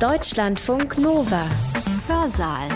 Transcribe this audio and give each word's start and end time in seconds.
Deutschlandfunk 0.00 0.98
Nova. 0.98 1.46
Hörsaal. 2.08 2.68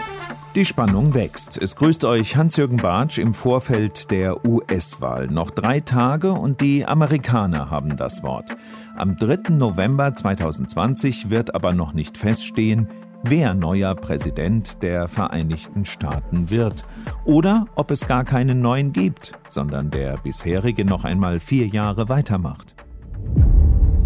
Die 0.55 0.65
Spannung 0.65 1.15
wächst. 1.15 1.59
Es 1.61 1.75
grüßt 1.75 2.05
euch 2.05 2.37
Hans-Jürgen 2.37 2.77
Bartsch 2.77 3.19
im 3.19 3.35
Vorfeld 3.35 4.13
der 4.13 4.47
US-Wahl. 4.47 5.27
Noch 5.27 5.51
drei 5.51 5.81
Tage 5.81 6.33
und 6.33 6.61
die 6.61 6.87
Amerikaner 6.87 7.71
haben 7.71 7.97
das 7.97 8.23
Wort. 8.23 8.57
Am 8.97 9.17
3. 9.17 9.51
November 9.51 10.15
2020 10.15 11.29
wird 11.29 11.57
aber 11.57 11.73
noch 11.73 11.93
nicht 11.93 12.17
feststehen, 12.17 12.89
wer 13.25 13.53
neuer 13.53 13.97
Präsident 13.97 14.83
der 14.85 15.09
Vereinigten 15.09 15.85
Staaten 15.85 16.51
wird. 16.51 16.85
Oder 17.25 17.67
ob 17.75 17.91
es 17.91 18.07
gar 18.07 18.25
keinen 18.25 18.61
neuen 18.61 18.93
gibt, 18.93 19.33
sondern 19.49 19.91
der 19.91 20.19
bisherige 20.19 20.85
noch 20.85 21.05
einmal 21.05 21.41
vier 21.41 21.67
Jahre 21.67 22.09
weitermacht. 22.09 22.77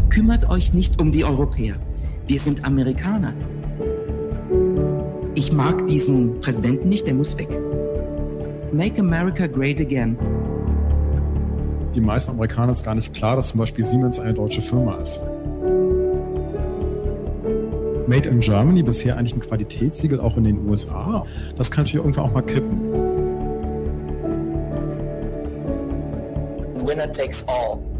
Kümmert 0.09 0.49
euch 0.49 0.73
nicht 0.73 1.01
um 1.01 1.13
die 1.13 1.25
Europäer. 1.25 1.79
Wir 2.33 2.41
sind 2.41 2.65
Amerikaner. 2.65 3.35
Ich 5.35 5.53
mag 5.53 5.87
diesen 5.87 6.41
Präsidenten 6.41 6.89
nicht, 6.89 7.07
der 7.07 7.13
muss 7.13 7.37
weg. 7.37 7.51
Make 8.73 9.03
America 9.03 9.47
Great 9.47 9.79
Again. 9.79 10.17
Die 11.95 12.01
meisten 12.01 12.31
Amerikaner 12.31 12.71
ist 12.71 12.85
gar 12.85 12.95
nicht 12.95 13.13
klar, 13.13 13.37
dass 13.37 13.49
zum 13.49 13.61
Beispiel 13.61 13.85
Siemens 13.85 14.19
eine 14.19 14.33
deutsche 14.33 14.63
Firma 14.63 14.97
ist. 15.03 15.23
Made 18.07 18.27
in 18.31 18.41
Germany, 18.41 18.83
bisher 18.83 19.19
eigentlich 19.19 19.35
ein 19.35 19.41
Qualitätssiegel 19.41 20.19
auch 20.19 20.39
in 20.39 20.45
den 20.45 20.67
USA. 20.67 21.27
Das 21.59 21.71
kann 21.71 21.85
natürlich 21.85 22.03
irgendwann 22.03 22.25
auch 22.25 22.33
mal 22.33 22.41
kippen. 22.41 22.81
Winner 26.87 27.13
takes 27.13 27.47
all. 27.47 27.92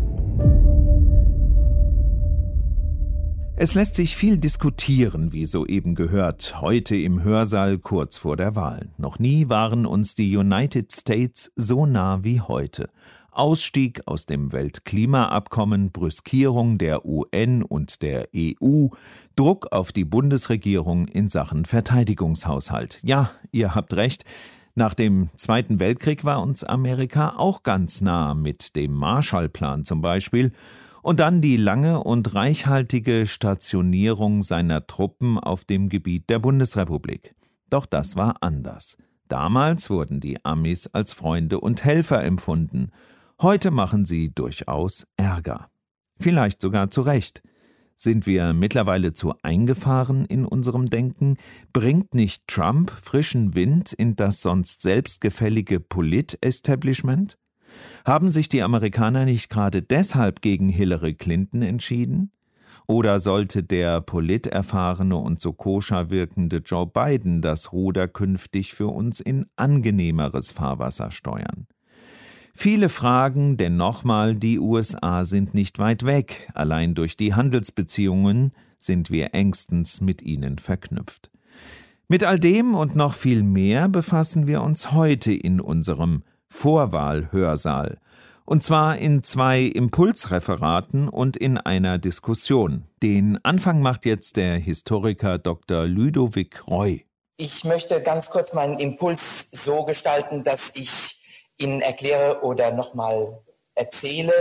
Es 3.63 3.75
lässt 3.75 3.95
sich 3.95 4.17
viel 4.17 4.39
diskutieren, 4.39 5.33
wie 5.33 5.47
soeben 5.47 5.95
gehört, 5.95 6.61
heute 6.61 6.97
im 6.97 7.23
Hörsaal 7.23 7.79
kurz 7.79 8.19
vor 8.19 8.37
der 8.37 8.57
Wahl. 8.57 8.91
Noch 8.99 9.21
nie 9.21 9.49
waren 9.49 9.87
uns 9.87 10.17
die 10.17 10.37
United 10.37 10.93
States 10.93 11.53
so 11.55 11.87
nah 11.87 12.25
wie 12.25 12.41
heute. 12.41 12.91
Ausstieg 13.31 14.01
aus 14.07 14.27
dem 14.27 14.51
Weltklimaabkommen, 14.51 15.93
Brüskierung 15.93 16.77
der 16.77 17.07
UN 17.07 17.63
und 17.63 18.03
der 18.03 18.31
EU, 18.35 18.89
Druck 19.37 19.69
auf 19.71 19.93
die 19.93 20.07
Bundesregierung 20.07 21.07
in 21.07 21.29
Sachen 21.29 21.65
Verteidigungshaushalt. 21.65 22.99
Ja, 23.05 23.31
ihr 23.53 23.77
habt 23.77 23.95
recht. 23.95 24.25
Nach 24.75 24.95
dem 24.95 25.31
Zweiten 25.37 25.79
Weltkrieg 25.79 26.25
war 26.25 26.43
uns 26.43 26.65
Amerika 26.65 27.35
auch 27.37 27.63
ganz 27.63 28.01
nah 28.01 28.35
mit 28.35 28.75
dem 28.75 28.93
Marshallplan 28.93 29.85
zum 29.85 30.01
Beispiel 30.01 30.51
und 31.03 31.21
dann 31.21 31.41
die 31.41 31.57
lange 31.57 32.03
und 32.03 32.35
reichhaltige 32.35 33.27
Stationierung 33.27 34.43
seiner 34.43 34.87
Truppen 34.87 35.39
auf 35.39 35.65
dem 35.65 35.89
Gebiet 35.89 36.31
der 36.31 36.39
Bundesrepublik. 36.39 37.35
Doch 37.69 37.87
das 37.87 38.17
war 38.17 38.37
anders. 38.41 38.97
Damals 39.29 39.91
wurden 39.91 40.21
die 40.21 40.45
Amis 40.45 40.87
als 40.87 41.13
Freunde 41.13 41.61
und 41.61 41.85
Helfer 41.85 42.23
empfunden, 42.23 42.91
Heute 43.43 43.73
machen 43.73 44.05
sie 44.05 44.33
durchaus 44.33 45.05
Ärger. 45.17 45.69
Vielleicht 46.17 46.61
sogar 46.61 46.91
zu 46.91 47.01
Recht. 47.01 47.43
Sind 47.97 48.25
wir 48.25 48.53
mittlerweile 48.53 49.15
zu 49.15 49.35
eingefahren 49.43 50.27
in 50.27 50.45
unserem 50.45 50.91
Denken? 50.91 51.39
Bringt 51.73 52.15
nicht 52.15 52.47
Trump 52.47 52.93
frischen 52.93 53.57
Wind 53.57 53.93
in 53.95 54.15
das 54.15 54.43
sonst 54.43 54.83
selbstgefällige 54.83 55.81
Polit-Establishment? 55.81 57.37
Haben 58.05 58.31
sich 58.31 58.49
die 58.49 58.63
Amerikaner 58.63 59.25
nicht 59.25 59.49
gerade 59.49 59.83
deshalb 59.83 60.43
gegen 60.43 60.69
Hillary 60.69 61.15
Clinton 61.15 61.63
entschieden? 61.63 62.33
Oder 62.87 63.21
sollte 63.21 63.63
der 63.63 64.01
politerfahrene 64.01 65.17
und 65.17 65.41
so 65.41 65.53
koscher 65.53 66.11
wirkende 66.11 66.57
Joe 66.57 66.87
Biden 66.87 67.41
das 67.41 67.73
Ruder 67.73 68.09
künftig 68.09 68.75
für 68.75 68.89
uns 68.89 69.21
in 69.21 69.47
angenehmeres 69.57 70.53
Fahrwasser 70.53 71.11
steuern? 71.11 71.67
Viele 72.55 72.89
fragen, 72.89 73.57
denn 73.57 73.77
nochmal, 73.77 74.35
die 74.35 74.59
USA 74.59 75.25
sind 75.25 75.55
nicht 75.55 75.79
weit 75.79 76.05
weg, 76.05 76.51
allein 76.55 76.95
durch 76.95 77.17
die 77.17 77.35
Handelsbeziehungen 77.35 78.53
sind 78.79 79.11
wir 79.11 79.33
engstens 79.33 80.01
mit 80.01 80.21
ihnen 80.21 80.59
verknüpft. 80.59 81.31
Mit 82.09 82.25
all 82.25 82.39
dem 82.39 82.75
und 82.75 82.95
noch 82.95 83.15
viel 83.15 83.43
mehr 83.43 83.89
befassen 83.89 84.47
wir 84.47 84.63
uns 84.63 84.93
heute 84.93 85.33
in 85.33 85.61
unserem 85.61 86.25
Vorwahlhörsaal, 86.53 87.99
und 88.45 88.63
zwar 88.63 88.99
in 88.99 89.23
zwei 89.23 89.63
Impulsreferaten 89.63 91.09
und 91.09 91.37
in 91.37 91.59
einer 91.59 91.99
Diskussion. 91.99 92.87
Den 93.03 93.43
Anfang 93.45 93.81
macht 93.81 94.05
jetzt 94.05 94.37
der 94.37 94.57
Historiker 94.57 95.39
Dr. 95.39 95.87
Ludovic 95.87 96.69
Roy. 96.69 97.07
Ich 97.39 97.65
möchte 97.65 98.03
ganz 98.03 98.31
kurz 98.31 98.53
meinen 98.53 98.79
Impuls 98.79 99.51
so 99.51 99.85
gestalten, 99.85 100.45
dass 100.45 100.77
ich 100.77 101.19
Ihnen 101.59 101.81
erkläre 101.81 102.43
oder 102.43 102.73
nochmal 102.73 103.41
erzähle, 103.75 104.33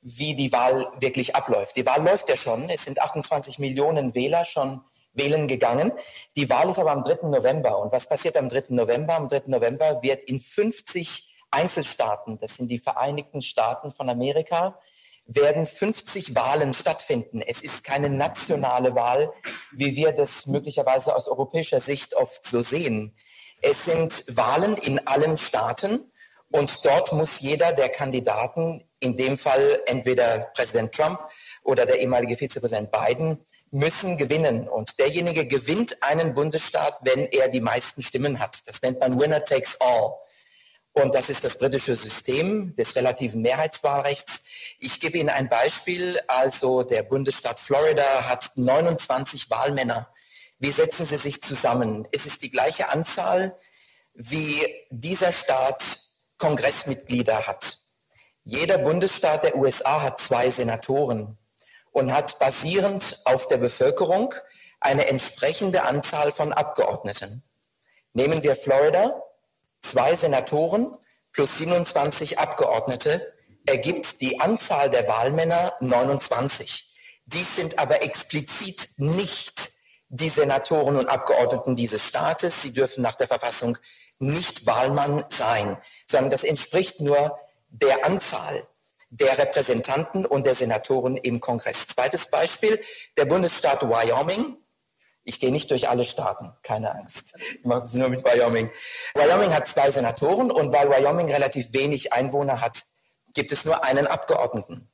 wie 0.00 0.34
die 0.34 0.52
Wahl 0.52 0.86
wirklich 1.00 1.36
abläuft. 1.36 1.76
Die 1.76 1.84
Wahl 1.84 2.02
läuft 2.02 2.28
ja 2.28 2.36
schon. 2.36 2.70
Es 2.70 2.84
sind 2.84 3.00
28 3.00 3.58
Millionen 3.58 4.14
Wähler 4.14 4.44
schon 4.44 4.80
wählen 5.12 5.48
gegangen. 5.48 5.92
Die 6.36 6.48
Wahl 6.48 6.70
ist 6.70 6.78
aber 6.78 6.92
am 6.92 7.04
3. 7.04 7.28
November. 7.28 7.78
Und 7.78 7.92
was 7.92 8.08
passiert 8.08 8.36
am 8.36 8.48
3. 8.48 8.64
November? 8.70 9.16
Am 9.16 9.28
3. 9.28 9.42
November 9.46 10.02
wird 10.02 10.22
in 10.24 10.40
50 10.40 11.27
Einzelstaaten, 11.50 12.38
das 12.38 12.56
sind 12.56 12.68
die 12.68 12.78
Vereinigten 12.78 13.42
Staaten 13.42 13.92
von 13.92 14.08
Amerika, 14.08 14.78
werden 15.26 15.66
50 15.66 16.34
Wahlen 16.34 16.72
stattfinden. 16.72 17.42
Es 17.42 17.62
ist 17.62 17.84
keine 17.84 18.08
nationale 18.08 18.94
Wahl, 18.94 19.30
wie 19.72 19.94
wir 19.94 20.12
das 20.12 20.46
möglicherweise 20.46 21.14
aus 21.14 21.28
europäischer 21.28 21.80
Sicht 21.80 22.14
oft 22.14 22.44
so 22.44 22.62
sehen. 22.62 23.14
Es 23.60 23.84
sind 23.84 24.36
Wahlen 24.36 24.76
in 24.78 25.06
allen 25.06 25.36
Staaten 25.36 26.10
und 26.50 26.84
dort 26.84 27.12
muss 27.12 27.40
jeder 27.40 27.72
der 27.72 27.90
Kandidaten, 27.90 28.84
in 29.00 29.16
dem 29.16 29.36
Fall 29.36 29.82
entweder 29.86 30.50
Präsident 30.54 30.92
Trump 30.92 31.18
oder 31.62 31.84
der 31.84 31.98
ehemalige 32.00 32.36
Vizepräsident 32.36 32.90
Biden, 32.90 33.38
müssen 33.70 34.16
gewinnen. 34.16 34.66
Und 34.66 34.98
derjenige 34.98 35.46
gewinnt 35.46 36.02
einen 36.02 36.34
Bundesstaat, 36.34 36.96
wenn 37.02 37.26
er 37.26 37.48
die 37.48 37.60
meisten 37.60 38.02
Stimmen 38.02 38.40
hat. 38.40 38.66
Das 38.66 38.80
nennt 38.80 39.00
man 39.00 39.20
Winner 39.20 39.44
takes 39.44 39.78
all. 39.80 40.14
Und 41.02 41.14
das 41.14 41.28
ist 41.28 41.44
das 41.44 41.58
britische 41.58 41.94
System 41.94 42.74
des 42.74 42.96
relativen 42.96 43.40
Mehrheitswahlrechts. 43.40 44.44
Ich 44.80 44.98
gebe 45.00 45.18
Ihnen 45.18 45.28
ein 45.28 45.48
Beispiel. 45.48 46.18
Also 46.26 46.82
der 46.82 47.04
Bundesstaat 47.04 47.60
Florida 47.60 48.28
hat 48.28 48.50
29 48.56 49.48
Wahlmänner. 49.48 50.12
Wie 50.58 50.72
setzen 50.72 51.06
sie 51.06 51.16
sich 51.16 51.40
zusammen? 51.40 52.08
Es 52.10 52.26
ist 52.26 52.42
die 52.42 52.50
gleiche 52.50 52.88
Anzahl, 52.88 53.56
wie 54.14 54.66
dieser 54.90 55.32
Staat 55.32 55.84
Kongressmitglieder 56.38 57.46
hat. 57.46 57.78
Jeder 58.42 58.78
Bundesstaat 58.78 59.44
der 59.44 59.56
USA 59.56 60.02
hat 60.02 60.20
zwei 60.20 60.50
Senatoren 60.50 61.38
und 61.92 62.12
hat 62.12 62.40
basierend 62.40 63.20
auf 63.24 63.46
der 63.46 63.58
Bevölkerung 63.58 64.34
eine 64.80 65.06
entsprechende 65.06 65.82
Anzahl 65.82 66.32
von 66.32 66.52
Abgeordneten. 66.52 67.44
Nehmen 68.14 68.42
wir 68.42 68.56
Florida, 68.56 69.22
zwei 69.82 70.16
Senatoren 70.16 70.96
plus 71.32 71.58
27 71.58 72.38
Abgeordnete 72.38 73.34
ergibt 73.66 74.20
die 74.20 74.40
Anzahl 74.40 74.90
der 74.90 75.06
Wahlmänner 75.08 75.72
29. 75.80 76.94
Dies 77.26 77.56
sind 77.56 77.78
aber 77.78 78.02
explizit 78.02 78.88
nicht 78.96 79.54
die 80.08 80.30
Senatoren 80.30 80.96
und 80.96 81.08
Abgeordneten 81.08 81.76
dieses 81.76 82.06
Staates. 82.06 82.62
Sie 82.62 82.72
dürfen 82.72 83.02
nach 83.02 83.14
der 83.14 83.28
Verfassung 83.28 83.76
nicht 84.18 84.66
Wahlmann 84.66 85.24
sein, 85.28 85.76
sondern 86.06 86.30
das 86.30 86.44
entspricht 86.44 87.00
nur 87.00 87.38
der 87.68 88.04
Anzahl 88.06 88.66
der 89.10 89.38
Repräsentanten 89.38 90.26
und 90.26 90.46
der 90.46 90.54
Senatoren 90.54 91.16
im 91.16 91.40
Kongress. 91.40 91.88
Zweites 91.88 92.30
Beispiel, 92.30 92.80
der 93.16 93.24
Bundesstaat 93.24 93.82
Wyoming. 93.82 94.56
Ich 95.28 95.40
gehe 95.40 95.52
nicht 95.52 95.70
durch 95.70 95.90
alle 95.90 96.06
Staaten, 96.06 96.54
keine 96.62 96.90
Angst. 96.94 97.34
Ich 97.36 97.64
mache 97.66 97.80
das 97.80 97.92
nur 97.92 98.08
mit 98.08 98.24
Wyoming. 98.24 98.70
Wyoming 99.14 99.52
hat 99.52 99.68
zwei 99.68 99.90
Senatoren 99.90 100.50
und 100.50 100.72
weil 100.72 100.88
Wyoming 100.88 101.30
relativ 101.30 101.74
wenig 101.74 102.14
Einwohner 102.14 102.62
hat, 102.62 102.82
gibt 103.34 103.52
es 103.52 103.66
nur 103.66 103.84
einen 103.84 104.06
Abgeordneten. 104.06 104.90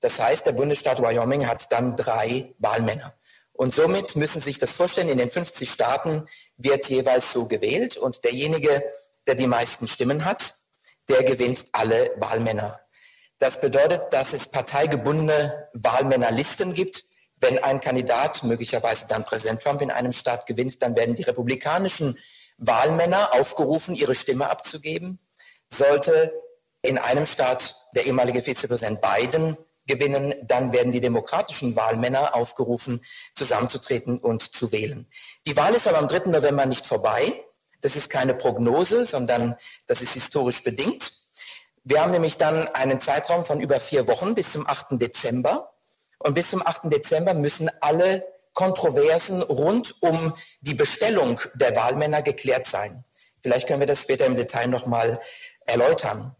Das 0.00 0.18
heißt, 0.20 0.46
der 0.46 0.52
Bundesstaat 0.52 1.02
Wyoming 1.02 1.46
hat 1.46 1.70
dann 1.70 1.96
drei 1.96 2.54
Wahlmänner. 2.58 3.12
Und 3.52 3.74
somit 3.74 4.16
müssen 4.16 4.40
Sie 4.40 4.46
sich 4.46 4.58
das 4.58 4.70
vorstellen, 4.70 5.10
in 5.10 5.18
den 5.18 5.28
50 5.28 5.70
Staaten 5.70 6.26
wird 6.56 6.88
jeweils 6.88 7.34
so 7.34 7.46
gewählt 7.46 7.98
und 7.98 8.24
derjenige, 8.24 8.82
der 9.26 9.34
die 9.34 9.46
meisten 9.46 9.86
Stimmen 9.86 10.24
hat, 10.24 10.54
der 11.10 11.24
gewinnt 11.24 11.66
alle 11.72 12.10
Wahlmänner. 12.16 12.80
Das 13.38 13.60
bedeutet, 13.60 14.14
dass 14.14 14.32
es 14.32 14.50
parteigebundene 14.50 15.68
Wahlmännerlisten 15.74 16.72
gibt. 16.72 17.04
Wenn 17.40 17.58
ein 17.58 17.80
Kandidat, 17.80 18.42
möglicherweise 18.42 19.06
dann 19.08 19.24
Präsident 19.24 19.62
Trump 19.62 19.80
in 19.80 19.90
einem 19.90 20.12
Staat 20.12 20.46
gewinnt, 20.46 20.82
dann 20.82 20.96
werden 20.96 21.14
die 21.16 21.22
republikanischen 21.22 22.18
Wahlmänner 22.58 23.32
aufgerufen, 23.34 23.94
ihre 23.94 24.14
Stimme 24.14 24.50
abzugeben. 24.50 25.20
Sollte 25.72 26.32
in 26.82 26.98
einem 26.98 27.26
Staat 27.26 27.76
der 27.94 28.06
ehemalige 28.06 28.42
Vizepräsident 28.42 29.00
Biden 29.00 29.56
gewinnen, 29.86 30.34
dann 30.42 30.72
werden 30.72 30.92
die 30.92 31.00
demokratischen 31.00 31.74
Wahlmänner 31.74 32.34
aufgerufen, 32.34 33.04
zusammenzutreten 33.34 34.18
und 34.18 34.54
zu 34.54 34.70
wählen. 34.70 35.10
Die 35.46 35.56
Wahl 35.56 35.74
ist 35.74 35.88
aber 35.88 35.98
am 35.98 36.08
3. 36.08 36.30
November 36.30 36.66
nicht 36.66 36.86
vorbei. 36.86 37.44
Das 37.80 37.96
ist 37.96 38.10
keine 38.10 38.34
Prognose, 38.34 39.06
sondern 39.06 39.56
das 39.86 40.02
ist 40.02 40.12
historisch 40.12 40.62
bedingt. 40.62 41.10
Wir 41.84 42.02
haben 42.02 42.12
nämlich 42.12 42.36
dann 42.36 42.68
einen 42.68 43.00
Zeitraum 43.00 43.44
von 43.44 43.60
über 43.60 43.80
vier 43.80 44.06
Wochen 44.08 44.34
bis 44.34 44.52
zum 44.52 44.66
8. 44.66 45.00
Dezember. 45.00 45.72
Und 46.18 46.34
bis 46.34 46.50
zum 46.50 46.66
8. 46.66 46.92
Dezember 46.92 47.34
müssen 47.34 47.70
alle 47.80 48.26
Kontroversen 48.54 49.42
rund 49.42 49.94
um 50.02 50.34
die 50.60 50.74
Bestellung 50.74 51.40
der 51.54 51.76
Wahlmänner 51.76 52.22
geklärt 52.22 52.66
sein. 52.66 53.04
Vielleicht 53.40 53.68
können 53.68 53.80
wir 53.80 53.86
das 53.86 54.02
später 54.02 54.26
im 54.26 54.36
Detail 54.36 54.66
nochmal 54.66 55.20
erläutern. 55.64 56.34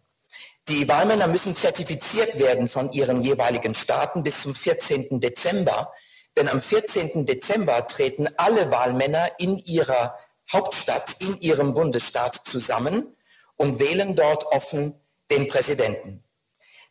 Die 0.68 0.88
Wahlmänner 0.88 1.28
müssen 1.28 1.56
zertifiziert 1.56 2.38
werden 2.38 2.68
von 2.68 2.92
ihren 2.92 3.22
jeweiligen 3.22 3.74
Staaten 3.74 4.22
bis 4.22 4.42
zum 4.42 4.54
14. 4.54 5.20
Dezember. 5.20 5.92
Denn 6.36 6.48
am 6.48 6.60
14. 6.60 7.24
Dezember 7.24 7.86
treten 7.86 8.28
alle 8.36 8.70
Wahlmänner 8.70 9.30
in 9.38 9.56
ihrer 9.58 10.18
Hauptstadt, 10.52 11.20
in 11.20 11.40
ihrem 11.40 11.74
Bundesstaat 11.74 12.42
zusammen 12.44 13.16
und 13.56 13.78
wählen 13.78 14.14
dort 14.16 14.44
offen 14.46 15.00
den 15.30 15.48
Präsidenten. 15.48 16.22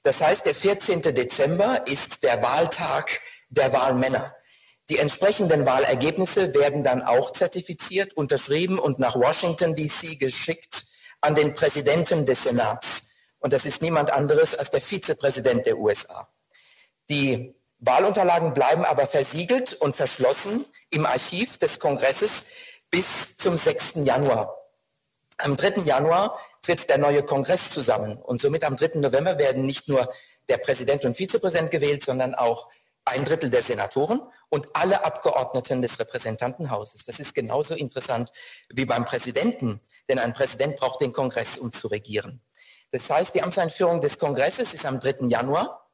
Das 0.07 0.21
heißt, 0.21 0.45
der 0.45 0.55
14. 0.55 1.01
Dezember 1.01 1.85
ist 1.85 2.23
der 2.23 2.41
Wahltag 2.41 3.19
der 3.49 3.73
Wahlmänner. 3.73 4.33
Die 4.89 4.99
entsprechenden 4.99 5.65
Wahlergebnisse 5.65 6.55
werden 6.55 6.81
dann 6.81 7.01
auch 7.01 7.33
zertifiziert, 7.33 8.13
unterschrieben 8.13 8.79
und 8.79 8.99
nach 8.99 9.17
Washington, 9.17 9.75
DC 9.75 10.17
geschickt 10.17 10.85
an 11.19 11.35
den 11.35 11.53
Präsidenten 11.53 12.25
des 12.25 12.45
Senats. 12.45 13.17
Und 13.39 13.51
das 13.51 13.65
ist 13.65 13.81
niemand 13.81 14.09
anderes 14.09 14.57
als 14.57 14.71
der 14.71 14.79
Vizepräsident 14.79 15.65
der 15.65 15.77
USA. 15.77 16.29
Die 17.09 17.53
Wahlunterlagen 17.79 18.53
bleiben 18.53 18.85
aber 18.85 19.07
versiegelt 19.07 19.73
und 19.73 19.97
verschlossen 19.97 20.65
im 20.89 21.05
Archiv 21.05 21.57
des 21.57 21.81
Kongresses 21.81 22.55
bis 22.89 23.35
zum 23.35 23.57
6. 23.57 24.05
Januar. 24.05 24.55
Am 25.37 25.57
3. 25.57 25.81
Januar 25.81 26.39
tritt 26.67 26.89
der 26.89 26.97
neue 26.97 27.23
Kongress 27.23 27.69
zusammen 27.69 28.17
und 28.17 28.41
somit 28.41 28.65
am 28.65 28.75
3. 28.75 28.99
November 28.99 29.39
werden 29.39 29.65
nicht 29.65 29.87
nur 29.87 30.11
der 30.49 30.57
Präsident 30.57 31.05
und 31.05 31.15
Vizepräsident 31.15 31.71
gewählt, 31.71 32.03
sondern 32.03 32.35
auch 32.35 32.67
ein 33.05 33.23
Drittel 33.23 33.49
der 33.49 33.61
Senatoren 33.61 34.19
und 34.49 34.67
alle 34.73 35.05
Abgeordneten 35.05 35.81
des 35.81 35.97
Repräsentantenhauses. 35.97 37.05
Das 37.05 37.21
ist 37.21 37.33
genauso 37.33 37.73
interessant 37.73 38.33
wie 38.69 38.83
beim 38.83 39.05
Präsidenten, 39.05 39.79
denn 40.09 40.19
ein 40.19 40.33
Präsident 40.33 40.75
braucht 40.75 40.99
den 40.99 41.13
Kongress, 41.13 41.57
um 41.57 41.71
zu 41.71 41.87
regieren. 41.87 42.41
Das 42.91 43.09
heißt, 43.09 43.33
die 43.33 43.43
Amtseinführung 43.43 44.01
des 44.01 44.19
Kongresses 44.19 44.73
ist 44.73 44.85
am 44.85 44.99
3. 44.99 45.27
Januar 45.29 45.89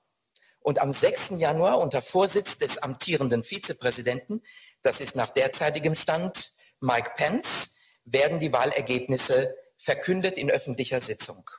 und 0.59 0.79
am 0.79 0.91
6. 0.91 1.39
Januar 1.39 1.77
unter 1.77 2.01
Vorsitz 2.01 2.57
des 2.57 2.79
amtierenden 2.79 3.43
Vizepräsidenten, 3.43 4.41
das 4.81 5.01
ist 5.01 5.15
nach 5.15 5.29
derzeitigem 5.29 5.93
Stand 5.93 6.53
Mike 6.79 7.11
Pence, 7.15 7.77
werden 8.05 8.39
die 8.39 8.51
Wahlergebnisse 8.51 9.55
verkündet 9.83 10.37
in 10.37 10.49
öffentlicher 10.49 11.01
Sitzung. 11.01 11.49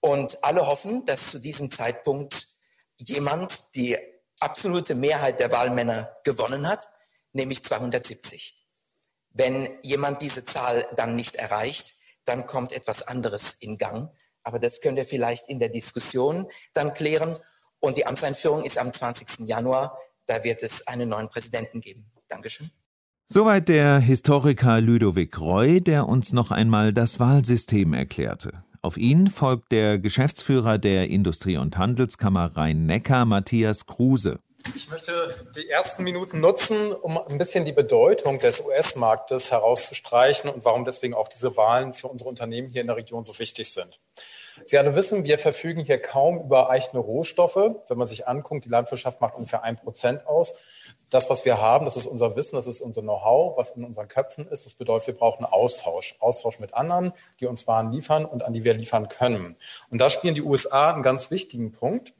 Und 0.00 0.42
alle 0.42 0.66
hoffen, 0.66 1.06
dass 1.06 1.30
zu 1.30 1.38
diesem 1.38 1.70
Zeitpunkt 1.70 2.46
jemand 2.96 3.74
die 3.76 3.96
absolute 4.40 4.94
Mehrheit 4.94 5.38
der 5.38 5.52
Wahlmänner 5.52 6.16
gewonnen 6.24 6.68
hat, 6.68 6.88
nämlich 7.32 7.64
270. 7.64 8.66
Wenn 9.30 9.78
jemand 9.82 10.22
diese 10.22 10.44
Zahl 10.44 10.86
dann 10.96 11.14
nicht 11.14 11.36
erreicht, 11.36 11.94
dann 12.24 12.46
kommt 12.46 12.72
etwas 12.72 13.06
anderes 13.06 13.54
in 13.54 13.78
Gang. 13.78 14.10
Aber 14.42 14.58
das 14.58 14.80
können 14.80 14.96
wir 14.96 15.06
vielleicht 15.06 15.48
in 15.48 15.60
der 15.60 15.68
Diskussion 15.68 16.50
dann 16.72 16.94
klären. 16.94 17.36
Und 17.78 17.96
die 17.96 18.06
Amtseinführung 18.06 18.64
ist 18.64 18.78
am 18.78 18.92
20. 18.92 19.46
Januar. 19.46 19.98
Da 20.26 20.42
wird 20.42 20.62
es 20.62 20.86
einen 20.86 21.08
neuen 21.08 21.28
Präsidenten 21.28 21.80
geben. 21.80 22.10
Dankeschön. 22.28 22.70
Soweit 23.28 23.68
der 23.68 23.98
Historiker 23.98 24.80
Ludovic 24.80 25.40
Roy, 25.40 25.80
der 25.80 26.06
uns 26.06 26.32
noch 26.32 26.52
einmal 26.52 26.92
das 26.92 27.18
Wahlsystem 27.18 27.92
erklärte. 27.92 28.62
Auf 28.82 28.96
ihn 28.96 29.26
folgt 29.26 29.72
der 29.72 29.98
Geschäftsführer 29.98 30.78
der 30.78 31.10
Industrie- 31.10 31.56
und 31.56 31.76
Handelskammer 31.76 32.56
Rhein-Neckar, 32.56 33.24
Matthias 33.24 33.84
Kruse. 33.86 34.38
Ich 34.76 34.88
möchte 34.90 35.12
die 35.56 35.68
ersten 35.68 36.04
Minuten 36.04 36.38
nutzen, 36.38 36.92
um 36.92 37.18
ein 37.18 37.36
bisschen 37.36 37.64
die 37.64 37.72
Bedeutung 37.72 38.38
des 38.38 38.64
US-Marktes 38.64 39.50
herauszustreichen 39.50 40.48
und 40.48 40.64
warum 40.64 40.84
deswegen 40.84 41.14
auch 41.14 41.28
diese 41.28 41.56
Wahlen 41.56 41.94
für 41.94 42.06
unsere 42.06 42.30
Unternehmen 42.30 42.68
hier 42.70 42.82
in 42.82 42.86
der 42.86 42.96
Region 42.96 43.24
so 43.24 43.36
wichtig 43.40 43.72
sind. 43.72 44.00
Sie 44.64 44.78
alle 44.78 44.94
wissen, 44.94 45.24
wir 45.24 45.38
verfügen 45.38 45.82
hier 45.82 46.00
kaum 46.00 46.40
über 46.40 46.70
eigene 46.70 47.00
Rohstoffe. 47.00 47.56
Wenn 47.56 47.98
man 47.98 48.06
sich 48.06 48.26
anguckt, 48.26 48.64
die 48.64 48.68
Landwirtschaft 48.68 49.20
macht 49.20 49.34
ungefähr 49.34 49.62
ein 49.62 49.76
Prozent 49.76 50.26
aus. 50.26 50.54
Das, 51.10 51.30
was 51.30 51.44
wir 51.44 51.60
haben, 51.60 51.84
das 51.84 51.96
ist 51.96 52.06
unser 52.06 52.34
Wissen, 52.34 52.56
das 52.56 52.66
ist 52.66 52.80
unser 52.80 53.00
Know-how, 53.00 53.56
was 53.56 53.70
in 53.70 53.84
unseren 53.84 54.08
Köpfen 54.08 54.48
ist. 54.48 54.66
Das 54.66 54.74
bedeutet, 54.74 55.06
wir 55.06 55.14
brauchen 55.14 55.44
Austausch. 55.44 56.16
Austausch 56.18 56.58
mit 56.58 56.74
anderen, 56.74 57.12
die 57.38 57.46
uns 57.46 57.66
Waren 57.66 57.92
liefern 57.92 58.24
und 58.24 58.44
an 58.44 58.52
die 58.52 58.64
wir 58.64 58.74
liefern 58.74 59.08
können. 59.08 59.56
Und 59.90 59.98
da 59.98 60.10
spielen 60.10 60.34
die 60.34 60.42
USA 60.42 60.92
einen 60.92 61.02
ganz 61.02 61.30
wichtigen 61.30 61.72
Punkt. 61.72 62.12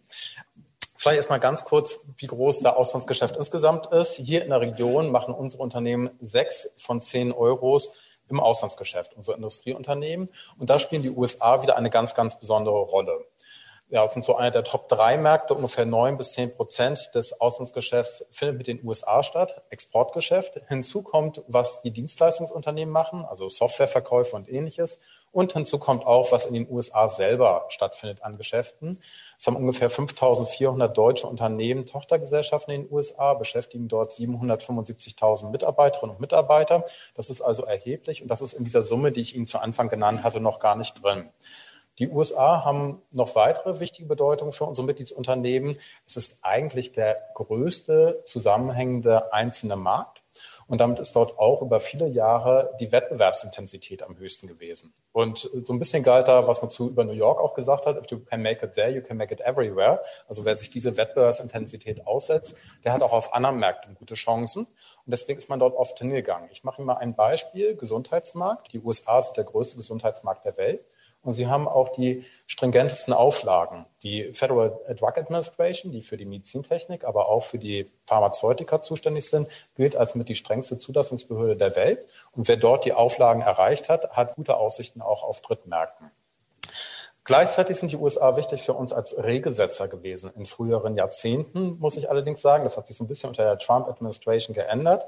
Vielleicht 0.97 1.19
erstmal 1.19 1.41
ganz 1.41 1.65
kurz, 1.65 2.07
wie 2.17 2.27
groß 2.27 2.61
der 2.61 2.77
Auslandsgeschäft 2.77 3.37
insgesamt 3.37 3.87
ist. 3.89 4.17
Hier 4.17 4.43
in 4.45 4.51
der 4.51 4.61
Region 4.61 5.11
machen 5.11 5.35
unsere 5.35 5.63
Unternehmen 5.63 6.11
sechs 6.21 6.71
von 6.77 7.01
zehn 7.01 7.33
Euros 7.33 7.97
im 8.29 8.41
Auslandsgeschäft, 8.41 9.15
unsere 9.15 9.37
Industrieunternehmen. 9.37 10.31
Und 10.59 10.71
da 10.71 10.79
spielen 10.79 11.03
die 11.03 11.11
USA 11.11 11.63
wieder 11.63 11.77
eine 11.77 11.91
ganz, 11.91 12.15
ganz 12.15 12.39
besondere 12.39 12.79
Rolle. 12.79 13.25
Ja, 13.89 14.03
das 14.03 14.15
sind 14.15 14.25
so 14.25 14.35
eine 14.35 14.51
der 14.51 14.65
Top 14.65 14.89
drei 14.89 15.17
Märkte, 15.17 15.55
ungefähr 15.55 15.87
neun 15.87 16.19
bis 16.19 16.33
zehn 16.33 16.53
Prozent 16.53 17.15
des 17.15 17.41
Auslandsgeschäfts 17.41 18.27
findet 18.33 18.59
mit 18.59 18.67
den 18.67 18.85
USA 18.85 19.23
statt, 19.23 19.63
Exportgeschäft. 19.71 20.61
Hinzu 20.67 21.03
kommt, 21.03 21.45
was 21.47 21.83
die 21.83 21.93
Dienstleistungsunternehmen 21.93 22.93
machen, 22.93 23.25
also 23.25 23.49
Softwareverkäufe 23.49 24.35
und 24.35 24.51
ähnliches. 24.51 24.99
Und 25.31 25.53
hinzu 25.53 25.79
kommt 25.79 26.05
auch, 26.05 26.33
was 26.33 26.47
in 26.47 26.55
den 26.55 26.69
USA 26.69 27.07
selber 27.07 27.67
stattfindet 27.69 28.23
an 28.23 28.39
Geschäften. 28.39 28.99
Es 29.39 29.47
haben 29.47 29.55
ungefähr 29.55 29.91
5.400 29.91 30.89
deutsche 30.89 31.29
Unternehmen 31.29 31.87
Tochtergesellschaften 31.87 32.75
in 32.75 32.83
den 32.85 32.93
USA, 32.93 33.35
beschäftigen 33.35 33.87
dort 33.87 34.11
775.000 34.11 35.51
Mitarbeiterinnen 35.51 36.17
und 36.17 36.21
Mitarbeiter. 36.21 36.85
Das 37.15 37.31
ist 37.31 37.41
also 37.41 37.65
erheblich 37.65 38.23
und 38.23 38.29
das 38.29 38.41
ist 38.41 38.55
in 38.55 38.65
dieser 38.65 38.83
Summe, 38.83 39.13
die 39.13 39.21
ich 39.21 39.37
Ihnen 39.37 39.47
zu 39.47 39.59
Anfang 39.59 39.89
genannt 39.89 40.25
hatte, 40.25 40.41
noch 40.41 40.59
gar 40.59 40.75
nicht 40.75 41.05
drin. 41.05 41.31
Die 41.99 42.09
USA 42.09 42.65
haben 42.65 43.03
noch 43.13 43.35
weitere 43.35 43.81
wichtige 43.81 44.07
Bedeutung 44.07 44.53
für 44.53 44.65
unsere 44.65 44.87
Mitgliedsunternehmen. 44.87 45.77
Es 46.05 46.17
ist 46.17 46.41
eigentlich 46.43 46.93
der 46.93 47.17
größte 47.35 48.21
zusammenhängende 48.25 49.33
einzelne 49.33 49.77
Markt. 49.77 50.23
Und 50.69 50.81
damit 50.81 50.99
ist 50.99 51.15
dort 51.15 51.39
auch 51.39 51.63
über 51.63 51.79
viele 51.79 52.09
Jahre 52.09 52.75
die 52.81 52.91
Wettbewerbsintensität 52.91 54.03
am 54.03 54.19
höchsten 54.19 54.49
gewesen. 54.49 54.93
Und 55.13 55.49
so 55.63 55.73
ein 55.73 55.79
bisschen 55.79 56.03
galt 56.03 56.27
da, 56.27 56.49
was 56.49 56.61
man 56.61 56.71
zu 56.71 56.89
über 56.89 57.05
New 57.05 57.13
York 57.13 57.41
auch 57.41 57.55
gesagt 57.55 57.87
hat, 57.87 57.97
if 57.97 58.11
you 58.11 58.19
can 58.19 58.43
make 58.43 58.67
it 58.67 58.75
there, 58.75 58.91
you 58.91 59.01
can 59.01 59.17
make 59.17 59.33
it 59.33 59.41
everywhere. 59.41 60.01
Also 60.27 60.45
wer 60.45 60.57
sich 60.57 60.69
diese 60.69 60.97
Wettbewerbsintensität 60.97 62.07
aussetzt, 62.07 62.57
der 62.85 62.93
hat 62.93 63.03
auch 63.03 63.13
auf 63.13 63.33
anderen 63.33 63.59
Märkten 63.61 63.95
gute 63.95 64.15
Chancen. 64.15 64.65
Und 64.65 65.11
deswegen 65.11 65.39
ist 65.39 65.49
man 65.49 65.61
dort 65.61 65.77
oft 65.77 65.99
hingegangen. 65.99 66.49
Ich 66.51 66.65
mache 66.65 66.83
Ihnen 66.83 66.87
mal 66.87 66.97
ein 66.97 67.15
Beispiel, 67.15 67.77
Gesundheitsmarkt. 67.77 68.73
Die 68.73 68.81
USA 68.81 69.23
sind 69.23 69.37
der 69.37 69.45
größte 69.45 69.77
Gesundheitsmarkt 69.77 70.45
der 70.45 70.57
Welt. 70.57 70.85
Und 71.27 71.33
sie 71.33 71.49
haben 71.49 71.67
auch 71.67 71.89
die 71.89 72.25
stringentesten 72.47 73.13
Auflagen. 73.13 73.85
Die 74.05 74.33
Federal 74.33 74.79
Drug 74.97 75.19
Administration, 75.19 75.91
die 75.91 76.03
für 76.03 76.17
die 76.17 76.25
Medizintechnik, 76.25 77.05
aber 77.05 77.29
auch 77.29 77.43
für 77.43 77.59
die 77.59 77.91
Pharmazeutika 78.07 78.81
zuständig 78.81 79.29
sind, 79.29 79.49
gilt 79.77 79.97
als 79.97 80.15
mit 80.15 80.29
die 80.29 80.37
strengste 80.37 80.79
Zulassungsbehörde 80.79 81.57
der 81.57 81.75
Welt. 81.75 81.99
Und 82.31 82.47
wer 82.47 82.57
dort 82.57 82.85
die 82.85 82.93
Auflagen 82.93 83.41
erreicht 83.41 83.89
hat, 83.89 84.13
hat 84.13 84.37
gute 84.37 84.57
Aussichten 84.57 85.03
auch 85.03 85.25
auf 85.25 85.41
Drittmärkten. 85.41 86.13
Gleichzeitig 87.25 87.77
sind 87.77 87.91
die 87.91 87.97
USA 87.97 88.37
wichtig 88.37 88.63
für 88.63 88.75
uns 88.75 88.93
als 88.93 89.19
Regelsetzer 89.19 89.89
gewesen 89.89 90.31
in 90.37 90.47
früheren 90.47 90.95
Jahrzehnten, 90.95 91.77
muss 91.81 91.97
ich 91.97 92.09
allerdings 92.09 92.41
sagen. 92.41 92.63
Das 92.63 92.77
hat 92.77 92.87
sich 92.87 92.97
so 92.97 93.03
ein 93.03 93.09
bisschen 93.09 93.31
unter 93.31 93.43
der 93.43 93.59
Trump-Administration 93.59 94.55
geändert. 94.55 95.05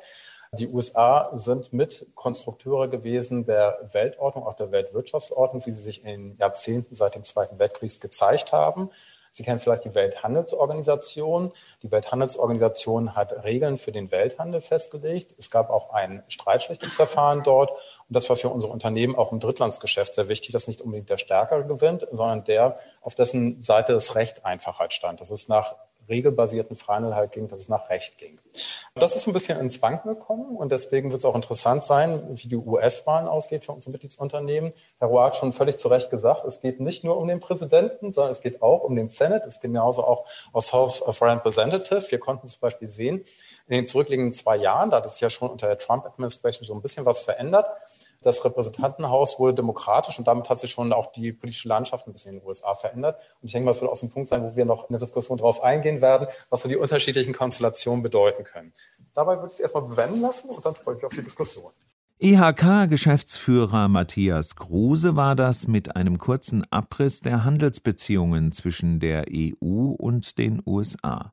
Die 0.53 0.69
USA 0.69 1.31
sind 1.35 1.73
mit 1.73 2.07
Konstrukteure 2.15 2.89
gewesen 2.89 3.45
der 3.45 3.79
Weltordnung, 3.93 4.47
auch 4.47 4.57
der 4.57 4.73
Weltwirtschaftsordnung, 4.73 5.67
wie 5.67 5.73
sie 5.73 5.83
sich 5.83 6.05
in 6.05 6.37
Jahrzehnten 6.39 6.95
seit 6.95 7.15
dem 7.15 7.23
Zweiten 7.23 7.59
Weltkrieg 7.59 8.01
gezeigt 8.01 8.53
haben. 8.53 8.91
Sie 9.31 9.45
kennen 9.45 9.61
vielleicht 9.61 9.85
die 9.85 9.95
Welthandelsorganisation. 9.95 11.53
Die 11.83 11.91
Welthandelsorganisation 11.91 13.15
hat 13.15 13.45
Regeln 13.45 13.79
für 13.79 13.93
den 13.93 14.11
Welthandel 14.11 14.61
festgelegt. 14.61 15.35
Es 15.39 15.51
gab 15.51 15.71
auch 15.71 15.93
ein 15.93 16.23
Streitschlichtungsverfahren 16.29 17.43
dort. 17.43 17.71
Und 17.71 17.79
das 18.09 18.29
war 18.29 18.37
für 18.37 18.49
unsere 18.49 18.73
Unternehmen 18.73 19.17
auch 19.17 19.31
im 19.31 19.41
Drittlandsgeschäft 19.41 20.15
sehr 20.15 20.29
wichtig, 20.29 20.53
dass 20.53 20.67
nicht 20.67 20.81
unbedingt 20.81 21.11
der 21.11 21.19
Stärkere 21.19 21.65
gewinnt, 21.65 22.07
sondern 22.11 22.45
der, 22.45 22.79
auf 23.01 23.15
dessen 23.15 23.63
Seite 23.63 23.93
das 23.93 24.15
Recht 24.15 24.45
Einfachheit 24.45 24.93
stand. 24.93 25.21
Das 25.21 25.31
ist 25.31 25.49
nach 25.49 25.77
regelbasierten 26.09 26.77
Freihandel 26.77 27.15
halt 27.15 27.33
ging, 27.33 27.49
dass 27.49 27.61
es 27.61 27.69
nach 27.69 27.91
Recht 27.91 28.19
ging. 28.19 28.39
Das 28.95 29.15
ist 29.15 29.27
ein 29.27 29.33
bisschen 29.33 29.59
ins 29.61 29.81
Wanken 29.83 30.09
gekommen 30.09 30.57
und 30.57 30.73
deswegen 30.73 31.11
wird 31.11 31.21
es 31.21 31.25
auch 31.25 31.35
interessant 31.35 31.85
sein, 31.85 32.23
wie 32.37 32.49
die 32.49 32.57
US-Wahlen 32.57 33.29
ausgeht 33.29 33.65
für 33.65 33.73
unsere 33.73 33.93
Mitgliedsunternehmen. 33.93 34.73
Herr 34.99 35.09
Rohr 35.09 35.25
hat 35.25 35.37
schon 35.37 35.53
völlig 35.53 35.79
zu 35.79 35.89
Recht 35.89 36.11
gesagt, 36.11 36.45
es 36.45 36.61
geht 36.61 36.81
nicht 36.81 37.05
nur 37.05 37.17
um 37.17 37.29
den 37.29 37.41
Präsidenten, 37.41 38.13
sondern 38.13 38.33
es 38.33 38.41
geht 38.41 38.63
auch 38.63 38.83
um 38.83 38.97
den 38.97 39.09
Senate. 39.09 39.47
Es 39.47 39.61
geht 39.61 39.71
genauso 39.71 40.05
auch 40.05 40.25
aus 40.53 40.73
House 40.73 41.03
of 41.03 41.21
Representatives. 41.23 42.11
Wir 42.11 42.19
konnten 42.19 42.49
zum 42.49 42.61
Beispiel 42.61 42.89
sehen, 42.89 43.23
in 43.69 43.75
den 43.75 43.87
zurückliegenden 43.87 44.33
zwei 44.33 44.57
Jahren, 44.57 44.91
da 44.91 44.97
hat 44.97 45.07
es 45.07 45.21
ja 45.21 45.29
schon 45.31 45.51
unter 45.51 45.67
der 45.67 45.79
Trump-Administration 45.79 46.67
so 46.67 46.75
ein 46.75 46.83
bisschen 46.83 47.05
was 47.05 47.21
verändert, 47.23 47.67
das 48.23 48.45
Repräsentantenhaus 48.45 49.39
wurde 49.39 49.55
demokratisch 49.55 50.19
und 50.19 50.27
damit 50.27 50.51
hat 50.51 50.59
sich 50.59 50.71
schon 50.71 50.93
auch 50.93 51.13
die 51.13 51.33
politische 51.33 51.69
Landschaft 51.69 52.07
ein 52.07 52.13
bisschen 52.13 52.35
in 52.35 52.41
den 52.41 52.47
USA 52.47 52.75
verändert. 52.75 53.21
Und 53.41 53.47
ich 53.47 53.53
denke 53.53 53.67
mal, 53.67 53.73
das 53.73 53.81
wird 53.81 53.91
auch 53.91 53.97
so 53.97 54.07
ein 54.07 54.11
Punkt 54.11 54.29
sein, 54.29 54.43
wo 54.43 54.57
wir 54.57 54.65
noch 54.65 54.89
in 54.89 54.95
der 54.95 55.01
Diskussion 55.01 55.39
darauf 55.39 55.63
eingehen 55.63 56.01
werden, 56.01 56.27
was 56.51 56.63
so 56.63 56.69
die 56.69 56.77
unterschiedlichen 56.77 57.33
Konstellationen 57.33 58.03
bedeuten 58.03 58.45
können. 58.45 58.73
Dabei 59.15 59.37
würde 59.37 59.49
ich 59.49 59.55
es 59.55 59.61
erstmal 59.61 59.85
bewenden 59.85 60.21
lassen 60.21 60.51
und 60.51 60.65
dann 60.65 60.75
freue 60.75 60.95
ich 60.97 61.03
mich 61.03 61.07
auf 61.07 61.15
die 61.15 61.23
Diskussion. 61.23 61.71
IHK-Geschäftsführer 62.21 63.87
Matthias 63.87 64.57
Kruse 64.57 65.15
war 65.15 65.37
das 65.37 65.69
mit 65.69 65.95
einem 65.95 66.19
kurzen 66.19 66.65
Abriss 66.73 67.21
der 67.21 67.45
Handelsbeziehungen 67.45 68.51
zwischen 68.51 68.99
der 68.99 69.27
EU 69.33 69.93
und 69.97 70.37
den 70.37 70.61
USA. 70.67 71.33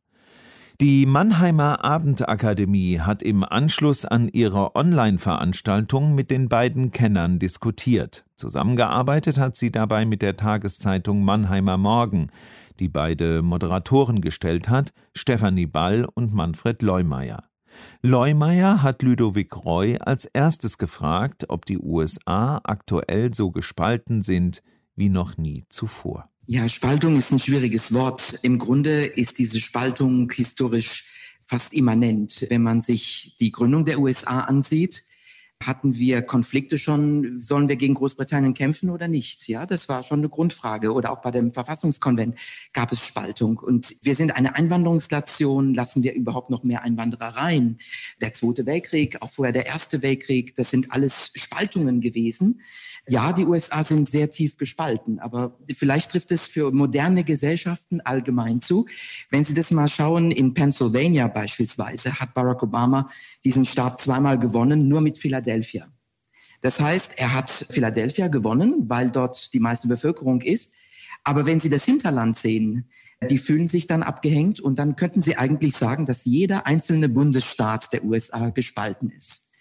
Die 0.82 1.06
Mannheimer 1.06 1.86
Abendakademie 1.86 3.00
hat 3.00 3.24
im 3.24 3.46
Anschluss 3.46 4.04
an 4.04 4.28
ihre 4.28 4.76
Online-Veranstaltung 4.76 6.14
mit 6.14 6.30
den 6.30 6.50
beiden 6.50 6.92
Kennern 6.92 7.40
diskutiert. 7.40 8.26
Zusammengearbeitet 8.36 9.38
hat 9.38 9.56
sie 9.56 9.72
dabei 9.72 10.04
mit 10.04 10.22
der 10.22 10.36
Tageszeitung 10.36 11.24
Mannheimer 11.24 11.78
Morgen, 11.78 12.28
die 12.80 12.90
beide 12.90 13.42
Moderatoren 13.42 14.20
gestellt 14.20 14.68
hat, 14.68 14.92
Stefanie 15.14 15.66
Ball 15.66 16.06
und 16.14 16.34
Manfred 16.34 16.82
Leumeier. 16.82 17.46
Leumeier 18.02 18.84
hat 18.84 19.02
Ludovic 19.02 19.56
Roy 19.64 19.98
als 19.98 20.26
erstes 20.26 20.78
gefragt, 20.78 21.46
ob 21.48 21.66
die 21.66 21.80
USA 21.80 22.60
aktuell 22.66 23.34
so 23.34 23.50
gespalten 23.50 24.24
sind 24.24 24.62
wie 24.98 25.08
noch 25.08 25.38
nie 25.38 25.64
zuvor. 25.70 26.30
Ja, 26.48 26.70
Spaltung 26.70 27.18
ist 27.18 27.32
ein 27.32 27.40
schwieriges 27.40 27.92
Wort. 27.92 28.40
Im 28.44 28.60
Grunde 28.60 29.06
ist 29.06 29.40
diese 29.40 29.60
Spaltung 29.60 30.30
historisch 30.32 31.10
fast 31.48 31.74
immanent. 31.74 32.46
Wenn 32.52 32.62
man 32.62 32.84
sich 32.84 33.36
die 33.40 33.52
Gründung 33.52 33.84
der 33.84 33.98
USA 34.00 34.42
ansieht, 34.42 35.06
hatten 35.64 35.96
wir 35.96 36.22
Konflikte 36.22 36.78
schon, 36.78 37.42
sollen 37.42 37.68
wir 37.68 37.78
gegen 37.78 37.96
Großbritannien 37.96 38.54
kämpfen 38.54 38.92
oder 38.92 39.08
nicht? 39.08 39.48
Ja, 39.48 39.66
das 39.66 39.90
war 39.90 40.04
schon 40.04 40.20
eine 40.20 40.30
Grundfrage. 40.30 40.94
Oder 40.94 41.12
auch 41.12 41.24
bei 41.24 41.32
dem 41.32 41.52
Verfassungskonvent 41.52 42.38
gab 42.74 42.92
es 42.92 43.08
Spaltung. 43.08 43.58
Und 43.58 43.96
wir 44.04 44.14
sind 44.14 44.36
eine 44.36 44.56
Einwanderungsnation, 44.56 45.74
lassen 45.74 46.04
wir 46.04 46.14
überhaupt 46.14 46.52
noch 46.52 46.64
mehr 46.64 46.84
Einwanderer 46.84 47.38
rein? 47.38 47.80
Der 48.22 48.34
Zweite 48.34 48.68
Weltkrieg, 48.68 49.20
auch 49.24 49.32
vorher 49.32 49.54
der 49.54 49.66
Erste 49.66 50.04
Weltkrieg, 50.04 50.56
das 50.56 50.70
sind 50.70 50.92
alles 50.92 51.32
Spaltungen 51.34 52.02
gewesen. 52.02 52.62
Ja, 53.08 53.34
die 53.34 53.46
USA 53.46 53.84
sind 53.84 54.10
sehr 54.10 54.32
tief 54.32 54.58
gespalten, 54.58 55.20
aber 55.20 55.60
vielleicht 55.76 56.12
trifft 56.12 56.32
es 56.32 56.48
für 56.48 56.72
moderne 56.72 57.24
Gesellschaften 57.24 58.02
allgemein 58.02 58.62
zu. 58.62 58.88
Wenn 59.30 59.46
Sie 59.46 59.54
das 59.54 59.70
mal 59.70 59.88
schauen, 59.88 60.32
in 60.32 60.56
Pennsylvania 60.56 61.28
beispielsweise 61.28 62.20
hat 62.20 62.34
Barack 62.34 62.64
Obama 62.64 63.12
diesen 63.44 63.66
Staat 63.66 64.02
zweimal 64.02 64.40
gewonnen, 64.40 64.88
nur 64.88 65.02
mit 65.02 65.20
Philadelphia. 65.20 65.88
Das 66.62 66.80
heißt, 66.80 67.20
er 67.20 67.34
hat 67.34 67.52
Philadelphia 67.52 68.28
gewonnen, 68.28 68.86
weil 68.88 69.12
dort 69.12 69.54
die 69.54 69.60
meiste 69.60 69.88
Bevölkerung 69.88 70.42
ist. 70.42 70.74
Aber 71.24 71.46
wenn 71.46 71.60
Sie 71.60 71.70
das 71.70 71.86
Hinterland 71.86 72.38
sehen, 72.38 72.90
die 73.30 73.38
fühlen 73.38 73.68
sich 73.68 73.86
dann 73.86 74.02
abgehängt 74.02 74.60
und 74.60 74.80
dann 74.80 74.96
könnten 74.96 75.22
Sie 75.22 75.38
eigentlich 75.38 75.76
sagen, 75.76 76.08
dass 76.08 76.26
jeder 76.26 76.66
einzelne 76.66 77.08
Bundesstaat 77.08 77.94
der 77.94 78.04
USA 78.04 78.50
gespalten 78.50 79.12
ist. 79.12 79.52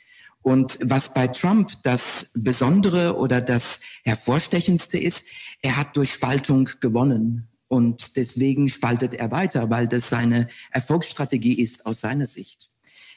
Und 0.44 0.78
was 0.84 1.14
bei 1.14 1.26
Trump 1.26 1.70
das 1.84 2.42
Besondere 2.44 3.16
oder 3.16 3.40
das 3.40 3.80
Hervorstechendste 4.04 4.98
ist, 4.98 5.30
er 5.62 5.78
hat 5.78 5.96
durch 5.96 6.12
Spaltung 6.12 6.68
gewonnen. 6.80 7.48
Und 7.66 8.18
deswegen 8.18 8.68
spaltet 8.68 9.14
er 9.14 9.30
weiter, 9.30 9.70
weil 9.70 9.88
das 9.88 10.10
seine 10.10 10.48
Erfolgsstrategie 10.70 11.54
ist 11.54 11.86
aus 11.86 12.00
seiner 12.00 12.26
Sicht. 12.26 12.68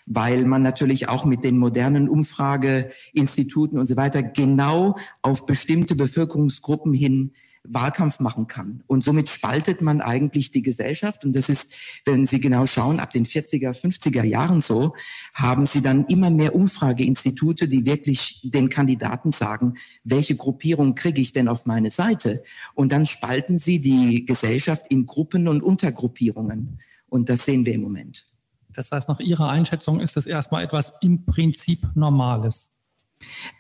Weil 0.05 0.45
man 0.45 0.63
natürlich 0.63 1.09
auch 1.09 1.25
mit 1.25 1.43
den 1.43 1.57
modernen 1.57 2.07
Umfrageinstituten 2.07 3.77
und 3.77 3.87
so 3.87 3.97
weiter 3.97 4.23
genau 4.23 4.97
auf 5.21 5.45
bestimmte 5.45 5.95
Bevölkerungsgruppen 5.95 6.93
hin 6.93 7.33
Wahlkampf 7.69 8.19
machen 8.19 8.47
kann. 8.47 8.83
Und 8.87 9.03
somit 9.03 9.29
spaltet 9.29 9.81
man 9.81 10.01
eigentlich 10.01 10.51
die 10.51 10.61
Gesellschaft. 10.61 11.23
Und 11.25 11.35
das 11.35 11.49
ist, 11.49 11.75
wenn 12.05 12.25
Sie 12.25 12.39
genau 12.39 12.65
schauen, 12.65 12.99
ab 12.99 13.11
den 13.11 13.25
40er, 13.25 13.73
50er 13.73 14.23
Jahren 14.23 14.61
so, 14.61 14.93
haben 15.33 15.65
Sie 15.65 15.81
dann 15.81 16.05
immer 16.05 16.29
mehr 16.29 16.55
Umfrageinstitute, 16.55 17.67
die 17.67 17.85
wirklich 17.85 18.41
den 18.43 18.69
Kandidaten 18.69 19.31
sagen, 19.31 19.75
welche 20.03 20.35
Gruppierung 20.35 20.95
kriege 20.95 21.21
ich 21.21 21.33
denn 21.33 21.47
auf 21.47 21.65
meine 21.65 21.91
Seite? 21.91 22.43
Und 22.73 22.91
dann 22.91 23.05
spalten 23.05 23.57
Sie 23.57 23.79
die 23.81 24.25
Gesellschaft 24.25 24.85
in 24.89 25.05
Gruppen 25.05 25.47
und 25.47 25.61
Untergruppierungen. 25.61 26.79
Und 27.09 27.29
das 27.29 27.45
sehen 27.45 27.65
wir 27.65 27.73
im 27.73 27.81
Moment. 27.81 28.27
Das 28.73 28.91
heißt, 28.91 29.09
nach 29.09 29.19
Ihrer 29.19 29.49
Einschätzung 29.49 29.99
ist 29.99 30.17
das 30.17 30.27
erstmal 30.27 30.63
etwas 30.63 30.93
im 31.01 31.25
Prinzip 31.25 31.79
Normales. 31.95 32.71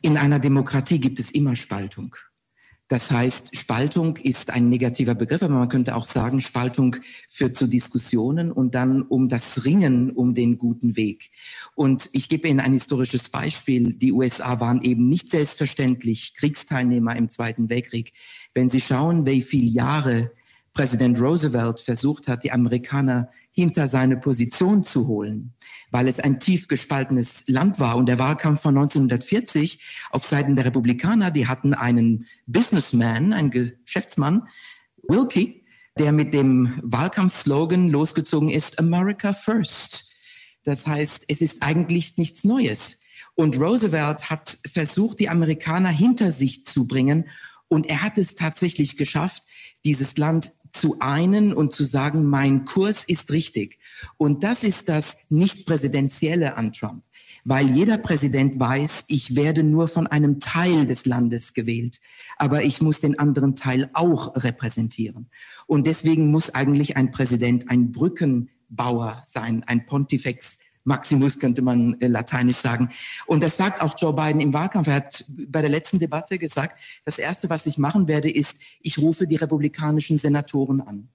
In 0.01 0.17
einer 0.17 0.39
Demokratie 0.39 0.99
gibt 0.99 1.19
es 1.19 1.31
immer 1.31 1.55
Spaltung. 1.55 2.15
Das 2.89 3.11
heißt, 3.11 3.57
Spaltung 3.57 4.15
ist 4.15 4.51
ein 4.51 4.69
negativer 4.69 5.13
Begriff, 5.13 5.43
aber 5.43 5.55
man 5.55 5.67
könnte 5.67 5.95
auch 5.95 6.05
sagen, 6.05 6.39
Spaltung 6.39 6.95
führt 7.29 7.55
zu 7.55 7.67
Diskussionen 7.67 8.49
und 8.49 8.75
dann 8.75 9.01
um 9.01 9.27
das 9.27 9.65
Ringen 9.65 10.11
um 10.11 10.33
den 10.33 10.57
guten 10.57 10.95
Weg. 10.95 11.29
Und 11.75 12.09
ich 12.13 12.29
gebe 12.29 12.47
Ihnen 12.47 12.61
ein 12.61 12.71
historisches 12.71 13.29
Beispiel. 13.29 13.93
Die 13.93 14.13
USA 14.13 14.61
waren 14.61 14.81
eben 14.83 15.09
nicht 15.09 15.29
selbstverständlich 15.29 16.33
Kriegsteilnehmer 16.35 17.15
im 17.17 17.29
Zweiten 17.29 17.69
Weltkrieg. 17.69 18.13
Wenn 18.53 18.69
Sie 18.69 18.81
schauen, 18.81 19.25
wie 19.25 19.41
viele 19.41 19.67
Jahre 19.67 20.31
Präsident 20.73 21.19
Roosevelt 21.19 21.81
versucht 21.81 22.27
hat, 22.29 22.43
die 22.45 22.51
Amerikaner 22.51 23.29
hinter 23.57 23.87
seine 23.87 24.17
Position 24.17 24.83
zu 24.83 25.07
holen, 25.07 25.55
weil 25.89 26.07
es 26.07 26.19
ein 26.19 26.39
tief 26.39 26.67
gespaltenes 26.67 27.45
Land 27.47 27.79
war. 27.79 27.95
Und 27.95 28.05
der 28.05 28.19
Wahlkampf 28.19 28.61
von 28.61 28.77
1940 28.77 29.83
auf 30.11 30.27
Seiten 30.27 30.55
der 30.55 30.65
Republikaner, 30.65 31.31
die 31.31 31.47
hatten 31.47 31.73
einen 31.73 32.27
Businessman, 32.45 33.33
einen 33.33 33.49
Geschäftsmann, 33.49 34.47
Wilkie, 35.07 35.65
der 35.97 36.11
mit 36.11 36.35
dem 36.35 36.79
Wahlkampfslogan 36.83 37.89
losgezogen 37.89 38.49
ist, 38.49 38.77
America 38.77 39.33
First. 39.33 40.11
Das 40.63 40.85
heißt, 40.85 41.25
es 41.27 41.41
ist 41.41 41.63
eigentlich 41.63 42.15
nichts 42.17 42.43
Neues. 42.43 43.05
Und 43.33 43.59
Roosevelt 43.59 44.29
hat 44.29 44.55
versucht, 44.71 45.19
die 45.19 45.29
Amerikaner 45.29 45.89
hinter 45.89 46.31
sich 46.31 46.63
zu 46.63 46.85
bringen. 46.85 47.27
Und 47.69 47.87
er 47.87 48.03
hat 48.03 48.19
es 48.19 48.35
tatsächlich 48.35 48.97
geschafft, 48.97 49.41
dieses 49.83 50.15
Land 50.17 50.51
zu 50.79 50.97
einen 50.99 51.53
und 51.53 51.73
zu 51.73 51.83
sagen, 51.83 52.25
mein 52.25 52.65
Kurs 52.65 53.03
ist 53.03 53.31
richtig. 53.31 53.79
Und 54.17 54.43
das 54.43 54.63
ist 54.63 54.89
das 54.89 55.29
nicht-präsidentielle 55.29 56.55
an 56.55 56.73
Trump, 56.73 57.03
weil 57.43 57.69
jeder 57.69 57.97
Präsident 57.97 58.59
weiß, 58.59 59.05
ich 59.09 59.35
werde 59.35 59.63
nur 59.63 59.87
von 59.87 60.07
einem 60.07 60.39
Teil 60.39 60.85
des 60.85 61.05
Landes 61.05 61.53
gewählt, 61.53 61.99
aber 62.37 62.63
ich 62.63 62.81
muss 62.81 62.99
den 63.01 63.17
anderen 63.19 63.55
Teil 63.55 63.89
auch 63.93 64.35
repräsentieren. 64.35 65.29
Und 65.65 65.87
deswegen 65.87 66.31
muss 66.31 66.53
eigentlich 66.53 66.97
ein 66.97 67.11
Präsident 67.11 67.69
ein 67.69 67.91
Brückenbauer 67.91 69.23
sein, 69.25 69.63
ein 69.65 69.85
Pontifex 69.85 70.59
Maximus 70.87 71.37
könnte 71.37 71.61
man 71.61 71.99
äh, 71.99 72.07
lateinisch 72.07 72.57
sagen. 72.57 72.89
Und 73.25 73.43
das 73.43 73.57
sagt 73.57 73.81
auch 73.81 73.95
Joe 73.99 74.13
Biden 74.13 74.39
im 74.39 74.53
Wahlkampf. 74.53 74.87
Er 74.87 74.95
hat 74.95 75.25
bei 75.47 75.61
der 75.61 75.69
letzten 75.69 75.99
Debatte 75.99 76.39
gesagt, 76.39 76.79
das 77.03 77.19
Erste, 77.19 77.49
was 77.49 77.65
ich 77.65 77.77
machen 77.77 78.07
werde, 78.07 78.31
ist, 78.31 78.63
ich 78.81 78.97
rufe 78.97 79.27
die 79.27 79.35
republikanischen 79.35 80.17
Senatoren 80.17 80.81
an 80.81 81.09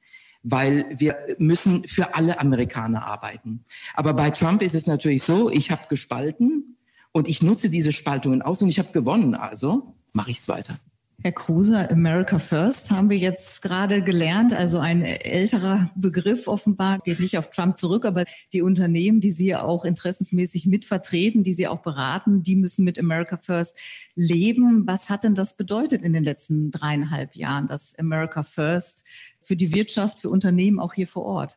weil 0.45 0.87
wir 0.99 1.17
müssen 1.39 1.85
für 1.85 2.17
alle 2.17 2.41
Amerikaner 2.41 3.07
arbeiten. 3.07 3.65
Aber 3.95 4.13
bei 4.13 4.31
Trump 4.31 4.61
ist 4.61 4.75
es 4.75 4.89
natürlich 4.89 5.23
so, 5.23 5.49
ich 5.49 5.71
habe 5.71 5.83
gespalten 5.89 6.79
und 7.13 7.29
ich 7.29 7.43
nutze 7.43 7.71
diese 7.71 7.93
Spaltungen 7.93 8.43
aus 8.43 8.61
und 8.61 8.69
ich 8.69 8.81
habe 8.81 8.91
gewonnen, 8.91 9.37
also 9.37 9.95
mache 10.13 10.33
ich 10.33 10.39
es 10.39 10.49
weiter. 10.49 10.81
Herr 11.25 11.31
Kruse, 11.31 11.89
America 11.89 12.41
First 12.41 12.91
haben 12.91 13.09
wir 13.09 13.17
jetzt 13.17 13.63
gerade 13.63 14.03
gelernt. 14.03 14.53
Also 14.53 14.81
ein 14.81 15.05
älterer 15.05 15.89
Begriff 15.95 16.49
offenbar 16.49 16.99
geht 16.99 17.21
nicht 17.21 17.39
auf 17.39 17.51
Trump 17.51 17.79
zurück, 17.79 18.05
aber 18.05 18.25
die 18.53 18.61
Unternehmen, 18.61 19.21
die 19.21 19.31
Sie 19.31 19.47
ja 19.47 19.63
auch 19.63 19.85
interessensmäßig 19.85 20.67
mitvertreten, 20.67 21.45
die 21.45 21.55
Sie 21.55 21.69
auch 21.69 21.81
beraten, 21.81 22.43
die 22.43 22.57
müssen 22.57 22.85
mit 22.85 22.99
America 22.99 23.39
First 23.41 23.79
leben. 24.17 24.85
Was 24.89 25.11
hat 25.11 25.23
denn 25.23 25.37
das 25.37 25.57
bedeutet 25.57 26.03
in 26.03 26.13
den 26.13 26.25
letzten 26.25 26.73
dreieinhalb 26.73 27.37
Jahren, 27.37 27.69
das 27.69 27.97
America 28.01 28.43
First 28.43 29.05
für 29.43 29.55
die 29.55 29.73
Wirtschaft, 29.73 30.19
für 30.19 30.29
Unternehmen 30.29 30.81
auch 30.81 30.93
hier 30.93 31.07
vor 31.07 31.25
Ort? 31.25 31.57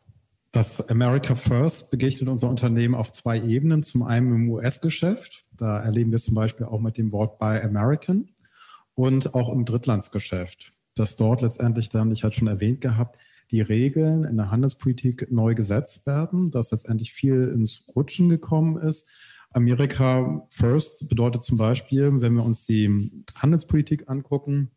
Das 0.51 0.89
America 0.89 1.33
First 1.33 1.89
begegnet 1.89 2.29
unser 2.29 2.49
Unternehmen 2.49 2.93
auf 2.93 3.11
zwei 3.11 3.41
Ebenen. 3.41 3.81
Zum 3.81 4.03
einen 4.03 4.31
im 4.31 4.49
US-Geschäft. 4.51 5.43
Da 5.57 5.79
erleben 5.79 6.11
wir 6.11 6.19
zum 6.19 6.35
Beispiel 6.35 6.67
auch 6.67 6.79
mit 6.79 6.97
dem 6.97 7.11
Wort 7.11 7.39
Buy 7.39 7.59
American 7.61 8.29
und 8.95 9.35
auch 9.35 9.51
im 9.51 9.65
Drittlandsgeschäft, 9.65 10.73
dass 10.95 11.15
dort 11.15 11.41
letztendlich 11.41 11.89
dann, 11.89 12.11
ich 12.11 12.23
hatte 12.23 12.37
schon 12.37 12.47
erwähnt 12.47 12.81
gehabt, 12.81 13.19
die 13.51 13.61
Regeln 13.61 14.23
in 14.23 14.37
der 14.37 14.49
Handelspolitik 14.49 15.31
neu 15.31 15.53
gesetzt 15.53 16.07
werden, 16.07 16.51
dass 16.51 16.71
letztendlich 16.71 17.13
viel 17.13 17.51
ins 17.53 17.87
Rutschen 17.95 18.29
gekommen 18.29 18.77
ist. 18.77 19.11
Amerika 19.51 20.45
First 20.49 21.07
bedeutet 21.07 21.43
zum 21.43 21.57
Beispiel, 21.57 22.21
wenn 22.21 22.33
wir 22.33 22.43
uns 22.43 22.65
die 22.65 23.23
Handelspolitik 23.37 24.09
angucken, 24.09 24.71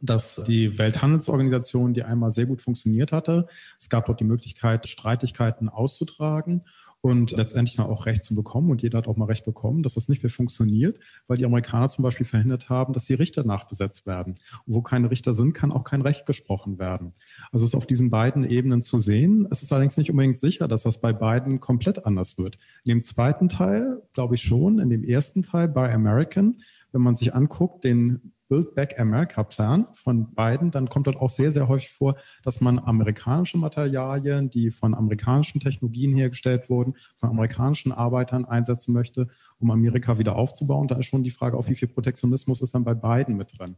dass 0.00 0.42
die 0.46 0.78
Welthandelsorganisation, 0.78 1.94
die 1.94 2.02
einmal 2.02 2.32
sehr 2.32 2.46
gut 2.46 2.60
funktioniert 2.60 3.12
hatte, 3.12 3.48
es 3.78 3.88
gab 3.88 4.06
dort 4.06 4.20
die 4.20 4.24
Möglichkeit, 4.24 4.88
Streitigkeiten 4.88 5.68
auszutragen 5.68 6.62
und 7.06 7.30
letztendlich 7.30 7.78
auch 7.78 8.06
Recht 8.06 8.22
zu 8.24 8.34
bekommen. 8.34 8.70
Und 8.70 8.82
jeder 8.82 8.98
hat 8.98 9.06
auch 9.06 9.16
mal 9.16 9.26
Recht 9.26 9.44
bekommen, 9.44 9.82
dass 9.82 9.94
das 9.94 10.08
nicht 10.08 10.22
mehr 10.22 10.30
funktioniert, 10.30 10.98
weil 11.28 11.36
die 11.36 11.44
Amerikaner 11.44 11.88
zum 11.88 12.02
Beispiel 12.02 12.26
verhindert 12.26 12.68
haben, 12.68 12.92
dass 12.92 13.06
die 13.06 13.14
Richter 13.14 13.44
nachbesetzt 13.44 14.06
werden. 14.06 14.36
Und 14.66 14.74
wo 14.74 14.82
keine 14.82 15.10
Richter 15.10 15.34
sind, 15.34 15.52
kann 15.52 15.72
auch 15.72 15.84
kein 15.84 16.02
Recht 16.02 16.26
gesprochen 16.26 16.78
werden. 16.78 17.12
Also 17.52 17.64
es 17.64 17.70
ist 17.70 17.76
auf 17.76 17.86
diesen 17.86 18.10
beiden 18.10 18.44
Ebenen 18.44 18.82
zu 18.82 18.98
sehen. 18.98 19.46
Es 19.50 19.62
ist 19.62 19.72
allerdings 19.72 19.96
nicht 19.96 20.10
unbedingt 20.10 20.38
sicher, 20.38 20.68
dass 20.68 20.82
das 20.82 21.00
bei 21.00 21.12
beiden 21.12 21.60
komplett 21.60 22.06
anders 22.06 22.38
wird. 22.38 22.58
In 22.84 22.90
dem 22.90 23.02
zweiten 23.02 23.48
Teil 23.48 24.02
glaube 24.12 24.34
ich 24.34 24.42
schon, 24.42 24.78
in 24.78 24.90
dem 24.90 25.04
ersten 25.04 25.42
Teil 25.42 25.68
bei 25.68 25.92
American, 25.92 26.56
wenn 26.92 27.02
man 27.02 27.14
sich 27.14 27.34
anguckt, 27.34 27.84
den 27.84 28.32
Build 28.48 28.74
Back 28.74 28.98
America 28.98 29.42
Plan 29.42 29.86
von 29.94 30.32
beiden, 30.34 30.70
dann 30.70 30.88
kommt 30.88 31.06
dort 31.06 31.16
auch 31.16 31.30
sehr, 31.30 31.50
sehr 31.50 31.68
häufig 31.68 31.92
vor, 31.92 32.16
dass 32.42 32.60
man 32.60 32.78
amerikanische 32.78 33.58
Materialien, 33.58 34.50
die 34.50 34.70
von 34.70 34.94
amerikanischen 34.94 35.60
Technologien 35.60 36.14
hergestellt 36.16 36.70
wurden, 36.70 36.94
von 37.16 37.30
amerikanischen 37.30 37.92
Arbeitern 37.92 38.44
einsetzen 38.44 38.92
möchte, 38.92 39.28
um 39.58 39.70
Amerika 39.70 40.18
wieder 40.18 40.36
aufzubauen. 40.36 40.88
Da 40.88 40.96
ist 40.96 41.06
schon 41.06 41.24
die 41.24 41.30
Frage, 41.30 41.56
auf 41.56 41.68
wie 41.68 41.74
viel 41.74 41.88
Protektionismus 41.88 42.62
ist 42.62 42.74
dann 42.74 42.84
bei 42.84 42.94
beiden 42.94 43.36
mit 43.36 43.58
drin. 43.58 43.76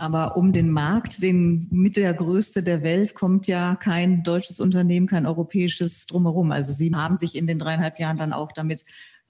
Aber 0.00 0.38
um 0.38 0.52
den 0.52 0.70
Markt, 0.70 1.22
den 1.22 1.66
mit 1.70 1.98
der 1.98 2.14
größte 2.14 2.62
der 2.62 2.82
Welt, 2.82 3.14
kommt 3.14 3.46
ja 3.46 3.76
kein 3.76 4.22
deutsches 4.22 4.58
Unternehmen, 4.58 5.06
kein 5.06 5.26
europäisches 5.26 6.06
drumherum. 6.06 6.52
Also 6.52 6.72
Sie 6.72 6.94
haben 6.94 7.18
sich 7.18 7.36
in 7.36 7.46
den 7.46 7.58
dreieinhalb 7.58 7.98
Jahren 7.98 8.16
dann 8.16 8.32
auch 8.32 8.52
damit 8.52 8.84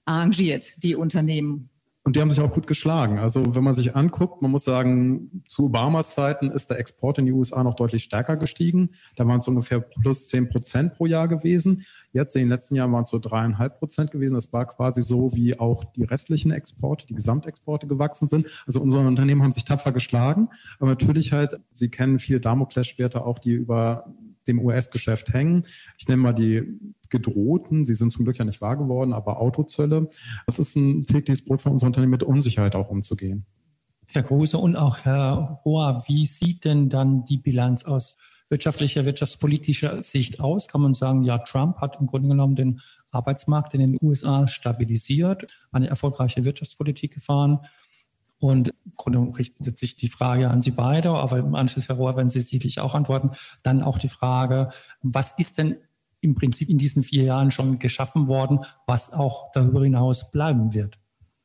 arrangiert, 0.05 0.81
die 0.83 0.95
Unternehmen 0.95 1.70
und 2.03 2.15
die 2.15 2.21
haben 2.21 2.31
sich 2.31 2.41
auch 2.41 2.51
gut 2.51 2.65
geschlagen. 2.65 3.19
Also 3.19 3.55
wenn 3.55 3.63
man 3.63 3.75
sich 3.75 3.95
anguckt, 3.95 4.41
man 4.41 4.49
muss 4.49 4.63
sagen, 4.63 5.43
zu 5.47 5.65
Obamas 5.65 6.15
Zeiten 6.15 6.49
ist 6.49 6.71
der 6.71 6.79
Export 6.79 7.19
in 7.19 7.27
die 7.27 7.31
USA 7.31 7.63
noch 7.63 7.75
deutlich 7.75 8.03
stärker 8.03 8.37
gestiegen. 8.37 8.89
Da 9.15 9.27
waren 9.27 9.37
es 9.37 9.47
ungefähr 9.47 9.79
plus 9.79 10.27
zehn 10.27 10.49
Prozent 10.49 10.95
pro 10.95 11.05
Jahr 11.05 11.27
gewesen. 11.27 11.85
Jetzt 12.11 12.35
in 12.35 12.41
den 12.41 12.49
letzten 12.49 12.75
Jahren 12.75 12.91
waren 12.91 13.03
es 13.03 13.11
so 13.11 13.19
dreieinhalb 13.19 13.77
Prozent 13.77 14.09
gewesen. 14.09 14.33
Das 14.33 14.51
war 14.51 14.65
quasi 14.65 15.03
so, 15.03 15.35
wie 15.35 15.59
auch 15.59 15.83
die 15.83 16.03
restlichen 16.03 16.51
Exporte, 16.51 17.05
die 17.05 17.13
Gesamtexporte 17.13 17.85
gewachsen 17.85 18.27
sind. 18.27 18.47
Also 18.65 18.81
unsere 18.81 19.05
Unternehmen 19.05 19.43
haben 19.43 19.51
sich 19.51 19.65
tapfer 19.65 19.91
geschlagen. 19.91 20.49
Aber 20.79 20.89
natürlich 20.89 21.33
halt, 21.33 21.59
Sie 21.71 21.89
kennen 21.89 22.17
viele 22.17 22.39
Damoklesschwerter 22.39 23.27
auch, 23.27 23.37
die 23.37 23.51
über 23.51 24.11
dem 24.47 24.59
US-Geschäft 24.59 25.33
hängen. 25.33 25.65
Ich 25.97 26.07
nenne 26.07 26.21
mal 26.21 26.33
die 26.33 26.79
gedrohten, 27.09 27.85
sie 27.85 27.95
sind 27.95 28.11
zum 28.11 28.25
Glück 28.25 28.37
ja 28.37 28.45
nicht 28.45 28.61
wahr 28.61 28.77
geworden, 28.77 29.13
aber 29.13 29.39
Autozölle. 29.39 30.09
Das 30.45 30.59
ist 30.59 30.75
ein 30.75 31.01
tägliches 31.01 31.43
Brot 31.43 31.61
für 31.61 31.69
unser 31.69 31.87
Unternehmen, 31.87 32.11
mit 32.11 32.23
Unsicherheit 32.23 32.75
auch 32.75 32.89
umzugehen. 32.89 33.45
Herr 34.07 34.23
Kruse 34.23 34.57
und 34.57 34.75
auch 34.75 34.99
Herr 34.99 35.61
Rohr, 35.63 36.03
wie 36.07 36.25
sieht 36.25 36.65
denn 36.65 36.89
dann 36.89 37.25
die 37.25 37.37
Bilanz 37.37 37.85
aus 37.85 38.17
wirtschaftlicher, 38.49 39.05
wirtschaftspolitischer 39.05 40.03
Sicht 40.03 40.41
aus? 40.41 40.67
Kann 40.67 40.81
man 40.81 40.93
sagen, 40.93 41.23
ja, 41.23 41.37
Trump 41.39 41.77
hat 41.77 41.97
im 41.99 42.07
Grunde 42.07 42.27
genommen 42.27 42.55
den 42.55 42.81
Arbeitsmarkt 43.11 43.73
in 43.73 43.79
den 43.79 43.97
USA 44.01 44.47
stabilisiert, 44.47 45.47
eine 45.71 45.87
erfolgreiche 45.87 46.43
Wirtschaftspolitik 46.43 47.13
gefahren. 47.13 47.59
Und 48.41 48.69
im 48.69 48.93
Grunde 48.97 49.37
richtet 49.37 49.77
sich 49.77 49.95
die 49.95 50.07
Frage 50.07 50.49
an 50.49 50.63
Sie 50.63 50.71
beide, 50.71 51.11
aber 51.11 51.37
im 51.37 51.53
Anschluss, 51.53 51.87
Herr 51.87 51.97
Rohr, 51.97 52.17
wenn 52.17 52.27
Sie 52.27 52.41
sicherlich 52.41 52.79
auch 52.79 52.95
antworten, 52.95 53.29
dann 53.61 53.83
auch 53.83 53.99
die 53.99 54.09
Frage, 54.09 54.71
was 55.03 55.37
ist 55.37 55.59
denn 55.59 55.77
im 56.21 56.33
Prinzip 56.33 56.67
in 56.67 56.79
diesen 56.79 57.03
vier 57.03 57.23
Jahren 57.23 57.51
schon 57.51 57.77
geschaffen 57.77 58.27
worden, 58.27 58.61
was 58.87 59.13
auch 59.13 59.51
darüber 59.53 59.83
hinaus 59.83 60.31
bleiben 60.31 60.73
wird? 60.73 60.97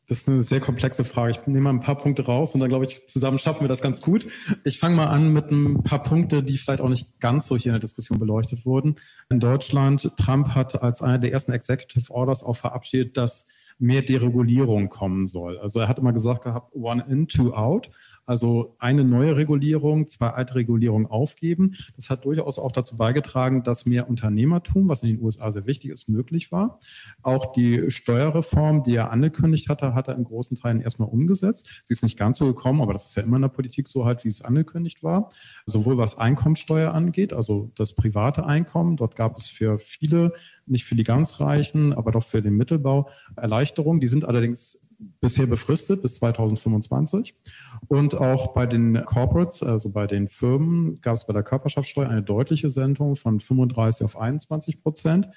Das 0.09 0.19
ist 0.19 0.29
eine 0.29 0.41
sehr 0.41 0.61
komplexe 0.61 1.05
Frage. 1.05 1.33
Ich 1.33 1.47
nehme 1.47 1.63
mal 1.63 1.71
ein 1.71 1.81
paar 1.81 1.99
Punkte 1.99 2.25
raus 2.25 2.55
und 2.55 2.61
dann 2.61 2.71
glaube 2.71 2.87
ich, 2.87 3.07
zusammen 3.07 3.39
schaffen 3.39 3.63
wir 3.63 3.69
das 3.69 3.83
ganz 3.83 4.01
gut. 4.01 4.27
Ich 4.65 4.79
fange 4.79 4.97
mal 4.97 5.09
an 5.09 5.35
mit 5.35 5.51
ein 5.51 5.83
paar 5.83 6.03
Punkte, 6.03 6.43
die 6.43 6.57
vielleicht 6.57 6.81
auch 6.81 6.89
nicht 6.89 7.21
ganz 7.21 7.47
so 7.47 7.59
hier 7.59 7.71
in 7.71 7.75
der 7.75 7.81
Diskussion 7.81 8.19
beleuchtet 8.19 8.65
wurden. 8.65 8.95
In 9.29 9.41
Deutschland, 9.41 10.13
Trump 10.17 10.55
hat 10.55 10.81
als 10.83 11.03
einer 11.03 11.19
der 11.19 11.33
ersten 11.33 11.53
Executive 11.53 12.11
Orders 12.11 12.43
auch 12.43 12.57
verabschiedet, 12.57 13.19
dass 13.19 13.49
mehr 13.79 14.03
Deregulierung 14.03 14.89
kommen 14.89 15.27
soll. 15.27 15.59
Also 15.59 15.81
er 15.81 15.89
hat 15.89 15.99
immer 15.99 16.13
gesagt 16.13 16.43
gehabt, 16.43 16.75
one 16.75 17.05
in, 17.09 17.29
two 17.29 17.53
out. 17.55 17.91
Also 18.27 18.75
eine 18.79 19.05
neue 19.05 19.37
Regulierung, 19.37 20.09
zwei 20.09 20.31
alte 20.31 20.57
Regulierungen 20.57 21.07
aufgeben. 21.07 21.77
Das 21.95 22.11
hat 22.11 22.25
durchaus 22.25 22.59
auch 22.59 22.73
dazu 22.73 22.97
beigetragen, 22.97 23.63
dass 23.63 23.87
mehr 23.87 24.09
Unternehmertum, 24.09 24.89
was 24.89 25.03
in 25.03 25.11
den 25.11 25.23
USA 25.23 25.53
sehr 25.53 25.67
wichtig 25.67 25.91
ist, 25.91 26.09
möglich 26.09 26.53
war. 26.53 26.81
Auch 27.23 27.53
die 27.53 27.91
Steuerreform, 27.91 28.83
die 28.83 28.97
er 28.97 29.11
angekündigt 29.11 29.69
hatte, 29.69 29.95
hat 29.95 30.09
er 30.09 30.17
in 30.17 30.25
großen 30.25 30.57
Teilen 30.57 30.81
erstmal 30.81 31.09
umgesetzt. 31.09 31.83
Sie 31.85 31.93
ist 31.93 32.03
nicht 32.03 32.19
ganz 32.19 32.39
so 32.39 32.47
gekommen, 32.47 32.81
aber 32.81 32.93
das 32.93 33.07
ist 33.07 33.17
ja 33.17 33.23
immer 33.23 33.37
in 33.37 33.43
der 33.43 33.49
Politik 33.49 33.89
so 33.89 34.05
halt, 34.05 34.25
wie 34.25 34.29
es 34.29 34.43
angekündigt 34.43 35.03
war. 35.03 35.29
Sowohl 35.67 35.97
was 35.97 36.19
Einkommensteuer 36.19 36.93
angeht, 36.93 37.33
also 37.33 37.71
das 37.77 37.93
private 37.93 38.45
Einkommen. 38.45 38.97
Dort 38.97 39.17
gab 39.17 39.37
es 39.37 39.49
für 39.49 39.79
viele, 39.79 40.33
nicht 40.67 40.85
für 40.85 40.97
die 40.97 41.05
ganz 41.05 41.41
Reichen, 41.41 41.93
aber 41.93 42.11
doch 42.11 42.25
für 42.25 42.43
den 42.43 42.57
Mittelbau 42.57 43.09
Erleichterungen. 43.37 44.01
Die 44.01 44.07
sind 44.07 44.25
allerdings 44.25 44.86
bisher 44.99 45.47
befristet 45.47 46.03
bis 46.03 46.17
2025. 46.17 47.35
Und 47.89 48.17
auch 48.17 48.55
bei 48.55 48.67
den 48.67 49.05
Corporates, 49.05 49.63
also 49.63 49.91
bei 49.91 50.07
den 50.07 50.29
Firmen, 50.29 51.01
gab 51.01 51.15
es 51.15 51.27
bei 51.27 51.33
der 51.33 51.43
Körperschaftssteuer 51.43 52.09
eine 52.09 52.23
deutliche 52.23 52.71
Senkung 52.71 53.17
von 53.17 53.41
35 53.41 54.05
auf 54.05 54.19
21 54.19 54.83
Prozent, 54.83 55.29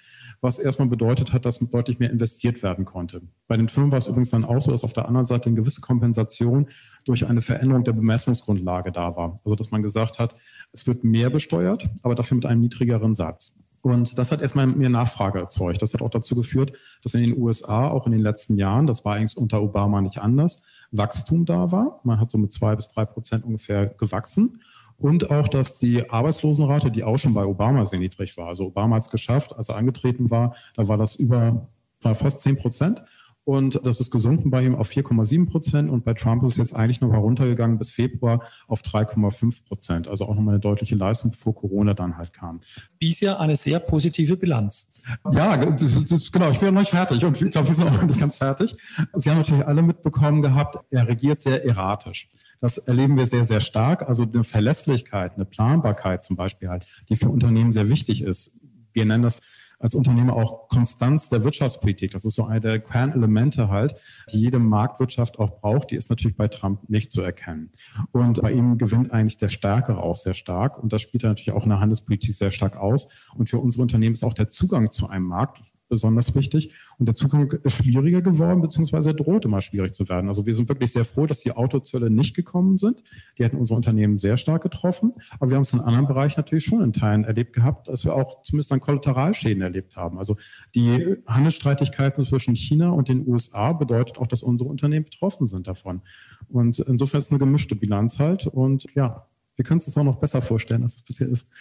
was 0.41 0.59
erstmal 0.59 0.87
bedeutet 0.87 1.33
hat, 1.33 1.45
dass 1.45 1.59
deutlich 1.59 1.99
mehr 1.99 2.11
investiert 2.11 2.63
werden 2.63 2.85
konnte. 2.85 3.21
Bei 3.47 3.57
den 3.57 3.67
Firmen 3.67 3.91
war 3.91 3.97
es 3.97 4.07
übrigens 4.07 4.31
dann 4.31 4.45
auch 4.45 4.61
so, 4.61 4.71
dass 4.71 4.83
auf 4.83 4.93
der 4.93 5.07
anderen 5.07 5.25
Seite 5.25 5.47
eine 5.47 5.55
gewisse 5.55 5.81
Kompensation 5.81 6.67
durch 7.05 7.27
eine 7.27 7.41
Veränderung 7.41 7.83
der 7.83 7.93
Bemessungsgrundlage 7.93 8.91
da 8.91 9.15
war. 9.15 9.37
Also 9.43 9.55
dass 9.55 9.71
man 9.71 9.83
gesagt 9.83 10.19
hat, 10.19 10.35
es 10.71 10.87
wird 10.87 11.03
mehr 11.03 11.29
besteuert, 11.29 11.89
aber 12.03 12.15
dafür 12.15 12.35
mit 12.35 12.45
einem 12.45 12.61
niedrigeren 12.61 13.15
Satz. 13.15 13.57
Und 13.81 14.17
das 14.17 14.31
hat 14.31 14.41
erstmal 14.41 14.67
mehr 14.67 14.89
Nachfrage 14.89 15.39
erzeugt. 15.39 15.81
Das 15.81 15.93
hat 15.93 16.01
auch 16.01 16.09
dazu 16.09 16.35
geführt, 16.35 16.73
dass 17.03 17.13
in 17.13 17.21
den 17.21 17.37
USA 17.37 17.87
auch 17.87 18.05
in 18.05 18.11
den 18.11 18.21
letzten 18.21 18.55
Jahren, 18.55 18.87
das 18.87 19.05
war 19.05 19.15
eigentlich 19.15 19.37
unter 19.37 19.61
Obama 19.61 20.01
nicht 20.01 20.19
anders, 20.19 20.65
Wachstum 20.91 21.45
da 21.45 21.71
war. 21.71 22.01
Man 22.03 22.19
hat 22.19 22.31
so 22.31 22.37
mit 22.37 22.51
zwei 22.51 22.75
bis 22.75 22.89
drei 22.89 23.05
Prozent 23.05 23.45
ungefähr 23.45 23.87
gewachsen. 23.87 24.61
Und 24.97 25.31
auch, 25.31 25.47
dass 25.47 25.79
die 25.79 26.09
Arbeitslosenrate, 26.09 26.91
die 26.91 27.05
auch 27.05 27.17
schon 27.17 27.33
bei 27.33 27.45
Obama 27.45 27.85
sehr 27.85 27.99
niedrig 27.99 28.35
war. 28.37 28.47
Also 28.47 28.65
Obama 28.65 28.97
hat 28.97 29.03
es 29.03 29.09
geschafft, 29.09 29.55
als 29.55 29.69
er 29.69 29.77
angetreten 29.77 30.29
war, 30.29 30.55
da 30.75 30.89
war 30.89 30.97
das 30.97 31.15
über 31.15 31.69
war 32.01 32.15
fast 32.15 32.41
zehn 32.41 32.57
Prozent. 32.57 33.01
Und 33.49 33.83
das 33.83 33.99
ist 33.99 34.11
gesunken 34.11 34.51
bei 34.51 34.63
ihm 34.63 34.75
auf 34.75 34.91
4,7 34.91 35.47
Prozent 35.49 35.89
und 35.89 36.05
bei 36.05 36.13
Trump 36.13 36.43
ist 36.43 36.51
es 36.51 36.57
jetzt 36.57 36.75
eigentlich 36.75 37.01
noch 37.01 37.11
heruntergegangen 37.11 37.79
bis 37.79 37.89
Februar 37.89 38.43
auf 38.67 38.83
3,5 38.83 39.65
Prozent. 39.65 40.07
Also 40.07 40.25
auch 40.25 40.35
nochmal 40.35 40.53
eine 40.53 40.59
deutliche 40.59 40.95
Leistung, 40.95 41.31
bevor 41.31 41.55
Corona 41.55 41.95
dann 41.95 42.15
halt 42.15 42.31
kam. 42.31 42.59
Bisher 42.99 43.39
eine 43.39 43.55
sehr 43.55 43.79
positive 43.79 44.37
Bilanz. 44.37 44.91
Ja, 45.31 45.57
das, 45.65 46.05
das, 46.05 46.31
genau. 46.31 46.51
Ich 46.51 46.59
bin 46.59 46.75
noch 46.75 46.81
nicht 46.81 46.91
fertig 46.91 47.25
und 47.25 47.41
ich 47.41 47.49
glaube, 47.49 47.69
wir 47.69 47.73
sind 47.73 47.87
auch 47.87 47.93
noch 47.93 48.03
nicht 48.03 48.19
ganz 48.19 48.37
fertig. 48.37 48.75
Sie 49.13 49.31
haben 49.31 49.39
natürlich 49.39 49.65
alle 49.65 49.81
mitbekommen 49.81 50.43
gehabt, 50.43 50.77
er 50.91 51.07
regiert 51.07 51.41
sehr 51.41 51.65
erratisch. 51.65 52.29
Das 52.61 52.77
erleben 52.77 53.17
wir 53.17 53.25
sehr, 53.25 53.45
sehr 53.45 53.61
stark. 53.61 54.07
Also 54.07 54.27
eine 54.31 54.43
Verlässlichkeit, 54.43 55.33
eine 55.37 55.45
Planbarkeit 55.45 56.21
zum 56.21 56.35
Beispiel 56.35 56.69
halt, 56.69 56.85
die 57.09 57.15
für 57.15 57.29
Unternehmen 57.29 57.71
sehr 57.71 57.89
wichtig 57.89 58.23
ist. 58.23 58.61
Wir 58.93 59.05
nennen 59.05 59.23
das 59.23 59.39
als 59.79 59.95
Unternehmer 59.95 60.33
auch 60.33 60.67
Konstanz 60.67 61.29
der 61.29 61.43
Wirtschaftspolitik. 61.43 62.11
Das 62.11 62.25
ist 62.25 62.35
so 62.35 62.45
eine 62.45 62.59
der 62.59 62.79
Kernelemente 62.79 63.69
halt, 63.69 63.95
die 64.31 64.39
jede 64.39 64.59
Marktwirtschaft 64.59 65.39
auch 65.39 65.61
braucht. 65.61 65.91
Die 65.91 65.95
ist 65.95 66.09
natürlich 66.09 66.37
bei 66.37 66.47
Trump 66.47 66.89
nicht 66.89 67.11
zu 67.11 67.21
erkennen. 67.21 67.71
Und 68.11 68.41
bei 68.41 68.51
ihm 68.51 68.77
gewinnt 68.77 69.11
eigentlich 69.11 69.37
der 69.37 69.49
Stärkere 69.49 70.03
auch 70.03 70.17
sehr 70.17 70.33
stark. 70.33 70.77
Und 70.77 70.93
das 70.93 71.01
spielt 71.01 71.23
natürlich 71.23 71.51
auch 71.51 71.63
in 71.63 71.69
der 71.69 71.79
Handelspolitik 71.79 72.33
sehr 72.33 72.51
stark 72.51 72.75
aus. 72.75 73.07
Und 73.35 73.49
für 73.49 73.59
unsere 73.59 73.81
Unternehmen 73.81 74.13
ist 74.13 74.23
auch 74.23 74.33
der 74.33 74.49
Zugang 74.49 74.91
zu 74.91 75.09
einem 75.09 75.25
Markt 75.25 75.61
besonders 75.89 76.35
wichtig. 76.35 76.73
Und 76.97 77.07
der 77.07 77.15
Zugang 77.15 77.51
ist 77.63 77.83
schwieriger 77.83 78.21
geworden, 78.21 78.61
beziehungsweise 78.61 79.13
droht 79.13 79.45
immer 79.45 79.61
schwierig 79.61 79.95
zu 79.95 80.07
werden. 80.07 80.27
Also 80.27 80.45
wir 80.45 80.55
sind 80.55 80.69
wirklich 80.69 80.91
sehr 80.91 81.05
froh, 81.05 81.25
dass 81.25 81.41
die 81.41 81.51
Autozölle 81.51 82.09
nicht 82.09 82.35
gekommen 82.35 82.77
sind. 82.77 83.03
Die 83.37 83.43
hätten 83.43 83.57
unsere 83.57 83.75
Unternehmen 83.75 84.17
sehr 84.17 84.37
stark 84.37 84.63
getroffen. 84.63 85.13
Aber 85.39 85.49
wir 85.49 85.55
haben 85.55 85.63
es 85.63 85.73
in 85.73 85.81
anderen 85.81 86.07
Bereichen 86.07 86.39
natürlich 86.39 86.65
schon 86.65 86.81
in 86.81 86.93
Teilen 86.93 87.25
erlebt 87.25 87.53
gehabt, 87.53 87.87
dass 87.87 88.05
wir 88.05 88.15
auch 88.15 88.41
zumindest 88.43 88.71
an 88.71 88.79
Kollateralschäden 88.79 89.61
erlebt 89.61 89.97
haben. 89.97 90.17
Also 90.17 90.37
die 90.75 91.17
Handelsstreitigkeiten 91.27 92.25
zwischen 92.25 92.55
China 92.55 92.89
und 92.91 93.09
den 93.09 93.27
USA 93.27 93.73
bedeutet 93.73 94.17
auch, 94.17 94.27
dass 94.27 94.43
unsere 94.43 94.69
Unternehmen 94.69 95.05
betroffen 95.05 95.47
sind 95.47 95.67
davon. 95.67 96.01
Und 96.47 96.79
insofern 96.79 97.19
ist 97.19 97.25
es 97.25 97.31
eine 97.31 97.39
gemischte 97.39 97.75
Bilanz 97.75 98.19
halt. 98.19 98.47
Und 98.47 98.85
ja, 98.95 99.25
wir 99.55 99.65
können 99.65 99.79
es 99.79 99.87
uns 99.87 99.97
auch 99.97 100.03
noch 100.03 100.15
besser 100.15 100.41
vorstellen, 100.41 100.83
als 100.83 100.95
es 100.95 101.01
bisher 101.01 101.27
ist. 101.27 101.51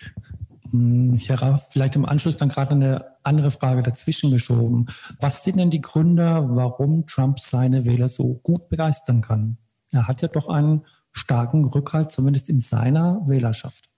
Hm, 0.70 1.18
Herr 1.18 1.42
Raff, 1.42 1.68
vielleicht 1.70 1.96
im 1.96 2.04
Anschluss 2.04 2.36
dann 2.36 2.48
gerade 2.48 2.72
eine 2.72 3.04
andere 3.22 3.50
Frage 3.50 3.82
dazwischen 3.82 4.30
geschoben. 4.30 4.86
Was 5.20 5.44
sind 5.44 5.58
denn 5.58 5.70
die 5.70 5.80
Gründe, 5.80 6.46
warum 6.50 7.06
Trump 7.06 7.40
seine 7.40 7.84
Wähler 7.84 8.08
so 8.08 8.34
gut 8.42 8.68
begeistern 8.68 9.20
kann? 9.20 9.58
Er 9.90 10.06
hat 10.06 10.22
ja 10.22 10.28
doch 10.28 10.48
einen 10.48 10.84
starken 11.12 11.64
Rückhalt, 11.64 12.12
zumindest 12.12 12.48
in 12.48 12.60
seiner 12.60 13.22
Wählerschaft. 13.26 13.88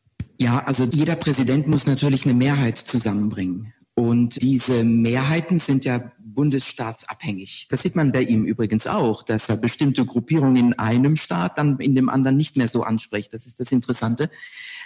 Ja, 0.41 0.65
also 0.65 0.85
jeder 0.85 1.17
Präsident 1.17 1.67
muss 1.67 1.87
natürlich 1.87 2.25
eine 2.25 2.35
Mehrheit 2.35 2.79
zusammenbringen. 2.79 3.75
Und 3.95 4.41
diese 4.41 4.85
Mehrheiten 4.85 5.59
sind 5.59 5.85
ja 5.85 6.01
bundesstaatsabhängig. 6.19 7.67
Das 7.69 7.83
sieht 7.83 7.97
man 7.97 8.13
bei 8.13 8.23
ihm 8.23 8.45
übrigens 8.45 8.87
auch, 8.87 9.23
dass 9.23 9.51
er 9.51 9.59
bestimmte 9.59 10.07
Gruppierungen 10.07 10.57
in 10.57 10.79
einem 10.79 11.17
Staat 11.17 11.59
dann 11.59 11.79
in 11.79 11.95
dem 11.95 12.09
anderen 12.09 12.37
nicht 12.37 12.57
mehr 12.57 12.69
so 12.69 12.83
anspricht. 12.83 13.35
Das 13.35 13.47
ist 13.47 13.61
das 13.61 13.73
Interessante. 13.73 14.31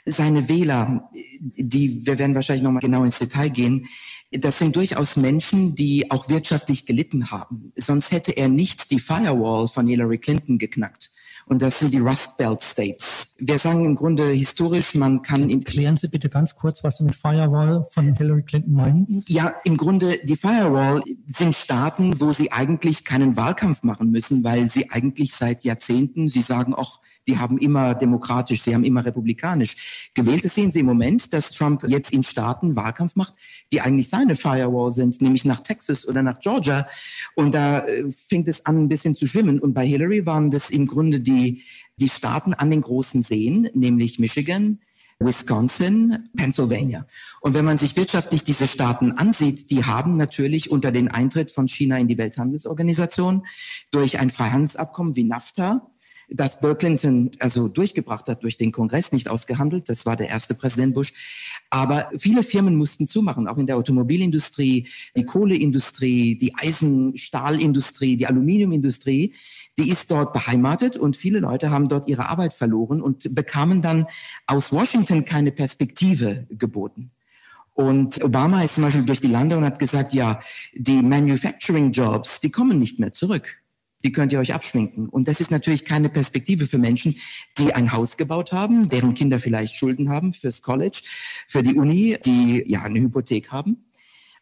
Seine 0.07 0.49
Wähler, 0.49 1.11
die, 1.41 2.05
wir 2.07 2.19
werden 2.19 2.35
wahrscheinlich 2.35 2.63
nochmal 2.63 2.83
genau 2.83 3.05
ins 3.05 3.19
Detail 3.19 3.49
gehen, 3.49 3.87
das 4.31 4.59
sind 4.59 4.77
durchaus 4.77 5.17
Menschen, 5.17 5.75
die 5.75 6.11
auch 6.11 6.29
wirtschaftlich 6.29 6.87
gelitten 6.87 7.31
haben. 7.31 7.73
Sonst 7.77 8.13
hätte 8.13 8.33
er 8.33 8.49
nicht 8.49 8.91
die 8.91 8.99
Firewall 8.99 9.67
von 9.67 9.87
Hillary 9.87 10.19
Clinton 10.19 10.59
geknackt. 10.59 11.11
Und 11.47 11.61
das 11.61 11.79
sind 11.79 11.93
die 11.93 11.99
Rust 11.99 12.39
Belt 12.39 12.63
States. 12.63 13.35
Wir 13.39 13.59
sagen 13.59 13.85
im 13.85 13.97
Grunde 13.97 14.29
historisch, 14.29 14.95
man 14.95 15.21
kann... 15.21 15.49
Klären 15.65 15.97
Sie 15.97 16.09
bitte 16.09 16.31
ganz 16.31 16.55
kurz, 16.55 16.83
was 16.83 16.97
Sie 16.97 17.05
mit 17.05 17.17
Firewall 17.17 17.85
von 17.93 18.15
Hillary 18.15 18.43
Clinton 18.43 18.73
meinen. 18.73 19.23
Ja, 19.29 19.55
im 19.65 19.77
Grunde, 19.77 20.19
die 20.25 20.37
Firewall 20.37 21.03
sind 21.27 21.55
Staaten, 21.55 22.19
wo 22.19 22.33
Sie 22.33 22.51
eigentlich 22.51 23.05
keinen 23.05 23.37
Wahlkampf 23.37 23.83
machen 23.83 24.11
müssen, 24.11 24.43
weil 24.43 24.69
Sie 24.69 24.91
eigentlich 24.91 25.35
seit 25.35 25.65
Jahrzehnten, 25.65 26.31
Sie 26.31 26.43
sagen 26.43 26.73
auch, 26.73 27.01
die 27.27 27.39
haben 27.39 27.59
immer 27.59 27.95
demokratisch, 27.95 28.63
sie 28.63 28.75
haben 28.75 28.85
immer 28.85 29.05
republikanisch 29.05 30.11
gewählt. 30.15 30.45
Das 30.45 30.55
sehen 30.55 30.71
Sie 30.71 30.81
im 30.81 30.87
Moment, 30.87 31.33
dass 31.33 31.53
Trump 31.53 31.85
jetzt 31.87 32.13
in 32.13 32.23
Staaten 32.23 32.77
Wahlkampf 32.77 33.17
macht, 33.17 33.35
die 33.73 33.81
eigentlich 33.81 34.09
seine 34.09 34.37
Firewall 34.37 34.91
sind, 34.91 35.21
nämlich 35.23 35.45
nach 35.45 35.61
Texas 35.61 36.07
oder 36.07 36.23
nach 36.23 36.41
Georgia. 36.41 36.87
Und 37.35 37.53
da 37.55 37.87
äh, 37.87 38.11
fängt 38.13 38.49
es 38.49 38.67
an, 38.67 38.85
ein 38.85 38.89
bisschen 38.89 39.15
zu 39.15 39.27
schwimmen. 39.27 39.59
Und 39.59 39.75
bei 39.75 39.87
Hillary 39.87 40.27
waren 40.27 40.51
das 40.51 40.71
im 40.71 40.87
Grunde 40.87 41.21
die, 41.21 41.63
die 41.97 42.09
Staaten 42.09 42.55
an 42.55 42.71
den 42.71 42.83
großen 42.83 43.23
Seen, 43.23 43.71
nämlich 43.75 44.19
Michigan, 44.19 44.81
Wisconsin, 45.19 46.29
Pennsylvania. 46.37 47.07
Und 47.41 47.55
wenn 47.55 47.65
man 47.65 47.79
sich 47.79 47.97
wirtschaftlich 47.97 48.45
diese 48.45 48.67
Staaten 48.67 49.13
ansieht, 49.13 49.71
die 49.71 49.85
haben 49.85 50.17
natürlich 50.17 50.71
unter 50.71 50.93
den 50.93 51.09
Eintritt 51.09 51.51
von 51.51 51.69
China 51.69 51.97
in 51.99 52.09
die 52.09 52.19
Welthandelsorganisation 52.19 53.47
durch 53.91 54.19
ein 54.19 54.31
Freihandelsabkommen 54.31 55.17
wie 55.17 55.25
NAFTA 55.25 55.89
das 56.29 56.61
Bill 56.61 56.75
Clinton 56.75 57.31
also 57.39 57.69
durchgebracht 57.69 58.29
hat 58.29 58.43
durch 58.43 58.57
den 58.57 58.73
Kongress, 58.73 59.13
nicht 59.13 59.29
ausgehandelt. 59.29 59.89
Das 59.89 60.07
war 60.07 60.17
der 60.17 60.29
erste 60.29 60.55
Präsident 60.55 60.95
Bush. 60.95 61.13
Aber 61.71 62.11
viele 62.17 62.43
Firmen 62.43 62.77
mussten 62.77 63.07
zumachen, 63.07 63.49
auch 63.49 63.59
in 63.59 63.67
der 63.67 63.77
Automobilindustrie, 63.77 64.89
die 65.17 65.25
Kohleindustrie, 65.25 66.37
die 66.37 66.55
Eisenstahlindustrie, 66.55 68.17
die 68.17 68.27
Aluminiumindustrie. 68.27 69.35
Die 69.79 69.91
ist 69.91 70.11
dort 70.11 70.33
beheimatet 70.33 70.97
und 70.97 71.17
viele 71.17 71.41
Leute 71.41 71.71
haben 71.71 71.89
dort 71.89 72.09
ihre 72.09 72.29
Arbeit 72.29 72.55
verloren 72.55 73.01
und 73.03 73.35
bekamen 73.35 73.83
dann 73.83 74.07
aus 74.47 74.73
Washington 74.73 75.25
keine 75.25 75.51
Perspektive 75.51 76.47
geboten. 76.51 77.11
Und 77.73 78.23
Obama 78.23 78.63
ist 78.63 78.77
zum 78.77 78.85
Beispiel 78.85 79.05
durch 79.05 79.21
die 79.21 79.27
Lande 79.27 79.57
und 79.57 79.65
hat 79.65 79.81
gesagt, 79.81 80.15
ja, 80.15 80.41
die 80.75 81.03
Manufacturing 81.03 81.91
Jobs, 81.91 82.41
die 82.41 82.53
kommen 82.53 82.79
nicht 82.79 83.01
mehr 83.01 83.13
zurück 83.13 83.64
die 84.05 84.13
könnt 84.13 84.33
ihr 84.33 84.39
euch 84.39 84.55
abschminken. 84.55 85.09
Und 85.09 85.27
das 85.27 85.41
ist 85.41 85.51
natürlich 85.51 85.85
keine 85.85 86.09
Perspektive 86.09 86.67
für 86.67 86.79
Menschen, 86.79 87.17
die 87.59 87.73
ein 87.73 87.93
Haus 87.93 88.17
gebaut 88.17 88.53
haben, 88.53 88.89
deren 88.89 89.15
Kinder 89.15 89.39
vielleicht 89.39 89.75
Schulden 89.75 90.11
haben 90.11 90.35
fürs 90.35 90.63
College, 90.63 91.03
für 91.49 91.63
die 91.63 91.75
Uni, 91.75 92.17
die 92.25 92.63
ja 92.67 92.83
eine 92.83 93.01
Hypothek 93.01 93.51
haben 93.51 93.85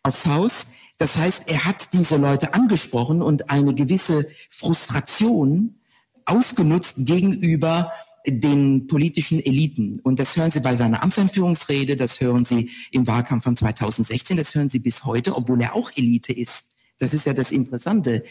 aufs 0.03 0.27
Haus. 0.27 0.75
Das 0.99 1.17
heißt, 1.17 1.49
er 1.49 1.65
hat 1.65 1.93
diese 1.93 2.17
Leute 2.17 2.55
angesprochen 2.55 3.23
und 3.23 3.51
eine 3.51 3.75
gewisse 3.75 4.27
Frustration 4.51 5.77
ausgenutzt 6.25 7.07
gegenüber 7.07 7.93
den 8.27 8.87
politischen 8.87 9.45
Eliten. 9.45 9.99
Und 10.01 10.21
das 10.21 10.37
hören 10.37 10.51
Sie 10.51 10.61
bei 10.61 10.75
seiner 10.75 11.03
Amtseinführungsrede, 11.03 11.97
das 11.97 12.21
hören 12.21 12.45
Sie 12.45 12.71
im 12.93 13.07
Wahlkampf 13.07 13.45
von 13.45 13.57
2016, 13.57 14.37
das 14.37 14.55
hören 14.55 14.69
Sie 14.69 14.79
bis 14.79 15.05
heute, 15.05 15.35
obwohl 15.35 15.61
er 15.61 15.75
auch 15.75 15.91
Elite 15.97 16.33
ist. 16.33 16.77
Das 16.99 17.15
ist 17.15 17.27
ja 17.27 17.35
das 17.35 17.51
Interessante. 17.51 18.23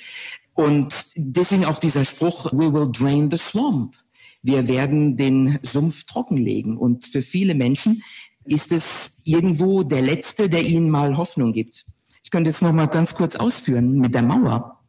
Und 0.54 1.14
deswegen 1.16 1.66
auch 1.66 1.80
dieser 1.80 2.06
Spruch, 2.06 2.52
we 2.54 2.72
will 2.72 2.92
drain 2.92 3.30
the 3.32 3.38
swamp. 3.38 3.96
Wir 4.44 4.68
werden 4.68 5.16
den 5.18 5.60
Sumpf 5.64 6.06
trockenlegen. 6.06 6.78
Und 6.78 7.06
für 7.06 7.22
viele 7.22 7.56
Menschen 7.56 8.04
ist 8.46 8.72
es 8.72 9.22
irgendwo 9.26 9.84
der 9.84 10.02
Letzte, 10.02 10.50
der 10.50 10.64
ihnen 10.64 10.90
mal 10.90 11.18
Hoffnung 11.18 11.54
gibt. 11.54 11.86
Ich 12.24 12.32
könnte 12.32 12.50
es 12.50 12.62
noch 12.62 12.74
mal 12.74 12.88
ganz 12.88 13.14
kurz 13.14 13.36
ausführen 13.36 13.98
mit 13.98 14.14
der 14.14 14.24
Mauer. 14.24 14.80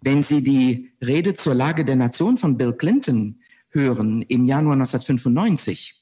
Wenn 0.00 0.22
Sie 0.22 0.42
die 0.42 0.92
Rede 1.04 1.34
zur 1.34 1.54
Lage 1.54 1.84
der 1.84 1.96
Nation 1.96 2.36
von 2.38 2.56
Bill 2.56 2.72
Clinton 2.72 3.40
hören 3.70 4.22
im 4.22 4.46
Januar 4.46 4.74
1995, 4.74 5.94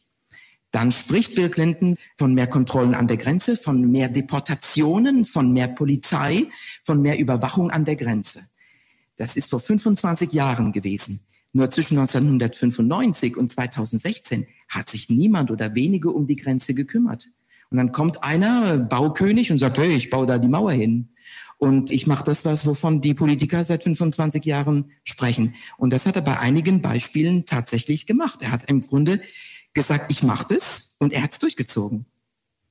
dann 0.71 0.91
spricht 0.93 1.37
Bill 1.37 1.51
Clinton 1.51 1.97
von 2.19 2.35
mehr 2.35 2.49
Kontrollen 2.49 2.95
an 2.95 3.07
der 3.07 3.17
Grenze, 3.17 3.57
von 3.57 3.91
mehr 3.91 4.09
Deportationen, 4.09 5.25
von 5.25 5.53
mehr 5.53 5.69
Polizei, 5.69 6.49
von 6.83 7.01
mehr 7.01 7.19
Überwachung 7.19 7.71
an 7.71 7.85
der 7.85 7.97
Grenze. 7.97 8.41
Das 9.17 9.37
ist 9.37 9.51
vor 9.51 9.61
25 9.61 10.33
Jahren 10.33 10.73
gewesen. 10.73 11.21
Nur 11.53 11.71
zwischen 11.71 11.99
1995 11.99 13.37
und 13.37 13.53
2016 13.53 14.47
hat 14.69 14.89
sich 14.89 15.09
niemand 15.09 15.51
oder 15.51 15.75
wenige 15.75 16.11
um 16.11 16.27
die 16.27 16.37
Grenze 16.37 16.75
gekümmert. 16.75 17.29
Und 17.71 17.79
dann 17.79 17.93
kommt 17.93 18.25
einer, 18.25 18.79
Baukönig, 18.79 19.53
und 19.53 19.59
sagt, 19.59 19.79
hey, 19.79 19.95
ich 19.95 20.11
baue 20.11 20.27
da 20.27 20.39
die 20.39 20.49
Mauer 20.49 20.73
hin. 20.73 21.11
Und 21.59 21.91
ich 21.91 22.07
mache 22.07 22.25
das 22.25 22.45
was, 22.45 22.67
wovon 22.67 23.01
die 23.01 23.15
Politiker 23.15 23.63
seit 23.65 23.85
25 23.85 24.45
Jahren 24.45 24.91
sprechen. 25.05 25.55
Und 25.77 25.93
das 25.93 26.07
hat 26.07 26.17
er 26.17 26.23
bei 26.23 26.39
einigen 26.39 26.83
Beispielen 26.83 27.47
tatsächlich 27.47 28.07
gemacht. 28.07 28.43
Er 28.43 28.51
hat 28.51 28.69
im 28.69 28.81
Grunde 28.81 29.21
gesagt, 29.75 30.11
ich 30.11 30.23
mache 30.23 30.55
das 30.55 30.97
und 30.99 31.13
er 31.13 31.23
hat 31.23 31.33
es 31.33 31.39
durchgezogen. 31.39 32.07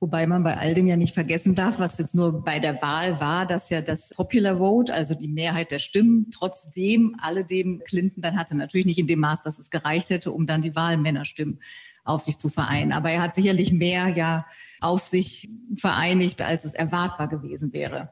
Wobei 0.04 0.26
man 0.26 0.42
bei 0.42 0.58
all 0.58 0.74
dem 0.74 0.86
ja 0.86 0.98
nicht 0.98 1.14
vergessen 1.14 1.54
darf, 1.54 1.78
was 1.78 1.96
jetzt 1.96 2.14
nur 2.14 2.44
bei 2.44 2.58
der 2.58 2.82
Wahl 2.82 3.20
war, 3.20 3.46
dass 3.46 3.70
ja 3.70 3.80
das 3.80 4.10
Popular 4.10 4.58
Vote, 4.58 4.92
also 4.92 5.14
die 5.14 5.28
Mehrheit 5.28 5.70
der 5.70 5.78
Stimmen, 5.78 6.30
trotzdem 6.30 7.16
alledem 7.22 7.80
Clinton 7.86 8.20
dann 8.20 8.38
hatte, 8.38 8.54
natürlich 8.54 8.84
nicht 8.84 8.98
in 8.98 9.06
dem 9.06 9.20
Maß, 9.20 9.40
dass 9.40 9.58
es 9.58 9.70
gereicht 9.70 10.10
hätte, 10.10 10.30
um 10.30 10.44
dann 10.44 10.60
die 10.60 10.76
Wahlmännerstimmen 10.76 11.58
auf 12.04 12.20
sich 12.20 12.36
zu 12.36 12.50
vereinen. 12.50 12.92
Aber 12.92 13.12
er 13.12 13.22
hat 13.22 13.34
sicherlich 13.34 13.72
mehr 13.72 14.08
ja 14.08 14.44
auf 14.78 15.00
sich 15.00 15.48
vereinigt, 15.78 16.42
als 16.42 16.66
es 16.66 16.74
erwartbar 16.74 17.28
gewesen 17.28 17.72
wäre 17.72 18.10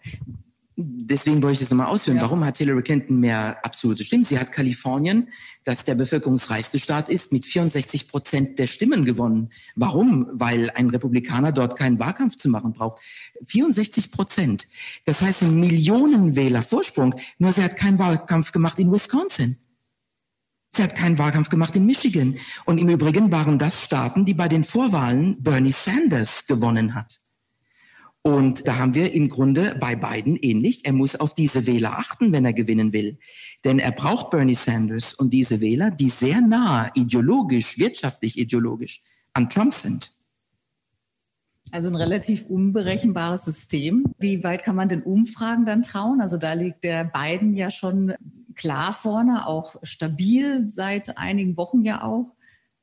deswegen 0.77 1.43
wollte 1.43 1.55
ich 1.55 1.59
das 1.61 1.71
nochmal 1.71 1.89
ausführen. 1.89 2.17
Ja. 2.17 2.23
Warum 2.23 2.45
hat 2.45 2.59
Hillary 2.59 2.83
Clinton 2.83 3.21
mehr 3.21 3.65
absolute 3.65 4.05
Stimmen? 4.05 4.25
Sie 4.25 4.39
hat 4.39 4.53
Kalifornien, 4.53 5.29
das 5.65 5.85
der 5.85 5.95
bevölkerungsreichste 5.95 6.79
Staat 6.79 7.09
ist, 7.09 7.33
mit 7.33 7.47
64 7.47 8.09
Prozent 8.09 8.59
der 8.59 8.67
Stimmen 8.67 9.05
gewonnen. 9.05 9.51
Warum? 9.77 10.29
Weil 10.33 10.71
ein 10.71 10.91
Republikaner 10.91 11.53
dort 11.53 11.79
keinen 11.79 11.99
Wahlkampf 11.99 12.37
zu 12.37 12.49
machen 12.49 12.73
braucht. 12.73 13.03
64 13.45 14.13
Prozent. 14.13 14.67
Das 15.05 15.21
heißt, 15.21 15.43
ein 15.43 15.61
Millionenwähler 15.61 16.63
Vorsprung. 16.63 17.15
Nur 17.39 17.53
sie 17.53 17.63
hat 17.63 17.77
keinen 17.77 17.99
Wahlkampf 17.99 18.53
gemacht 18.53 18.79
in 18.79 18.91
Wisconsin. 18.91 19.59
Sie 20.75 20.83
hat 20.83 20.97
keinen 20.97 21.19
Wahlkampf 21.19 21.51
gemacht 21.51 21.77
in 21.77 21.85
Michigan. 21.85 22.39
Und 22.65 22.79
im 22.79 22.89
Übrigen 22.89 23.31
waren 23.31 23.59
das 23.59 23.83
Staaten, 23.85 24.25
die 24.25 24.33
bei 24.35 24.49
den 24.49 24.65
Vorwahlen 24.65 25.43
Bernie 25.43 25.73
Sanders 25.73 26.47
gewonnen 26.47 26.95
hat. 26.95 27.22
Und 28.25 28.69
da 28.69 28.79
haben 28.79 28.95
wir 28.95 29.13
im 29.13 29.29
Grunde 29.29 29.77
bei 29.81 29.97
Biden 29.97 30.37
ähnlich. 30.37 30.85
Er 30.85 30.93
muss 30.93 31.17
auf 31.17 31.35
diese 31.35 31.67
Wähler 31.67 31.99
achten, 31.99 32.33
wenn 32.33 32.45
er 32.45 32.53
gewinnen 32.53 32.93
will. 32.93 33.19
Denn 33.65 33.81
er 33.81 33.91
braucht 33.91 34.31
Bernie 34.31 34.55
Sanders 34.55 35.13
und 35.15 35.33
diese 35.33 35.61
Wähler, 35.61 35.91
die 35.91 36.09
sehr 36.09 36.41
nah 36.41 36.89
ideologisch, 36.95 37.79
wirtschaftlich 37.79 38.39
ideologisch 38.39 39.03
an 39.33 39.51
Trump 39.51 39.75
sind. 39.75 40.11
Also 41.73 41.89
ein 41.89 41.97
relativ 41.97 42.47
unberechenbares 42.47 43.45
System. 43.45 44.05
Wie 44.19 44.45
weit 44.45 44.63
kann 44.63 44.77
man 44.77 44.89
den 44.89 45.03
Umfragen 45.03 45.65
dann 45.65 45.83
trauen? 45.83 46.21
Also 46.21 46.37
da 46.37 46.53
liegt 46.53 46.85
der 46.85 47.05
Biden 47.05 47.55
ja 47.55 47.71
schon 47.71 48.15
klar 48.55 48.93
vorne, 48.93 49.47
auch 49.47 49.77
stabil 49.83 50.69
seit 50.69 51.19
einigen 51.19 51.57
Wochen 51.57 51.83
ja 51.83 52.05
auch. 52.05 52.37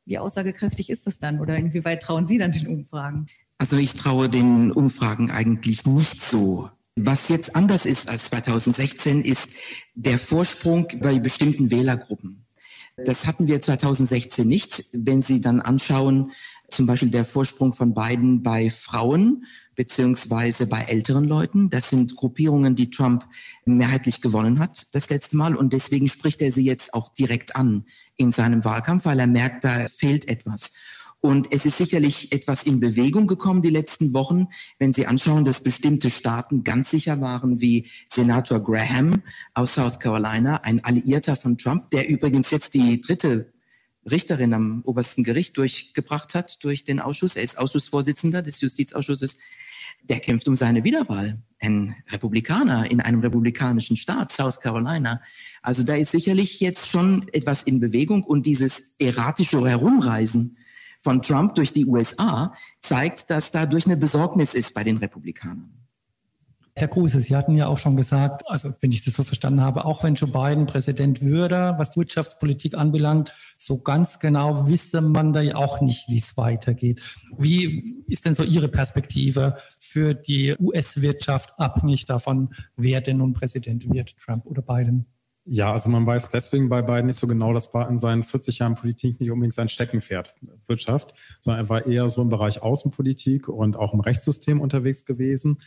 Wie 0.06 0.17
aussagekräftig 0.17 0.89
ist 0.89 1.08
das 1.08 1.19
dann 1.19 1.39
oder 1.39 1.56
inwieweit 1.56 2.02
trauen 2.02 2.25
Sie 2.25 2.39
dann 2.39 2.52
den 2.52 2.67
Umfragen? 2.67 3.28
Also 3.60 3.78
ich 3.78 3.93
traue 3.93 4.30
den 4.30 4.72
Umfragen 4.72 5.32
eigentlich 5.32 5.86
nicht 5.86 6.22
so. 6.22 6.69
Was 6.95 7.30
jetzt 7.30 7.56
anders 7.56 7.86
ist 7.86 8.10
als 8.10 8.30
2016, 8.30 9.22
ist 9.22 9.58
der 9.95 10.17
Vorsprung 10.17 10.88
bei 11.02 11.19
bestimmten 11.19 11.69
Wählergruppen. 11.69 12.45
Das 13.06 13.28
hatten 13.28 13.48
wir 13.48 13.62
2016 13.62 14.48
nicht. 14.48 14.86
Wenn 14.93 15.22
Sie 15.22 15.41
dann 15.41 15.62
anschauen, 15.62 16.32
zum 16.69 16.86
Beispiel 16.86 17.10
der 17.10 17.26
Vorsprung 17.26 17.74
von 17.74 17.93
Biden 17.93 18.43
bei 18.43 18.69
Frauen 18.69 19.45
beziehungsweise 19.76 20.67
bei 20.67 20.82
älteren 20.82 21.24
Leuten. 21.24 21.69
Das 21.69 21.89
sind 21.89 22.15
Gruppierungen, 22.15 22.76
die 22.76 22.89
Trump 22.89 23.26
mehrheitlich 23.65 24.22
gewonnen 24.22 24.60
hat 24.60 24.88
das 24.93 25.10
letzte 25.10 25.38
Mal. 25.38 25.56
Und 25.56 25.72
deswegen 25.72 26.10
spricht 26.10 26.41
er 26.41 26.52
sie 26.52 26.65
jetzt 26.65 26.93
auch 26.93 27.13
direkt 27.13 27.56
an 27.56 27.86
in 28.17 28.34
seinem 28.34 28.65
Wahlkampf, 28.65 29.06
weil 29.06 29.19
er 29.19 29.28
merkt, 29.28 29.63
da 29.63 29.88
fehlt 29.88 30.28
etwas. 30.28 30.74
Und 31.21 31.51
es 31.51 31.65
ist 31.65 31.77
sicherlich 31.77 32.32
etwas 32.32 32.63
in 32.63 32.79
Bewegung 32.79 33.27
gekommen 33.27 33.62
die 33.62 33.69
letzten 33.69 34.13
Wochen, 34.13 34.47
wenn 34.77 34.93
Sie 34.93 35.05
anschauen, 35.05 35.43
dass 35.43 35.63
bestimmte 35.63 36.10
Staaten 36.10 36.63
ganz 36.63 36.91
sicher 36.91 37.19
waren, 37.19 37.60
wie 37.60 37.89
Senator 38.08 38.63
Graham 38.63 39.21
aus 39.53 39.75
South 39.75 39.99
Carolina, 39.99 40.58
ein 40.63 40.84
Alliierter 40.84 41.36
von 41.36 41.58
Trump, 41.58 41.91
der 41.91 42.08
übrigens 42.08 42.51
jetzt 42.51 42.73
die 42.73 43.01
dritte 43.01 43.51
Richterin 44.10 44.53
am 44.53 44.82
obersten 44.86 45.25
Gericht 45.25 45.58
durchgebracht 45.58 46.36
hat 46.36 46.63
durch 46.63 46.86
den 46.86 47.01
Ausschuss. 47.01 47.36
Er 47.36 47.43
ist 47.43 47.58
Ausschussvorsitzender 47.58 48.41
des 48.41 48.62
Justizausschusses. 48.62 49.39
Der 50.03 50.21
kämpft 50.21 50.47
um 50.47 50.55
seine 50.55 50.86
Wiederwahl. 50.86 51.41
Ein 51.60 51.95
Republikaner 52.10 52.89
in 52.89 53.01
einem 53.01 53.19
republikanischen 53.19 53.97
Staat, 53.97 54.32
South 54.32 54.62
Carolina. 54.62 55.21
Also 55.62 55.84
da 55.84 55.95
ist 55.95 56.12
sicherlich 56.12 56.62
jetzt 56.62 56.88
schon 56.88 57.27
etwas 57.34 57.63
in 57.63 57.82
Bewegung 57.82 58.23
und 58.23 58.45
dieses 58.45 58.95
erratische 58.99 59.67
Herumreisen 59.67 60.55
von 61.02 61.22
Trump 61.22 61.56
durch 61.56 61.74
die 61.74 61.86
USA 61.86 62.54
zeigt, 62.82 63.30
dass 63.30 63.52
dadurch 63.52 63.86
eine 63.86 63.98
Besorgnis 63.98 64.54
ist 64.54 64.74
bei 64.74 64.84
den 64.84 64.98
Republikanern. 64.98 65.80
Herr 66.80 66.88
Kruse, 66.88 67.20
Sie 67.20 67.36
hatten 67.36 67.58
ja 67.58 67.68
auch 67.68 67.78
schon 67.78 67.98
gesagt, 67.98 68.44
also 68.48 68.74
wenn 68.80 68.94
ich 68.94 69.04
das 69.04 69.16
so 69.16 69.24
verstanden 69.24 69.60
habe, 69.60 69.84
auch 69.84 70.02
wenn 70.02 70.16
Joe 70.16 70.32
Biden 70.32 70.66
Präsident 70.66 71.22
würde, 71.22 71.76
was 71.78 71.98
Wirtschaftspolitik 71.98 72.74
anbelangt, 72.74 73.34
so 73.58 73.82
ganz 73.82 74.20
genau 74.20 74.70
wisse 74.70 75.02
man 75.02 75.34
da 75.34 75.42
ja 75.42 75.56
auch 75.56 75.82
nicht, 75.82 76.08
wie 76.08 76.18
es 76.18 76.38
weitergeht. 76.38 77.02
Wie 77.38 78.02
ist 78.08 78.26
denn 78.26 78.34
so 78.34 78.44
Ihre 78.44 78.70
Perspektive 78.70 79.58
für 79.78 80.14
die 80.14 80.56
US-Wirtschaft 80.58 81.60
abhängig 81.60 82.06
davon, 82.06 82.54
wer 82.78 83.02
denn 83.02 83.18
nun 83.18 83.34
Präsident 83.34 83.90
wird, 83.90 84.18
Trump 84.18 84.46
oder 84.46 84.62
Biden? 84.62 85.06
Ja, 85.52 85.72
also 85.74 85.90
man 85.90 86.06
weiß 86.06 86.30
deswegen 86.30 86.70
bei 86.70 86.84
Biden 86.84 87.08
nicht 87.08 87.18
so 87.18 87.26
genau, 87.26 87.54
dass 87.54 87.74
war 87.74 87.90
in 87.90 87.98
seinen 87.98 88.22
40 88.22 88.60
Jahren 88.60 88.76
Politik 88.76 89.20
nicht 89.20 89.32
unbedingt 89.32 89.56
sein 89.56 89.68
Steckenpferd 89.68 90.36
Wirtschaft, 90.68 91.16
sondern 91.40 91.66
er 91.66 91.70
war 91.70 91.88
eher 91.88 92.08
so 92.08 92.22
im 92.22 92.30
Bereich 92.30 92.62
Außenpolitik 92.62 93.48
und 93.48 93.76
auch 93.76 93.96
im 93.96 94.00
Rechtssystem 94.00 94.62
unterwegs 94.62 95.06
gewesen. 95.06 95.58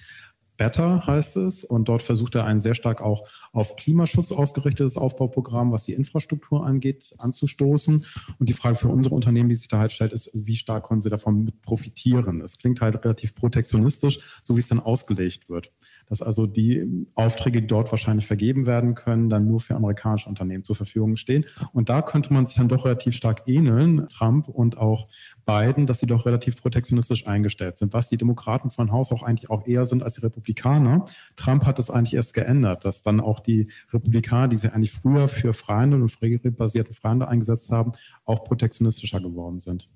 Better 0.56 1.04
heißt 1.04 1.38
es. 1.38 1.64
Und 1.64 1.88
dort 1.88 2.02
versucht 2.02 2.36
er 2.36 2.44
ein 2.44 2.60
sehr 2.60 2.74
stark 2.74 3.00
auch 3.00 3.26
auf 3.52 3.74
Klimaschutz 3.74 4.30
ausgerichtetes 4.30 4.96
Aufbauprogramm, 4.96 5.72
was 5.72 5.82
die 5.82 5.94
Infrastruktur 5.94 6.64
angeht, 6.64 7.12
anzustoßen. 7.18 8.06
Und 8.38 8.48
die 8.48 8.52
Frage 8.52 8.76
für 8.76 8.88
unsere 8.88 9.16
Unternehmen, 9.16 9.48
die 9.48 9.56
sich 9.56 9.66
da 9.66 9.78
halt 9.78 9.90
stellt, 9.90 10.12
ist, 10.12 10.30
wie 10.32 10.54
stark 10.54 10.86
können 10.86 11.00
sie 11.00 11.10
davon 11.10 11.52
profitieren? 11.62 12.40
Es 12.40 12.58
klingt 12.58 12.80
halt 12.80 13.04
relativ 13.04 13.34
protektionistisch, 13.34 14.20
so 14.44 14.54
wie 14.54 14.60
es 14.60 14.68
dann 14.68 14.78
ausgelegt 14.78 15.48
wird 15.48 15.72
dass 16.12 16.20
also 16.20 16.46
die 16.46 17.06
Aufträge, 17.14 17.62
die 17.62 17.66
dort 17.66 17.90
wahrscheinlich 17.90 18.26
vergeben 18.26 18.66
werden 18.66 18.94
können, 18.94 19.30
dann 19.30 19.46
nur 19.46 19.60
für 19.60 19.74
amerikanische 19.74 20.28
Unternehmen 20.28 20.62
zur 20.62 20.76
Verfügung 20.76 21.16
stehen. 21.16 21.46
Und 21.72 21.88
da 21.88 22.02
könnte 22.02 22.34
man 22.34 22.44
sich 22.44 22.56
dann 22.56 22.68
doch 22.68 22.84
relativ 22.84 23.14
stark 23.14 23.44
ähneln, 23.46 24.08
Trump 24.08 24.46
und 24.46 24.76
auch 24.76 25.08
Biden, 25.46 25.86
dass 25.86 26.00
sie 26.00 26.06
doch 26.06 26.26
relativ 26.26 26.60
protektionistisch 26.60 27.26
eingestellt 27.26 27.78
sind, 27.78 27.94
was 27.94 28.10
die 28.10 28.18
Demokraten 28.18 28.70
von 28.70 28.92
Haus 28.92 29.10
auch 29.10 29.22
eigentlich 29.22 29.48
auch 29.48 29.66
eher 29.66 29.86
sind 29.86 30.02
als 30.02 30.16
die 30.16 30.20
Republikaner. 30.20 31.06
Trump 31.34 31.64
hat 31.64 31.78
es 31.78 31.88
eigentlich 31.88 32.12
erst 32.12 32.34
geändert, 32.34 32.84
dass 32.84 33.00
dann 33.02 33.18
auch 33.18 33.40
die 33.40 33.70
Republikaner, 33.90 34.48
die 34.48 34.58
sie 34.58 34.70
eigentlich 34.70 34.92
früher 34.92 35.28
für 35.28 35.54
Freihandel 35.54 36.02
und 36.02 36.10
freihandelsbasierte 36.10 36.92
Freihandel 36.92 37.28
eingesetzt 37.28 37.70
haben, 37.70 37.92
auch 38.26 38.44
protektionistischer 38.44 39.22
geworden 39.22 39.60
sind. 39.60 39.88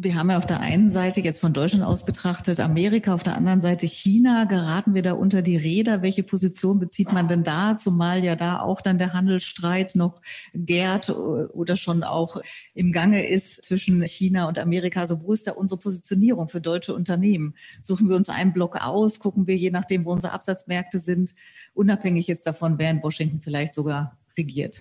Wir 0.00 0.14
haben 0.14 0.30
ja 0.30 0.38
auf 0.38 0.46
der 0.46 0.60
einen 0.60 0.90
Seite 0.90 1.20
jetzt 1.20 1.40
von 1.40 1.52
Deutschland 1.52 1.82
aus 1.82 2.04
betrachtet 2.04 2.60
Amerika, 2.60 3.14
auf 3.14 3.24
der 3.24 3.34
anderen 3.34 3.60
Seite 3.60 3.86
China. 3.86 4.44
Geraten 4.44 4.94
wir 4.94 5.02
da 5.02 5.14
unter 5.14 5.42
die 5.42 5.56
Räder? 5.56 6.02
Welche 6.02 6.22
Position 6.22 6.78
bezieht 6.78 7.12
man 7.12 7.26
denn 7.26 7.42
da? 7.42 7.78
Zumal 7.78 8.22
ja 8.22 8.36
da 8.36 8.60
auch 8.60 8.80
dann 8.80 8.98
der 8.98 9.12
Handelsstreit 9.12 9.96
noch 9.96 10.22
gärt 10.54 11.10
oder 11.10 11.76
schon 11.76 12.04
auch 12.04 12.40
im 12.74 12.92
Gange 12.92 13.26
ist 13.26 13.64
zwischen 13.64 14.00
China 14.02 14.46
und 14.46 14.60
Amerika. 14.60 15.00
Also 15.00 15.20
wo 15.24 15.32
ist 15.32 15.48
da 15.48 15.52
unsere 15.54 15.80
Positionierung 15.80 16.48
für 16.48 16.60
deutsche 16.60 16.94
Unternehmen? 16.94 17.56
Suchen 17.82 18.08
wir 18.08 18.14
uns 18.14 18.28
einen 18.28 18.52
Block 18.52 18.76
aus? 18.76 19.18
Gucken 19.18 19.48
wir 19.48 19.56
je 19.56 19.72
nachdem, 19.72 20.04
wo 20.04 20.12
unsere 20.12 20.32
Absatzmärkte 20.32 21.00
sind, 21.00 21.34
unabhängig 21.74 22.28
jetzt 22.28 22.46
davon, 22.46 22.78
wer 22.78 22.92
in 22.92 23.02
Washington 23.02 23.40
vielleicht 23.40 23.74
sogar 23.74 24.16
regiert? 24.36 24.80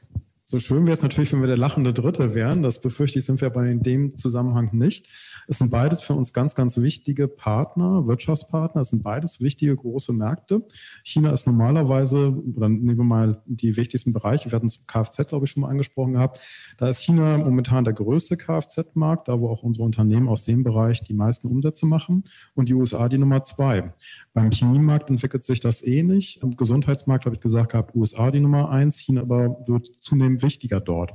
So 0.50 0.62
schön 0.62 0.86
wäre 0.86 0.94
es 0.94 1.04
natürlich, 1.04 1.34
wenn 1.34 1.42
wir 1.42 1.48
der 1.48 1.58
lachende 1.58 1.92
Dritte 1.92 2.34
wären. 2.34 2.64
Das 2.64 2.80
befürchte 2.80 3.20
ich, 3.20 3.26
sind 3.26 3.42
wir 3.42 3.48
aber 3.48 3.66
in 3.66 3.84
dem 3.84 4.16
Zusammenhang 4.16 4.70
nicht. 4.72 5.08
Es 5.48 5.60
sind 5.60 5.72
beides 5.72 6.02
für 6.02 6.14
uns 6.14 6.34
ganz, 6.34 6.56
ganz 6.56 6.78
wichtige 6.78 7.30
Partner, 7.30 8.06
Wirtschaftspartner. 8.06 8.82
Es 8.82 8.90
sind 8.90 9.02
beides 9.02 9.40
wichtige 9.42 9.76
große 9.76 10.12
Märkte. 10.12 10.66
China 11.04 11.32
ist 11.32 11.48
normalerweise, 11.48 12.34
oder 12.56 12.68
nehmen 12.68 12.98
wir 12.98 13.06
mal 13.06 13.42
die 13.46 13.78
wichtigsten 13.78 14.12
Bereiche, 14.12 14.52
wir 14.52 14.56
hatten 14.58 14.68
es 14.68 14.86
Kfz, 14.86 15.28
glaube 15.30 15.46
ich, 15.46 15.52
schon 15.52 15.62
mal 15.62 15.70
angesprochen 15.70 16.14
gehabt. 16.14 16.42
Da 16.78 16.90
ist 16.90 17.02
China 17.02 17.38
momentan 17.38 17.86
der 17.86 17.94
größte 17.94 18.36
Kfz-Markt, 18.36 19.30
da 19.30 19.40
wo 19.40 19.50
auch 19.50 19.64
unsere 19.64 19.86
Unternehmen 19.86 20.28
aus 20.28 20.44
dem 20.44 20.64
Bereich 20.64 21.02
die 21.04 21.14
meisten 21.14 21.48
Umsätze 21.48 21.86
machen. 21.86 22.26
Und 22.54 22.68
die 22.68 22.74
USA 22.74 23.08
die 23.08 23.18
Nummer 23.18 23.42
zwei. 23.44 23.94
Beim 24.34 24.52
Chemiemarkt 24.52 25.10
entwickelt 25.10 25.46
sich 25.46 25.62
das 25.62 25.82
ähnlich. 25.82 26.42
Im 26.44 26.58
Gesundheitsmarkt 26.58 27.26
habe 27.26 27.36
ich 27.36 27.42
gesagt 27.42 27.72
gehabt, 27.72 27.96
USA 27.96 28.32
die 28.32 28.42
Nummer 28.42 28.70
eins, 28.70 29.00
China 29.00 29.22
aber 29.22 29.58
wird 29.66 29.90
zunehmend 30.02 30.44
wichtiger 30.44 30.82
dort. 30.82 31.14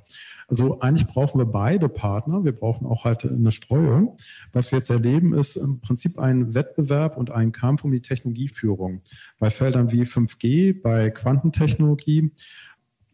Also 0.53 0.81
eigentlich 0.81 1.09
brauchen 1.09 1.39
wir 1.39 1.47
beide 1.47 1.89
Partner. 1.89 2.45
Wir 2.45 2.53
brauchen 2.53 2.87
auch 2.87 3.07
halt 3.07 3.25
eine 3.25 3.53
Streuung. 3.53 4.19
Was 4.53 4.71
wir 4.71 4.81
jetzt 4.81 4.91
erleben, 4.91 5.33
ist 5.33 5.57
im 5.57 5.81
Prinzip 5.81 6.19
ein 6.19 6.53
Wettbewerb 6.53 7.17
und 7.17 7.31
ein 7.31 7.53
Kampf 7.53 7.85
um 7.85 7.91
die 7.91 8.03
Technologieführung. 8.03 9.01
Bei 9.39 9.49
Feldern 9.49 9.91
wie 9.93 10.03
5G, 10.03 10.83
bei 10.83 11.09
Quantentechnologie 11.09 12.33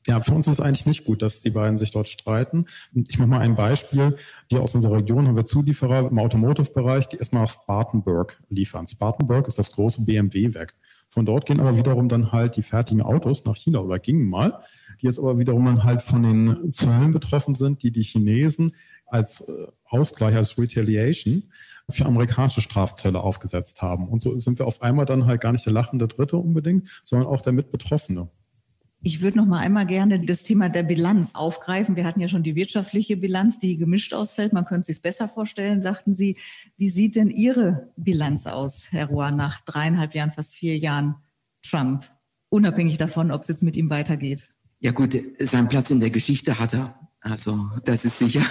ja, 0.09 0.23
für 0.23 0.33
uns 0.33 0.47
ist 0.47 0.55
es 0.55 0.61
eigentlich 0.61 0.87
nicht 0.87 1.05
gut, 1.05 1.21
dass 1.21 1.41
die 1.41 1.51
beiden 1.51 1.77
sich 1.77 1.91
dort 1.91 2.09
streiten. 2.09 2.65
Ich 2.95 3.19
mache 3.19 3.29
mal 3.29 3.41
ein 3.41 3.57
Beispiel. 3.57 4.17
Hier 4.49 4.63
aus 4.63 4.75
unserer 4.75 4.97
Region 4.97 5.29
haben 5.29 5.37
wir 5.37 5.45
Zulieferer 5.45 6.09
im 6.09 6.19
Automotive-Bereich, 6.19 7.11
die 7.11 7.19
erstmal 7.19 7.43
aus 7.43 7.61
Spartanburg 7.63 8.43
liefern. 8.49 8.87
Spartanburg 8.87 9.47
ist 9.49 9.59
das 9.59 9.71
große 9.73 10.07
BMW-Werk. 10.07 10.75
Von 11.09 11.25
dort 11.25 11.47
gehen 11.47 11.61
aber 11.61 11.77
wiederum 11.77 12.09
dann 12.09 12.33
halt 12.33 12.57
die 12.57 12.63
fertigen 12.63 13.03
Autos 13.03 13.45
nach 13.45 13.57
China 13.57 13.81
oder 13.81 13.99
gingen 13.99 14.29
mal, 14.29 14.61
die 15.01 15.07
jetzt 15.07 15.19
aber 15.19 15.39
wiederum 15.39 15.65
dann 15.65 15.85
halt 15.85 16.03
von 16.03 16.23
den 16.23 16.73
Zöllen 16.73 17.13
betroffen 17.13 17.55
sind, 17.55 17.83
die 17.83 17.91
die 17.91 18.03
Chinesen 18.03 18.73
als 19.07 19.49
äh, 19.49 19.67
Ausgleich, 19.89 20.37
als 20.37 20.59
Retaliation 20.59 21.45
für 21.91 22.05
amerikanische 22.05 22.61
Strafzölle 22.61 23.21
aufgesetzt 23.21 23.81
haben. 23.81 24.09
Und 24.09 24.23
so 24.23 24.39
sind 24.39 24.59
wir 24.59 24.67
auf 24.67 24.83
einmal 24.83 25.07
dann 25.07 25.25
halt 25.25 25.41
gar 25.41 25.53
nicht 25.53 25.65
der 25.65 25.73
lachende 25.73 26.07
Dritte 26.07 26.37
unbedingt, 26.37 27.01
sondern 27.05 27.29
auch 27.29 27.41
der 27.41 27.55
Mitbetroffene. 27.55 28.29
Ich 29.01 29.21
würde 29.21 29.39
noch 29.39 29.47
mal 29.47 29.61
einmal 29.61 29.87
gerne 29.87 30.19
das 30.21 30.43
Thema 30.43 30.69
der 30.69 30.83
Bilanz 30.83 31.35
aufgreifen. 31.35 31.95
Wir 31.95 32.05
hatten 32.05 32.21
ja 32.21 32.27
schon 32.27 32.43
die 32.43 32.57
wirtschaftliche 32.57 33.17
Bilanz, 33.17 33.59
die 33.59 33.77
gemischt 33.77 34.13
ausfällt. 34.13 34.53
Man 34.53 34.65
könnte 34.65 34.87
sich 34.87 35.01
besser 35.01 35.29
vorstellen, 35.29 35.81
sagten 35.81 36.15
Sie. 36.15 36.37
Wie 36.77 36.91
sieht 36.91 37.15
denn 37.15 37.31
Ihre 37.31 37.93
Bilanz 37.97 38.47
aus, 38.47 38.89
Herr 38.91 39.07
Rohr, 39.07 39.31
nach 39.31 39.61
dreieinhalb 39.61 40.15
Jahren, 40.15 40.33
fast 40.33 40.55
vier 40.55 40.77
Jahren 40.77 41.15
Trump? 41.63 42.11
Unabhängig 42.49 42.99
davon, 42.99 43.31
ob 43.31 43.43
es 43.43 43.49
jetzt 43.49 43.63
mit 43.63 43.77
ihm 43.77 43.89
weitergeht. 43.89 44.51
Ja 44.81 44.91
gut, 44.91 45.17
seinen 45.39 45.69
Platz 45.69 45.91
in 45.91 46.01
der 46.01 46.11
Geschichte 46.11 46.59
hat 46.59 46.75
er. 46.75 46.99
Also 47.21 47.57
das 47.85 48.05
ist 48.05 48.19
sicher. 48.19 48.43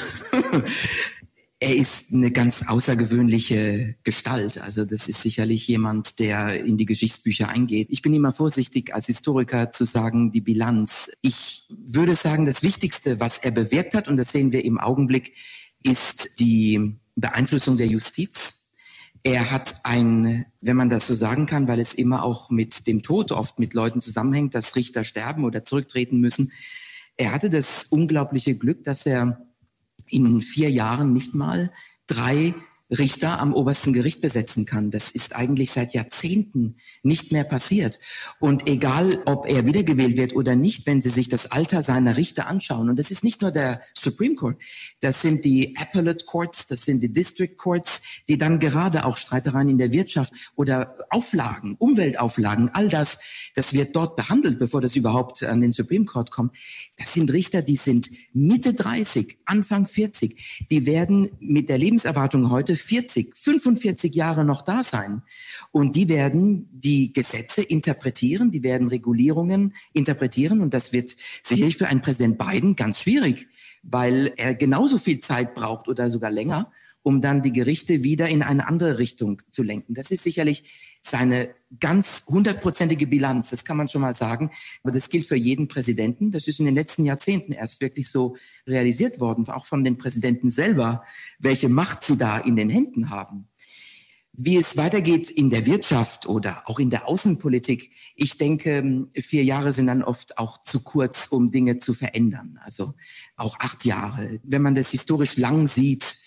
Er 1.60 1.76
ist 1.76 2.13
eine 2.13 2.30
ganz 2.32 2.67
außergewöhnliche 2.67 3.96
Gestalt. 4.04 4.60
Also 4.60 4.86
das 4.86 5.08
ist 5.08 5.22
sicherlich 5.22 5.67
jemand, 5.67 6.20
der 6.20 6.63
in 6.63 6.78
die 6.78 6.86
Geschichtsbücher 6.86 7.50
eingeht. 7.50 7.88
Ich 7.89 8.04
bin 8.04 8.13
immer 8.13 8.32
vorsichtig 8.32 8.93
als 8.93 9.08
Historiker 9.08 9.72
zu 9.72 9.84
sagen, 9.84 10.32
die 10.32 10.41
Bilanz. 10.41 11.12
Ich 11.24 11.67
würde 11.70 12.13
sagen, 12.13 12.46
das 12.46 12.62
Wichtigste, 12.62 13.20
was 13.20 13.39
er 13.39 13.52
bewirkt 13.52 13.96
hat, 13.96 14.08
und 14.08 14.17
das 14.17 14.32
sehen 14.32 14.52
wir 14.52 14.63
im 14.65 14.78
Augenblick, 14.78 15.34
ist 15.82 16.39
die 16.39 17.00
Beeinflussung 17.15 17.78
der 17.78 17.88
Justiz. 17.88 18.74
Er 19.24 19.50
hat 19.50 19.78
ein, 19.84 20.46
wenn 20.62 20.78
man 20.78 20.91
das 20.91 21.08
so 21.08 21.15
sagen 21.15 21.48
kann, 21.48 21.67
weil 21.67 21.80
es 21.80 21.96
immer 21.96 22.24
auch 22.24 22.52
mit 22.52 22.86
dem 22.86 23.02
Tod 23.02 23.32
oft 23.32 23.58
mit 23.58 23.74
Leuten 23.74 24.00
zusammenhängt, 24.00 24.54
dass 24.54 24.76
Richter 24.76 25.04
sterben 25.04 25.43
oder 25.43 25.63
zurücktreten 25.63 26.20
müssen. 26.20 26.52
Er 27.15 27.32
hatte 27.32 27.50
das 27.50 27.86
unglaubliche 27.86 28.56
Glück, 28.56 28.84
dass 28.84 29.08
er 29.08 29.46
in 30.10 30.41
vier 30.41 30.70
Jahren 30.70 31.13
nicht 31.13 31.36
mal 31.36 31.72
drei 32.08 32.54
Richter 32.89 33.39
am 33.39 33.54
obersten 33.54 33.91
Gericht 33.91 34.21
besetzen 34.21 34.65
kann. 34.65 34.91
Das 34.91 35.12
ist 35.12 35.36
eigentlich 35.36 35.71
seit 35.71 35.93
Jahrzehnten 35.93 36.78
nicht 37.04 37.34
mehr 37.34 37.43
passiert. 37.43 38.00
Und 38.39 38.67
egal, 38.69 39.23
ob 39.26 39.45
er 39.45 39.65
wiedergewählt 39.65 40.15
wird 40.15 40.36
oder 40.36 40.56
nicht, 40.56 40.88
wenn 40.88 41.02
Sie 41.02 41.10
sich 41.10 41.28
das 41.28 41.52
Alter 41.52 41.82
seiner 41.82 42.15
Richter 42.15 42.47
anschauen, 42.47 42.89
und 42.89 42.97
das 42.97 43.12
ist 43.12 43.26
nicht 43.26 43.41
nur 43.41 43.52
der 43.52 43.82
Supreme 43.93 44.36
Court, 44.36 44.62
das 45.02 45.21
sind 45.21 45.43
die 45.43 45.76
Appellate 45.76 46.26
Courts, 46.26 46.67
das 46.67 46.84
sind 46.84 47.02
die 47.02 47.12
District 47.12 47.58
Courts, 47.58 48.23
die 48.30 48.38
dann 48.38 48.60
gerade 48.60 49.04
auch 49.04 49.17
Streitereien 49.17 49.69
in 49.69 49.78
der 49.78 49.91
Wirtschaft 49.91 50.32
oder 50.56 50.97
Auflagen, 51.10 51.76
Umweltauflagen, 51.80 52.69
all 52.69 52.88
das, 52.88 53.52
das 53.56 53.73
wird 53.73 53.95
dort 53.95 54.15
behandelt, 54.15 54.60
bevor 54.60 54.80
das 54.80 54.95
überhaupt 54.95 55.43
an 55.43 55.60
den 55.60 55.73
Supreme 55.73 56.06
Court 56.06 56.32
kommt. 56.32 56.56
Das 56.97 57.13
sind 57.13 57.34
Richter, 57.34 57.62
die 57.62 57.76
sind 57.76 58.10
Mitte 58.34 58.73
30, 58.73 59.39
Anfang 59.45 59.88
40. 59.88 60.67
Die 60.71 60.86
werden 60.86 61.30
mit 61.39 61.67
der 61.67 61.78
Lebenserwartung 61.78 62.50
heute 62.50 62.76
40, 62.77 63.35
45 63.35 64.13
Jahre 64.13 64.45
noch 64.45 64.61
da 64.61 64.83
sein. 64.83 65.23
Und 65.71 65.95
die 65.95 66.09
werden 66.09 66.69
die 66.71 67.13
Gesetze 67.13 67.61
interpretieren, 67.61 68.51
die 68.51 68.63
werden 68.63 68.87
Regulierungen 68.87 69.75
interpretieren. 69.93 70.61
Und 70.61 70.73
das 70.73 70.93
wird 70.93 71.15
sicherlich 71.43 71.77
für 71.77 71.87
einen 71.87 72.01
Präsident 72.01 72.37
Biden 72.37 72.75
ganz 72.75 73.01
schwierig, 73.01 73.47
weil 73.83 74.33
er 74.37 74.55
genauso 74.55 74.97
viel 74.97 75.19
Zeit 75.19 75.55
braucht 75.55 75.87
oder 75.87 76.11
sogar 76.11 76.31
länger, 76.31 76.71
um 77.03 77.21
dann 77.21 77.41
die 77.41 77.53
Gerichte 77.53 78.03
wieder 78.03 78.27
in 78.27 78.43
eine 78.43 78.67
andere 78.67 78.97
Richtung 78.97 79.41
zu 79.51 79.63
lenken. 79.63 79.93
Das 79.93 80.11
ist 80.11 80.23
sicherlich 80.23 80.97
seine 81.01 81.49
ganz 81.80 82.25
hundertprozentige 82.27 83.08
Bilanz, 83.08 83.49
das 83.49 83.65
kann 83.65 83.77
man 83.77 83.89
schon 83.89 84.01
mal 84.01 84.13
sagen. 84.13 84.51
Aber 84.84 84.93
das 84.93 85.10
gilt 85.10 85.27
für 85.27 85.36
jeden 85.36 85.67
Präsidenten. 85.67 86.32
Das 86.32 86.47
ist 86.47 86.60
in 86.60 86.65
den 86.65 86.75
letzten 86.75 87.06
Jahrzehnten 87.06 87.51
erst 87.51 87.82
wirklich 87.82 88.10
so 88.10 88.38
realisiert 88.65 89.19
worden, 89.19 89.47
auch 89.49 89.65
von 89.65 89.84
den 89.84 89.97
Präsidenten 89.97 90.49
selber, 90.49 91.03
welche 91.39 91.69
Macht 91.69 92.03
sie 92.03 92.17
da 92.17 92.38
in 92.38 92.56
den 92.56 92.69
Händen 92.69 93.10
haben. 93.10 93.47
Wie 94.39 94.56
es 94.56 94.77
weitergeht 94.77 95.32
in 95.32 95.49
der 95.49 95.65
Wirtschaft 95.65 96.27
oder 96.27 96.62
auch 96.69 96.77
in 96.77 96.91
der 96.91 97.08
Außenpolitik, 97.08 97.91
ich 98.15 98.38
denke, 98.38 99.08
vier 99.15 99.43
Jahre 99.43 99.73
sind 99.73 99.88
dann 99.88 100.03
oft 100.03 100.38
auch 100.38 100.62
zu 100.62 100.84
kurz, 100.84 101.27
um 101.32 101.51
Dinge 101.51 101.80
zu 101.80 101.95
verändern. 101.95 102.60
Also 102.63 102.93
auch 103.36 103.60
acht 103.60 103.84
Jahre. 103.84 104.39
Wenn 104.43 104.62
man 104.62 104.75
das 104.75 104.91
historisch 104.91 105.38
lang 105.38 105.67
sieht, 105.67 106.17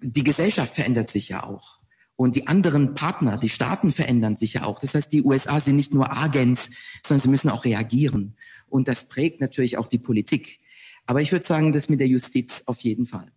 die 0.00 0.22
Gesellschaft 0.22 0.76
verändert 0.76 1.10
sich 1.10 1.28
ja 1.28 1.42
auch. 1.42 1.80
Und 2.16 2.36
die 2.36 2.46
anderen 2.46 2.94
Partner, 2.94 3.38
die 3.38 3.48
Staaten 3.48 3.90
verändern 3.90 4.36
sich 4.36 4.54
ja 4.54 4.64
auch. 4.64 4.80
Das 4.80 4.94
heißt, 4.94 5.12
die 5.12 5.24
USA 5.24 5.58
sind 5.58 5.76
nicht 5.76 5.92
nur 5.92 6.16
Agens, 6.16 6.76
sondern 7.04 7.22
sie 7.22 7.28
müssen 7.28 7.50
auch 7.50 7.64
reagieren. 7.64 8.36
Und 8.68 8.88
das 8.88 9.08
prägt 9.08 9.40
natürlich 9.40 9.78
auch 9.78 9.88
die 9.88 9.98
Politik. 9.98 10.60
Aber 11.06 11.20
ich 11.20 11.32
würde 11.32 11.44
sagen, 11.44 11.72
das 11.72 11.88
mit 11.88 12.00
der 12.00 12.08
Justiz 12.08 12.64
auf 12.66 12.80
jeden 12.80 13.06
Fall. 13.06 13.32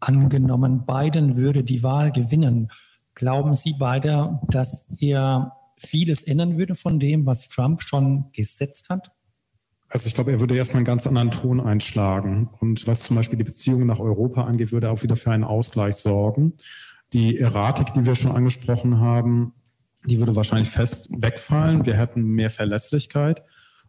Angenommen, 0.00 0.86
Biden 0.86 1.36
würde 1.36 1.62
die 1.62 1.82
Wahl 1.82 2.10
gewinnen 2.10 2.70
Glauben 3.20 3.54
Sie 3.54 3.74
beide, 3.78 4.40
dass 4.48 4.86
er 4.98 5.52
vieles 5.76 6.22
ändern 6.22 6.56
würde 6.56 6.74
von 6.74 6.98
dem, 6.98 7.26
was 7.26 7.50
Trump 7.50 7.82
schon 7.82 8.30
gesetzt 8.32 8.88
hat? 8.88 9.12
Also 9.90 10.06
ich 10.06 10.14
glaube, 10.14 10.32
er 10.32 10.40
würde 10.40 10.56
erstmal 10.56 10.78
einen 10.78 10.86
ganz 10.86 11.06
anderen 11.06 11.30
Ton 11.30 11.60
einschlagen. 11.60 12.48
Und 12.60 12.86
was 12.86 13.02
zum 13.02 13.16
Beispiel 13.16 13.36
die 13.36 13.44
Beziehungen 13.44 13.86
nach 13.86 14.00
Europa 14.00 14.44
angeht, 14.44 14.72
würde 14.72 14.86
er 14.86 14.92
auch 14.94 15.02
wieder 15.02 15.16
für 15.16 15.32
einen 15.32 15.44
Ausgleich 15.44 15.96
sorgen. 15.96 16.54
Die 17.12 17.38
Erratik, 17.38 17.92
die 17.94 18.06
wir 18.06 18.14
schon 18.14 18.32
angesprochen 18.32 19.00
haben, 19.00 19.54
die 20.04 20.18
würde 20.18 20.36
wahrscheinlich 20.36 20.70
fest 20.70 21.08
wegfallen. 21.10 21.84
Wir 21.84 21.96
hätten 21.96 22.22
mehr 22.22 22.50
Verlässlichkeit. 22.50 23.42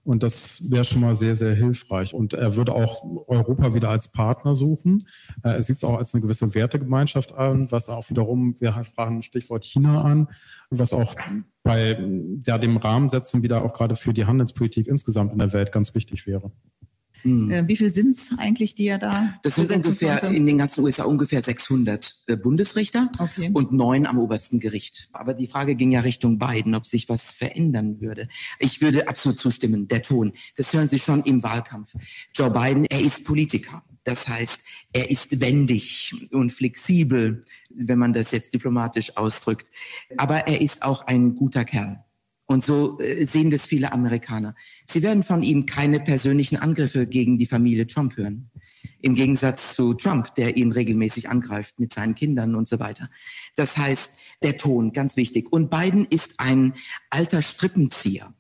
Und 0.03 0.23
das 0.23 0.71
wäre 0.71 0.83
schon 0.83 1.01
mal 1.01 1.13
sehr, 1.13 1.35
sehr 1.35 1.53
hilfreich. 1.53 2.13
Und 2.13 2.33
er 2.33 2.55
würde 2.55 2.73
auch 2.73 3.03
Europa 3.27 3.75
wieder 3.75 3.89
als 3.89 4.11
Partner 4.11 4.55
suchen. 4.55 5.03
Äh, 5.43 5.49
er 5.49 5.61
sieht 5.61 5.75
es 5.75 5.83
auch 5.83 5.97
als 5.97 6.13
eine 6.13 6.21
gewisse 6.21 6.55
Wertegemeinschaft 6.55 7.33
an, 7.33 7.71
was 7.71 7.87
auch 7.87 8.09
wiederum, 8.09 8.55
wir 8.59 8.83
sprachen 8.83 9.21
Stichwort 9.21 9.63
China 9.63 10.01
an, 10.01 10.27
was 10.71 10.93
auch 10.93 11.15
bei 11.63 11.99
ja, 12.45 12.57
dem 12.57 12.77
Rahmensetzen 12.77 13.43
wieder 13.43 13.63
auch 13.63 13.73
gerade 13.73 13.95
für 13.95 14.13
die 14.13 14.25
Handelspolitik 14.25 14.87
insgesamt 14.87 15.33
in 15.33 15.37
der 15.37 15.53
Welt 15.53 15.71
ganz 15.71 15.93
wichtig 15.93 16.25
wäre. 16.25 16.51
Hm. 17.23 17.51
Äh, 17.51 17.67
wie 17.67 17.75
viel 17.75 17.91
sind 17.91 18.17
es 18.17 18.29
eigentlich, 18.37 18.75
die 18.75 18.87
er 18.87 18.97
da? 18.97 19.39
Das 19.43 19.55
sind 19.55 19.71
ungefähr 19.71 20.17
konnte? 20.17 20.35
in 20.35 20.45
den 20.45 20.57
ganzen 20.57 20.83
USA 20.83 21.03
ungefähr 21.03 21.41
600 21.41 22.23
äh, 22.27 22.35
Bundesrichter 22.35 23.11
okay. 23.19 23.49
und 23.53 23.71
neun 23.71 24.05
am 24.05 24.17
obersten 24.17 24.59
Gericht. 24.59 25.09
Aber 25.13 25.33
die 25.33 25.47
Frage 25.47 25.75
ging 25.75 25.91
ja 25.91 26.01
Richtung 26.01 26.39
Biden, 26.39 26.75
ob 26.75 26.85
sich 26.85 27.09
was 27.09 27.31
verändern 27.31 28.01
würde. 28.01 28.27
Ich 28.59 28.81
würde 28.81 29.07
absolut 29.07 29.39
zustimmen. 29.39 29.87
Der 29.87 30.03
Ton, 30.03 30.33
das 30.57 30.73
hören 30.73 30.87
Sie 30.87 30.99
schon 30.99 31.23
im 31.23 31.43
Wahlkampf. 31.43 31.93
Joe 32.33 32.51
Biden, 32.51 32.85
er 32.85 33.01
ist 33.01 33.25
Politiker. 33.25 33.83
Das 34.03 34.27
heißt, 34.27 34.67
er 34.93 35.11
ist 35.11 35.41
wendig 35.41 36.13
und 36.31 36.51
flexibel, 36.51 37.45
wenn 37.69 37.99
man 37.99 38.13
das 38.13 38.31
jetzt 38.31 38.53
diplomatisch 38.53 39.15
ausdrückt. 39.15 39.69
Aber 40.17 40.47
er 40.47 40.59
ist 40.59 40.83
auch 40.83 41.05
ein 41.05 41.35
guter 41.35 41.65
Kerl. 41.65 42.03
Und 42.51 42.65
so 42.65 42.99
äh, 42.99 43.23
sehen 43.23 43.49
das 43.49 43.65
viele 43.65 43.93
Amerikaner. 43.93 44.55
Sie 44.85 45.03
werden 45.03 45.23
von 45.23 45.41
ihm 45.41 45.65
keine 45.65 46.01
persönlichen 46.01 46.57
Angriffe 46.57 47.07
gegen 47.07 47.37
die 47.37 47.45
Familie 47.45 47.87
Trump 47.87 48.17
hören. 48.17 48.51
Im 48.99 49.15
Gegensatz 49.15 49.73
zu 49.73 49.93
Trump, 49.93 50.35
der 50.35 50.57
ihn 50.57 50.73
regelmäßig 50.73 51.29
angreift 51.29 51.79
mit 51.79 51.93
seinen 51.93 52.13
Kindern 52.13 52.55
und 52.55 52.67
so 52.67 52.79
weiter. 52.79 53.09
Das 53.55 53.77
heißt, 53.77 54.19
der 54.43 54.57
Ton, 54.57 54.91
ganz 54.91 55.15
wichtig. 55.15 55.49
Und 55.49 55.69
Biden 55.69 56.05
ist 56.05 56.41
ein 56.41 56.73
alter 57.09 57.41
Strippenzieher. 57.41 58.33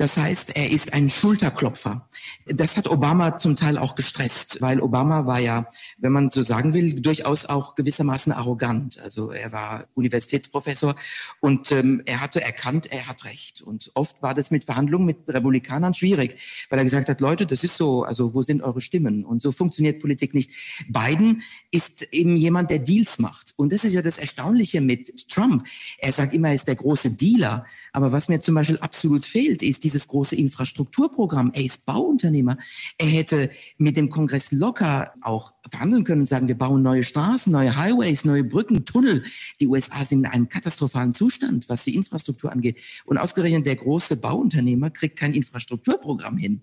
Das 0.00 0.16
heißt, 0.16 0.56
er 0.56 0.70
ist 0.70 0.94
ein 0.94 1.10
Schulterklopfer. 1.10 2.08
Das 2.46 2.78
hat 2.78 2.90
Obama 2.90 3.36
zum 3.36 3.54
Teil 3.54 3.76
auch 3.76 3.96
gestresst, 3.96 4.62
weil 4.62 4.80
Obama 4.80 5.26
war 5.26 5.40
ja, 5.40 5.66
wenn 5.98 6.10
man 6.10 6.30
so 6.30 6.42
sagen 6.42 6.72
will, 6.72 7.02
durchaus 7.02 7.44
auch 7.44 7.74
gewissermaßen 7.74 8.32
arrogant. 8.32 8.98
Also 8.98 9.30
er 9.30 9.52
war 9.52 9.88
Universitätsprofessor 9.92 10.96
und 11.40 11.70
ähm, 11.70 12.00
er 12.06 12.22
hatte 12.22 12.40
erkannt, 12.40 12.90
er 12.90 13.08
hat 13.08 13.26
recht. 13.26 13.60
Und 13.60 13.90
oft 13.92 14.22
war 14.22 14.32
das 14.32 14.50
mit 14.50 14.64
Verhandlungen 14.64 15.04
mit 15.04 15.18
Republikanern 15.28 15.92
schwierig, 15.92 16.66
weil 16.70 16.78
er 16.78 16.84
gesagt 16.84 17.10
hat, 17.10 17.20
Leute, 17.20 17.44
das 17.44 17.62
ist 17.62 17.76
so, 17.76 18.04
also 18.04 18.32
wo 18.32 18.40
sind 18.40 18.62
eure 18.62 18.80
Stimmen? 18.80 19.26
Und 19.26 19.42
so 19.42 19.52
funktioniert 19.52 20.00
Politik 20.00 20.32
nicht. 20.32 20.50
Biden 20.88 21.42
ist 21.70 22.14
eben 22.14 22.38
jemand, 22.38 22.70
der 22.70 22.78
Deals 22.78 23.18
macht. 23.18 23.52
Und 23.58 23.70
das 23.70 23.84
ist 23.84 23.92
ja 23.92 24.00
das 24.00 24.16
Erstaunliche 24.16 24.80
mit 24.80 25.28
Trump. 25.28 25.66
Er 25.98 26.12
sagt 26.12 26.32
immer, 26.32 26.48
er 26.48 26.54
ist 26.54 26.68
der 26.68 26.76
große 26.76 27.18
Dealer. 27.18 27.66
Aber 27.92 28.12
was 28.12 28.28
mir 28.28 28.40
zum 28.40 28.54
Beispiel 28.54 28.78
absolut 28.78 29.24
fehlt, 29.24 29.62
ist 29.62 29.84
dieses 29.84 30.08
große 30.08 30.36
Infrastrukturprogramm. 30.36 31.52
Er 31.54 31.64
ist 31.64 31.86
Bauunternehmer. 31.86 32.58
Er 32.98 33.06
hätte 33.06 33.50
mit 33.78 33.96
dem 33.96 34.10
Kongress 34.10 34.52
locker 34.52 35.12
auch 35.22 35.52
verhandeln 35.70 36.04
können 36.04 36.22
und 36.22 36.26
sagen, 36.26 36.48
wir 36.48 36.56
bauen 36.56 36.82
neue 36.82 37.02
Straßen, 37.02 37.52
neue 37.52 37.76
Highways, 37.76 38.24
neue 38.24 38.44
Brücken, 38.44 38.84
Tunnel. 38.84 39.24
Die 39.60 39.66
USA 39.66 40.04
sind 40.04 40.20
in 40.20 40.26
einem 40.26 40.48
katastrophalen 40.48 41.14
Zustand, 41.14 41.68
was 41.68 41.84
die 41.84 41.94
Infrastruktur 41.94 42.52
angeht. 42.52 42.76
Und 43.04 43.18
ausgerechnet 43.18 43.66
der 43.66 43.76
große 43.76 44.20
Bauunternehmer 44.20 44.90
kriegt 44.90 45.18
kein 45.18 45.34
Infrastrukturprogramm 45.34 46.36
hin. 46.36 46.62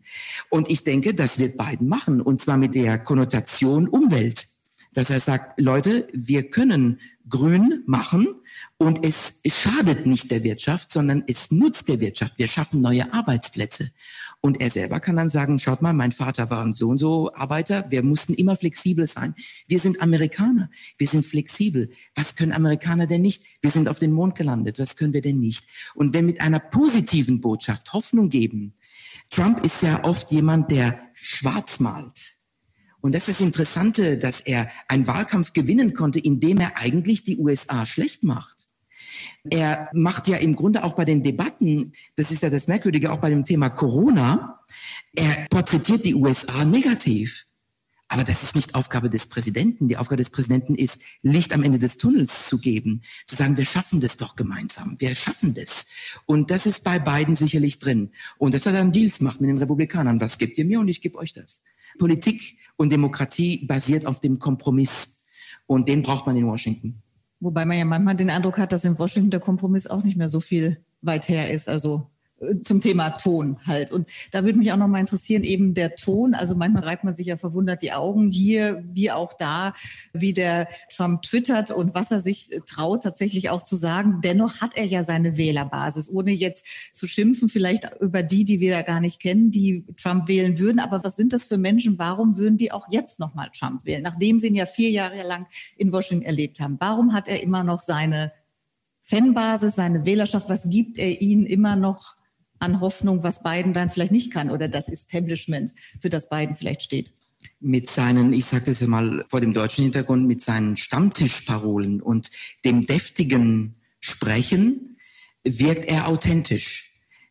Und 0.49 0.69
ich 0.69 0.83
denke, 0.83 1.13
das 1.13 1.39
wird 1.39 1.57
Biden 1.57 1.87
machen. 1.87 2.21
Und 2.21 2.41
zwar 2.41 2.57
mit 2.57 2.75
der 2.75 2.99
Konnotation 2.99 3.87
Umwelt. 3.87 4.45
Dass 4.93 5.09
er 5.09 5.19
sagt, 5.19 5.59
Leute, 5.59 6.07
wir 6.11 6.49
können 6.49 6.99
grün 7.29 7.83
machen 7.85 8.27
und 8.79 9.03
es 9.03 9.41
schadet 9.47 10.05
nicht 10.05 10.29
der 10.29 10.43
Wirtschaft, 10.43 10.91
sondern 10.91 11.23
es 11.27 11.51
nutzt 11.51 11.89
der 11.89 11.99
Wirtschaft. 11.99 12.37
Wir 12.37 12.47
schaffen 12.47 12.81
neue 12.81 13.11
Arbeitsplätze. 13.11 13.89
Und 14.39 14.61
er 14.61 14.69
selber 14.69 14.99
kann 14.99 15.15
dann 15.15 15.31
sagen, 15.31 15.57
schaut 15.57 15.81
mal, 15.81 15.93
mein 15.93 16.11
Vater 16.11 16.51
war 16.51 16.63
ein 16.63 16.73
so 16.73 16.89
und 16.89 16.99
so 16.99 17.33
Arbeiter. 17.33 17.89
Wir 17.89 18.03
mussten 18.03 18.35
immer 18.35 18.55
flexibel 18.55 19.07
sein. 19.07 19.33
Wir 19.67 19.79
sind 19.79 19.99
Amerikaner. 19.99 20.69
Wir 20.99 21.07
sind 21.07 21.25
flexibel. 21.25 21.91
Was 22.13 22.35
können 22.35 22.51
Amerikaner 22.51 23.07
denn 23.07 23.23
nicht? 23.23 23.43
Wir 23.61 23.71
sind 23.71 23.89
auf 23.89 23.97
den 23.97 24.11
Mond 24.11 24.35
gelandet. 24.35 24.77
Was 24.77 24.95
können 24.95 25.13
wir 25.13 25.23
denn 25.23 25.39
nicht? 25.39 25.65
Und 25.95 26.13
wenn 26.13 26.27
mit 26.27 26.39
einer 26.39 26.59
positiven 26.59 27.41
Botschaft 27.41 27.93
Hoffnung 27.93 28.29
geben, 28.29 28.75
Trump 29.31 29.65
ist 29.65 29.81
ja 29.81 30.03
oft 30.03 30.31
jemand, 30.31 30.69
der 30.69 31.01
schwarz 31.15 31.79
malt. 31.79 32.35
Und 33.01 33.15
das 33.15 33.27
ist 33.27 33.39
das 33.39 33.45
Interessante, 33.45 34.19
dass 34.19 34.41
er 34.41 34.69
einen 34.87 35.07
Wahlkampf 35.07 35.53
gewinnen 35.53 35.93
konnte, 35.93 36.19
indem 36.19 36.59
er 36.59 36.77
eigentlich 36.77 37.23
die 37.23 37.37
USA 37.37 37.85
schlecht 37.85 38.23
macht. 38.23 38.56
Er 39.49 39.89
macht 39.93 40.27
ja 40.27 40.37
im 40.37 40.55
Grunde 40.55 40.83
auch 40.83 40.95
bei 40.95 41.05
den 41.05 41.23
Debatten, 41.23 41.93
das 42.15 42.31
ist 42.31 42.43
ja 42.43 42.49
das 42.49 42.67
Merkwürdige, 42.67 43.11
auch 43.11 43.19
bei 43.19 43.29
dem 43.29 43.45
Thema 43.45 43.69
Corona, 43.69 44.59
er 45.15 45.47
porträtiert 45.49 46.05
die 46.05 46.15
USA 46.15 46.65
negativ. 46.65 47.47
Aber 48.09 48.23
das 48.23 48.43
ist 48.43 48.55
nicht 48.55 48.75
Aufgabe 48.75 49.09
des 49.09 49.27
Präsidenten. 49.27 49.89
Die 49.89 49.97
Aufgabe 49.97 50.17
des 50.17 50.29
Präsidenten 50.29 50.75
ist, 50.75 51.03
Licht 51.23 51.51
am 51.53 51.63
Ende 51.63 51.77
des 51.77 51.97
Tunnels 51.97 52.47
zu 52.47 52.59
geben, 52.59 53.01
zu 53.25 53.35
sagen, 53.35 53.57
wir 53.57 53.65
schaffen 53.65 53.99
das 53.99 54.15
doch 54.15 54.37
gemeinsam. 54.37 54.95
Wir 54.99 55.13
schaffen 55.15 55.53
das. 55.53 55.91
Und 56.25 56.49
das 56.49 56.65
ist 56.65 56.85
bei 56.85 56.99
beiden 56.99 57.35
sicherlich 57.35 57.79
drin. 57.79 58.11
Und 58.37 58.53
dass 58.53 58.65
er 58.65 58.71
dann 58.71 58.93
Deals 58.93 59.19
macht 59.19 59.41
mit 59.41 59.49
den 59.49 59.57
Republikanern. 59.57 60.21
Was 60.21 60.37
gebt 60.37 60.57
ihr 60.57 60.65
mir 60.65 60.79
und 60.79 60.87
ich 60.87 61.01
gebe 61.01 61.17
euch 61.17 61.33
das. 61.33 61.63
Politik 61.99 62.57
und 62.77 62.91
Demokratie 62.91 63.65
basiert 63.65 64.05
auf 64.05 64.21
dem 64.21 64.39
Kompromiss. 64.39 65.25
Und 65.65 65.89
den 65.89 66.01
braucht 66.01 66.25
man 66.27 66.37
in 66.37 66.47
Washington. 66.47 67.01
Wobei 67.39 67.65
man 67.65 67.77
ja 67.77 67.85
manchmal 67.85 68.15
den 68.15 68.29
Eindruck 68.29 68.57
hat, 68.57 68.71
dass 68.71 68.85
in 68.85 68.97
Washington 68.97 69.29
der 69.29 69.39
Kompromiss 69.39 69.87
auch 69.87 70.03
nicht 70.03 70.17
mehr 70.17 70.27
so 70.27 70.39
viel 70.39 70.83
weit 71.01 71.29
her 71.29 71.51
ist. 71.51 71.69
Also 71.69 72.09
zum 72.63 72.81
Thema 72.81 73.11
Ton 73.11 73.57
halt. 73.65 73.91
Und 73.91 74.07
da 74.31 74.43
würde 74.43 74.59
mich 74.59 74.71
auch 74.71 74.77
noch 74.77 74.87
mal 74.87 74.99
interessieren, 74.99 75.43
eben 75.43 75.73
der 75.73 75.95
Ton. 75.95 76.35
Also 76.35 76.55
manchmal 76.55 76.83
reibt 76.83 77.03
man 77.03 77.15
sich 77.15 77.27
ja 77.27 77.37
verwundert 77.37 77.81
die 77.81 77.93
Augen 77.93 78.27
hier, 78.27 78.83
wie 78.93 79.11
auch 79.11 79.33
da, 79.33 79.73
wie 80.13 80.33
der 80.33 80.67
Trump 80.95 81.23
twittert 81.23 81.71
und 81.71 81.95
was 81.95 82.11
er 82.11 82.21
sich 82.21 82.49
traut, 82.67 83.03
tatsächlich 83.03 83.49
auch 83.49 83.63
zu 83.63 83.75
sagen. 83.75 84.21
Dennoch 84.23 84.61
hat 84.61 84.77
er 84.77 84.85
ja 84.85 85.03
seine 85.03 85.37
Wählerbasis, 85.37 86.09
ohne 86.09 86.31
jetzt 86.31 86.65
zu 86.91 87.07
schimpfen, 87.07 87.49
vielleicht 87.49 87.89
über 87.99 88.21
die, 88.21 88.45
die 88.45 88.59
wir 88.59 88.73
da 88.73 88.81
gar 88.83 88.99
nicht 88.99 89.19
kennen, 89.19 89.49
die 89.49 89.85
Trump 89.97 90.27
wählen 90.27 90.59
würden. 90.59 90.79
Aber 90.79 91.03
was 91.03 91.15
sind 91.15 91.33
das 91.33 91.45
für 91.45 91.57
Menschen? 91.57 91.97
Warum 91.97 92.37
würden 92.37 92.57
die 92.57 92.71
auch 92.71 92.87
jetzt 92.91 93.19
noch 93.19 93.33
mal 93.33 93.49
Trump 93.57 93.83
wählen, 93.85 94.03
nachdem 94.03 94.37
sie 94.37 94.47
ihn 94.47 94.55
ja 94.55 94.67
vier 94.67 94.91
Jahre 94.91 95.23
lang 95.23 95.47
in 95.75 95.91
Washington 95.91 96.25
erlebt 96.25 96.59
haben? 96.59 96.77
Warum 96.79 97.13
hat 97.13 97.27
er 97.27 97.41
immer 97.41 97.63
noch 97.63 97.81
seine 97.81 98.31
Fanbasis, 99.03 99.75
seine 99.75 100.05
Wählerschaft? 100.05 100.49
Was 100.49 100.69
gibt 100.69 100.99
er 100.99 101.21
ihnen 101.21 101.45
immer 101.45 101.75
noch 101.75 102.15
an 102.59 102.81
Hoffnung, 102.81 103.23
was 103.23 103.43
Biden 103.43 103.73
dann 103.73 103.89
vielleicht 103.89 104.11
nicht 104.11 104.31
kann 104.31 104.49
oder 104.49 104.67
das 104.67 104.87
Establishment, 104.87 105.73
für 106.01 106.09
das 106.09 106.29
Biden 106.29 106.55
vielleicht 106.55 106.83
steht? 106.83 107.13
Mit 107.59 107.89
seinen, 107.89 108.33
ich 108.33 108.45
sage 108.45 108.65
das 108.65 108.81
mal 108.81 109.25
vor 109.29 109.41
dem 109.41 109.53
deutschen 109.53 109.83
Hintergrund, 109.83 110.27
mit 110.27 110.41
seinen 110.41 110.77
Stammtischparolen 110.77 112.01
und 112.01 112.31
dem 112.65 112.85
deftigen 112.85 113.75
Sprechen 113.99 114.97
wirkt 115.43 115.85
er 115.85 116.07
authentisch. 116.07 116.87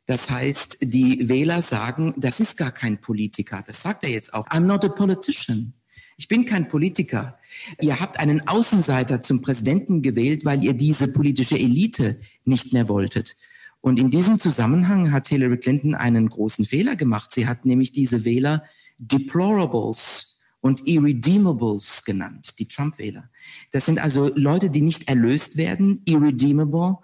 Das 0.06 0.30
heißt, 0.30 0.94
die 0.94 1.28
Wähler 1.28 1.62
sagen, 1.62 2.14
das 2.16 2.38
ist 2.40 2.56
gar 2.56 2.70
kein 2.70 3.00
Politiker. 3.00 3.64
Das 3.66 3.82
sagt 3.82 4.04
er 4.04 4.10
jetzt 4.10 4.34
auch. 4.34 4.46
I'm 4.48 4.60
not 4.60 4.84
a 4.84 4.88
politician. 4.88 5.74
Ich 6.16 6.28
bin 6.28 6.46
kein 6.46 6.68
Politiker. 6.68 7.38
Ihr 7.80 8.00
habt 8.00 8.18
einen 8.18 8.46
Außenseiter 8.46 9.20
zum 9.20 9.42
Präsidenten 9.42 10.02
gewählt, 10.02 10.44
weil 10.44 10.64
ihr 10.64 10.74
diese 10.74 11.12
politische 11.12 11.58
Elite 11.58 12.20
nicht 12.44 12.72
mehr 12.72 12.88
wolltet. 12.88 13.36
Und 13.80 13.98
in 13.98 14.10
diesem 14.10 14.38
Zusammenhang 14.38 15.12
hat 15.12 15.28
Hillary 15.28 15.58
Clinton 15.58 15.94
einen 15.94 16.28
großen 16.28 16.64
Fehler 16.64 16.96
gemacht. 16.96 17.32
Sie 17.32 17.46
hat 17.46 17.64
nämlich 17.64 17.92
diese 17.92 18.24
Wähler 18.24 18.64
Deplorables 18.98 20.38
und 20.60 20.86
Irredeemables 20.86 22.04
genannt, 22.04 22.58
die 22.58 22.66
Trump-Wähler. 22.66 23.30
Das 23.70 23.86
sind 23.86 23.98
also 23.98 24.32
Leute, 24.34 24.70
die 24.70 24.80
nicht 24.80 25.08
erlöst 25.08 25.56
werden, 25.56 26.02
irredeemable, 26.04 26.98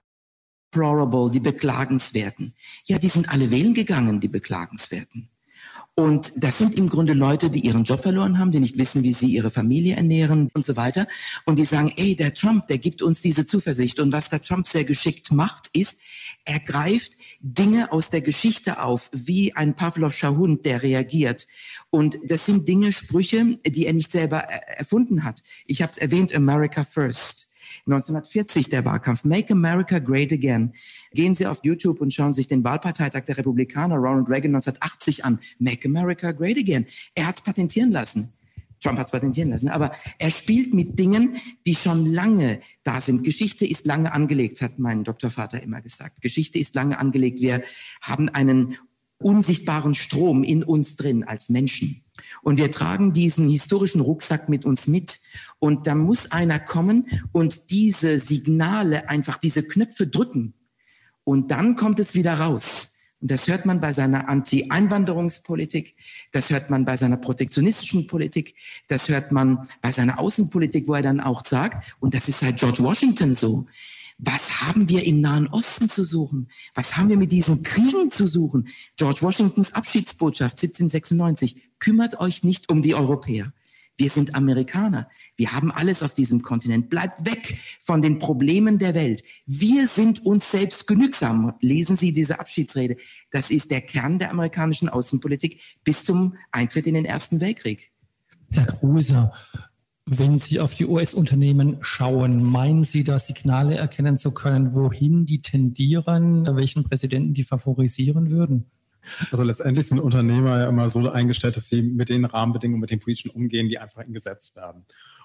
deplorable, 0.73 1.31
die 1.31 1.41
Beklagenswerten. 1.41 2.55
Ja, 2.85 2.99
die 2.99 3.09
sind 3.09 3.29
alle 3.29 3.51
wählen 3.51 3.75
gegangen, 3.75 4.20
die 4.20 4.29
Beklagenswerten. 4.29 5.29
Und 5.95 6.33
das 6.43 6.57
sind 6.57 6.79
im 6.79 6.89
Grunde 6.89 7.12
Leute, 7.12 7.51
die 7.51 7.61
ihren 7.61 7.85
Job 7.85 8.01
verloren 8.01 8.39
haben, 8.39 8.51
die 8.51 8.61
nicht 8.61 8.79
wissen, 8.79 9.03
wie 9.03 9.12
sie 9.12 9.27
ihre 9.27 9.51
Familie 9.51 9.97
ernähren 9.97 10.49
und 10.55 10.64
so 10.64 10.75
weiter. 10.77 11.07
Und 11.45 11.59
die 11.59 11.66
sagen, 11.66 11.93
ey, 11.97 12.16
der 12.16 12.33
Trump, 12.33 12.66
der 12.68 12.79
gibt 12.79 13.03
uns 13.03 13.20
diese 13.20 13.47
Zuversicht. 13.47 14.01
Und 14.01 14.11
was 14.11 14.31
der 14.31 14.43
Trump 14.43 14.66
sehr 14.66 14.85
geschickt 14.85 15.33
macht, 15.33 15.68
ist, 15.75 16.03
er 16.45 16.59
greift 16.61 17.12
Dinge 17.40 17.93
aus 17.93 18.11
der 18.11 18.20
Geschichte 18.20 18.82
auf, 18.82 19.11
wie 19.12 19.55
ein 19.55 19.74
Pavlovscher 19.74 20.36
Hund, 20.36 20.64
der 20.64 20.82
reagiert. 20.82 21.47
Und 21.90 22.18
das 22.24 22.47
sind 22.47 22.68
Dinge, 22.68 22.93
Sprüche, 22.93 23.59
die 23.66 23.86
er 23.86 23.93
nicht 23.93 24.11
selber 24.11 24.38
erfunden 24.38 25.24
hat. 25.24 25.43
Ich 25.66 25.82
habe 25.82 25.93
es 25.93 25.99
erwähnt, 25.99 26.34
America 26.34 26.84
First. 26.84 27.49
1940 27.86 28.68
der 28.68 28.84
Wahlkampf. 28.84 29.24
Make 29.24 29.53
America 29.53 29.99
Great 29.99 30.32
Again. 30.32 30.74
Gehen 31.12 31.34
Sie 31.34 31.47
auf 31.47 31.61
YouTube 31.64 32.01
und 32.01 32.12
schauen 32.12 32.32
sich 32.32 32.47
den 32.47 32.62
Wahlparteitag 32.62 33.24
der 33.24 33.38
Republikaner 33.38 33.97
Ronald 33.97 34.28
Reagan 34.28 34.55
1980 34.55 35.24
an. 35.24 35.40
Make 35.59 35.88
America 35.88 36.32
Great 36.32 36.59
Again. 36.59 36.86
Er 37.14 37.26
hat 37.26 37.38
es 37.38 37.45
patentieren 37.45 37.90
lassen. 37.90 38.32
Trump 38.83 38.99
hat 38.99 39.07
es 39.07 39.12
patentieren 39.12 39.51
lassen, 39.51 39.68
aber 39.68 39.93
er 40.18 40.30
spielt 40.30 40.74
mit 40.74 40.99
Dingen, 40.99 41.37
die 41.66 41.74
schon 41.74 42.07
lange 42.07 42.61
da 42.83 43.01
sind. 43.01 43.24
Geschichte 43.24 43.64
ist 43.64 43.87
lange 43.87 44.12
angelegt, 44.12 44.61
hat 44.61 44.78
mein 44.78 45.05
Doktorvater 45.05 45.62
immer 45.62 45.80
gesagt. 45.80 46.20
Geschichte 46.20 46.59
ist 46.59 46.74
lange 46.74 46.99
angelegt. 46.99 47.41
Wir 47.41 47.62
haben 48.01 48.28
einen 48.28 48.76
unsichtbaren 49.18 49.95
Strom 49.95 50.43
in 50.43 50.64
uns 50.64 50.97
drin 50.97 51.24
als 51.24 51.49
Menschen. 51.49 52.03
Und 52.43 52.57
wir 52.57 52.70
tragen 52.70 53.12
diesen 53.12 53.49
historischen 53.49 54.01
Rucksack 54.01 54.49
mit 54.49 54.64
uns 54.64 54.87
mit. 54.87 55.20
Und 55.59 55.87
da 55.87 55.95
muss 55.95 56.33
einer 56.33 56.59
kommen 56.59 57.07
und 57.30 57.70
diese 57.70 58.18
Signale 58.18 59.09
einfach, 59.09 59.39
diese 59.39 59.66
Knöpfe 59.66 60.09
drücken. 60.09 60.55
Und 61.24 61.53
dann 61.53 61.76
kommt 61.76 62.01
es 62.01 62.14
wieder 62.14 62.35
raus. 62.35 62.91
Und 63.23 63.31
das 63.31 63.47
hört 63.47 63.66
man 63.66 63.81
bei 63.81 63.93
seiner 63.93 64.29
Anti-Einwanderungspolitik, 64.29 65.95
das 66.33 66.51
hört 66.51 66.70
man 66.70 66.85
bei 66.85 66.97
seiner 66.97 67.16
protektionistischen 67.16 68.09
Politik, 68.09 68.57
das 68.89 69.09
hört 69.09 69.31
man 69.31 69.68
bei 69.81 69.93
seiner 69.93 70.18
Außenpolitik, 70.18 70.89
wo 70.89 70.95
er 70.95 71.03
dann 71.03 71.20
auch 71.20 71.45
sagt, 71.45 71.95
und 72.01 72.14
das 72.14 72.29
ist 72.29 72.41
seit 72.41 72.59
George 72.59 72.83
Washington 72.83 73.37
so, 73.37 73.66
was 74.18 74.62
haben 74.62 74.89
wir 74.89 75.05
im 75.07 75.20
Nahen 75.20 75.47
Osten 75.49 75.89
zu 75.89 76.05
suchen? 76.05 76.49
Was 76.75 76.97
haben 76.97 77.09
wir 77.09 77.16
mit 77.16 77.33
diesen 77.33 77.62
Kriegen 77.62 78.11
zu 78.11 78.27
suchen? 78.27 78.68
George 78.97 79.23
Washingtons 79.23 79.73
Abschiedsbotschaft 79.73 80.59
1796, 80.59 81.62
kümmert 81.79 82.18
euch 82.18 82.43
nicht 82.43 82.70
um 82.70 82.83
die 82.83 82.95
Europäer. 82.97 83.53
Wir 83.97 84.11
sind 84.11 84.35
Amerikaner. 84.35 85.09
Wir 85.37 85.53
haben 85.53 85.72
alles 85.72 86.03
auf 86.03 86.14
diesem 86.14 86.43
Kontinent. 86.43 86.91
Bleibt 86.91 87.24
weg 87.24 87.59
von 87.80 88.03
den 88.03 88.18
Problemen 88.18 88.78
der 88.78 88.95
Welt. 88.95 89.24
Wir 89.47 89.87
sind 89.87 90.24
uns 90.24 90.51
selbst 90.51 90.87
genügsam. 90.87 91.55
Lesen 91.61 91.97
Sie 91.97 92.12
diese 92.12 92.39
Abschiedsrede. 92.39 92.97
Das 93.30 93.51
ist 93.51 93.70
der 93.70 93.80
Kern 93.80 94.18
der 94.18 94.30
amerikanischen 94.30 94.89
Außenpolitik 94.89 95.61
bis 95.85 96.05
zum 96.05 96.37
Eintritt 96.51 96.87
in 96.87 96.95
den 96.95 97.05
Ersten 97.05 97.41
Weltkrieg. 97.41 97.91
Herr 98.51 98.66
Kruse, 98.66 99.33
wenn 100.05 100.37
Sie 100.37 100.61
auf 100.61 100.74
die 100.74 100.87
US-Unternehmen 100.87 101.78
schauen, 101.80 102.43
meinen 102.43 102.85
Sie 102.85 103.03
da 103.03 103.18
Signale 103.18 103.76
erkennen 103.76 104.18
zu 104.18 104.33
können, 104.33 104.74
wohin 104.74 105.24
die 105.24 105.41
tendieren, 105.41 106.45
welchen 106.57 106.85
Präsidenten 106.85 107.35
die 107.35 107.45
favorisieren 107.45 108.30
würden? 108.30 108.66
Also 109.30 109.43
letztendlich 109.43 109.89
sind 109.89 109.99
Unternehmer 109.99 110.61
ja 110.61 110.68
immer 110.68 110.89
so 110.89 111.09
eingestellt, 111.11 111.57
dass 111.57 111.68
sie 111.68 111.83
mit 111.83 112.09
den 112.09 112.24
Rahmenbedingungen, 112.24 112.80
mit 112.80 112.91
den 112.91 113.01
politischen 113.01 113.30
umgehen, 113.30 113.68
die 113.68 113.78
einfach 113.78 114.03
in 114.03 114.12
Gesetz 114.12 114.55
werden. 114.55 114.85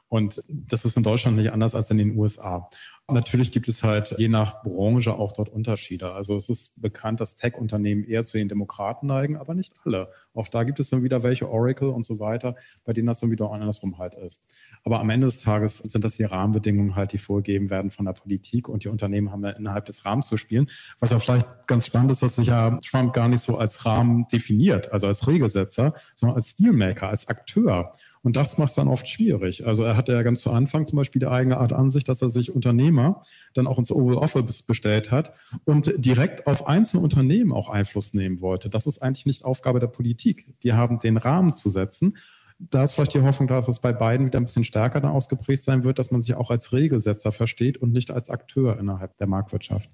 Und 0.09 0.41
das 0.47 0.85
ist 0.85 0.95
in 0.95 1.03
Deutschland 1.03 1.37
nicht 1.37 1.51
anders 1.51 1.75
als 1.75 1.91
in 1.91 1.97
den 1.97 2.17
USA. 2.17 2.69
Natürlich 3.09 3.53
gibt 3.53 3.69
es 3.69 3.83
halt 3.83 4.15
je 4.17 4.27
nach 4.27 4.63
Branche 4.63 5.13
auch 5.13 5.31
dort 5.31 5.47
Unterschiede. 5.47 6.11
Also 6.11 6.35
es 6.35 6.49
ist 6.49 6.81
bekannt, 6.81 7.21
dass 7.21 7.37
Tech-Unternehmen 7.37 8.03
eher 8.03 8.25
zu 8.25 8.37
den 8.37 8.49
Demokraten 8.49 9.07
neigen, 9.07 9.37
aber 9.37 9.53
nicht 9.53 9.75
alle. 9.85 10.11
Auch 10.33 10.49
da 10.49 10.65
gibt 10.65 10.81
es 10.81 10.89
dann 10.89 11.03
wieder 11.03 11.23
welche, 11.23 11.49
Oracle 11.49 11.87
und 11.87 12.05
so 12.05 12.19
weiter, 12.19 12.57
bei 12.83 12.91
denen 12.91 13.07
das 13.07 13.21
dann 13.21 13.31
wieder 13.31 13.49
andersrum 13.49 13.97
halt 13.97 14.15
ist. 14.15 14.45
Aber 14.83 14.99
am 14.99 15.09
Ende 15.09 15.25
des 15.25 15.39
Tages 15.39 15.77
sind 15.77 16.03
das 16.03 16.17
die 16.17 16.25
Rahmenbedingungen 16.25 16.95
halt, 16.97 17.13
die 17.13 17.17
vorgegeben 17.17 17.69
werden 17.69 17.91
von 17.91 18.05
der 18.05 18.11
Politik 18.11 18.67
und 18.67 18.83
die 18.83 18.89
Unternehmen 18.89 19.31
haben 19.31 19.41
dann 19.41 19.55
innerhalb 19.55 19.85
des 19.85 20.03
Rahmens 20.03 20.27
zu 20.27 20.35
spielen. 20.35 20.67
Was 20.99 21.11
ja 21.11 21.19
vielleicht 21.19 21.47
ganz 21.67 21.85
spannend 21.85 22.11
ist, 22.11 22.21
dass 22.21 22.35
sich 22.35 22.47
ja 22.47 22.77
Trump 22.79 23.13
gar 23.13 23.29
nicht 23.29 23.41
so 23.41 23.57
als 23.57 23.85
Rahmen 23.85 24.25
definiert, 24.27 24.91
also 24.91 25.07
als 25.07 25.27
Regelsetzer, 25.29 25.93
sondern 26.13 26.35
als 26.35 26.55
Dealmaker, 26.55 27.07
als 27.07 27.29
Akteur. 27.29 27.93
Und 28.27 28.35
das 28.35 28.57
macht 28.57 28.67
es 28.67 28.75
dann 28.75 28.89
oft 28.89 29.07
schwierig. 29.07 29.65
Also 29.65 29.85
er 29.85 29.95
hatte 29.95 30.11
ja 30.11 30.21
ganz 30.21 30.41
zu 30.41 30.51
Anfang 30.51 30.85
zum 30.85 30.97
Beispiel 30.97 31.21
die 31.21 31.27
eigene 31.27 31.59
Art 31.59 31.71
Ansicht, 31.71 32.09
dass 32.09 32.21
er 32.21 32.29
sich 32.29 32.53
Unternehmer 32.53 33.21
dann 33.53 33.67
auch 33.67 33.79
ins 33.79 33.89
Oval 33.89 34.17
Office 34.17 34.63
bestellt 34.63 35.11
hat 35.11 35.31
und 35.63 35.93
direkt 35.95 36.45
auf 36.45 36.67
einzelne 36.67 37.03
Unternehmen 37.03 37.53
auch 37.53 37.69
Einfluss 37.69 38.13
nehmen 38.13 38.41
wollte. 38.41 38.69
Das 38.69 38.85
ist 38.85 39.01
eigentlich 39.01 39.27
nicht 39.27 39.45
Aufgabe 39.45 39.79
der 39.79 39.87
Politik. 39.87 40.53
Die 40.63 40.73
haben 40.73 40.99
den 40.99 41.15
Rahmen 41.15 41.53
zu 41.53 41.69
setzen. 41.69 42.17
Da 42.59 42.83
ist 42.83 42.91
vielleicht 42.91 43.13
die 43.13 43.21
Hoffnung, 43.21 43.47
dass 43.47 43.69
es 43.69 43.79
bei 43.79 43.93
beiden 43.93 44.25
wieder 44.25 44.41
ein 44.41 44.43
bisschen 44.43 44.65
stärker 44.65 45.09
ausgeprägt 45.09 45.63
sein 45.63 45.85
wird, 45.85 45.97
dass 45.97 46.11
man 46.11 46.21
sich 46.21 46.35
auch 46.35 46.51
als 46.51 46.73
Regelsetzer 46.73 47.31
versteht 47.31 47.77
und 47.77 47.93
nicht 47.93 48.11
als 48.11 48.29
Akteur 48.29 48.77
innerhalb 48.77 49.17
der 49.19 49.27
Marktwirtschaft. 49.27 49.89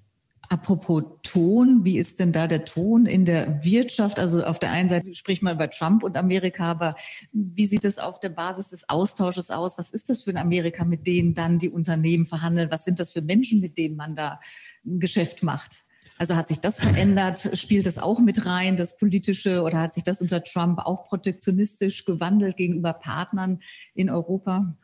Apropos 0.48 1.02
Ton, 1.22 1.84
wie 1.84 1.98
ist 1.98 2.20
denn 2.20 2.32
da 2.32 2.46
der 2.46 2.64
Ton 2.64 3.06
in 3.06 3.24
der 3.24 3.64
Wirtschaft? 3.64 4.18
Also 4.18 4.44
auf 4.44 4.58
der 4.58 4.70
einen 4.70 4.88
Seite 4.88 5.14
spricht 5.14 5.42
man 5.42 5.54
über 5.54 5.70
Trump 5.70 6.02
und 6.02 6.16
Amerika, 6.16 6.70
aber 6.70 6.94
wie 7.32 7.66
sieht 7.66 7.84
es 7.84 7.98
auf 7.98 8.20
der 8.20 8.28
Basis 8.28 8.70
des 8.70 8.88
Austausches 8.88 9.50
aus? 9.50 9.78
Was 9.78 9.90
ist 9.90 10.10
das 10.10 10.22
für 10.22 10.30
ein 10.30 10.36
Amerika, 10.36 10.84
mit 10.84 11.06
denen 11.06 11.34
dann 11.34 11.58
die 11.58 11.70
Unternehmen 11.70 12.26
verhandeln? 12.26 12.70
Was 12.70 12.84
sind 12.84 13.00
das 13.00 13.12
für 13.12 13.22
Menschen, 13.22 13.60
mit 13.60 13.78
denen 13.78 13.96
man 13.96 14.14
da 14.14 14.40
ein 14.84 15.00
Geschäft 15.00 15.42
macht? 15.42 15.84
Also 16.16 16.36
hat 16.36 16.48
sich 16.48 16.60
das 16.60 16.78
verändert? 16.78 17.50
Spielt 17.58 17.86
das 17.86 17.98
auch 17.98 18.20
mit 18.20 18.46
rein, 18.46 18.76
das 18.76 18.96
Politische, 18.96 19.62
oder 19.62 19.80
hat 19.80 19.94
sich 19.94 20.04
das 20.04 20.20
unter 20.20 20.44
Trump 20.44 20.78
auch 20.78 21.06
protektionistisch 21.06 22.04
gewandelt 22.04 22.56
gegenüber 22.56 22.92
Partnern 22.92 23.60
in 23.94 24.10
Europa? 24.10 24.76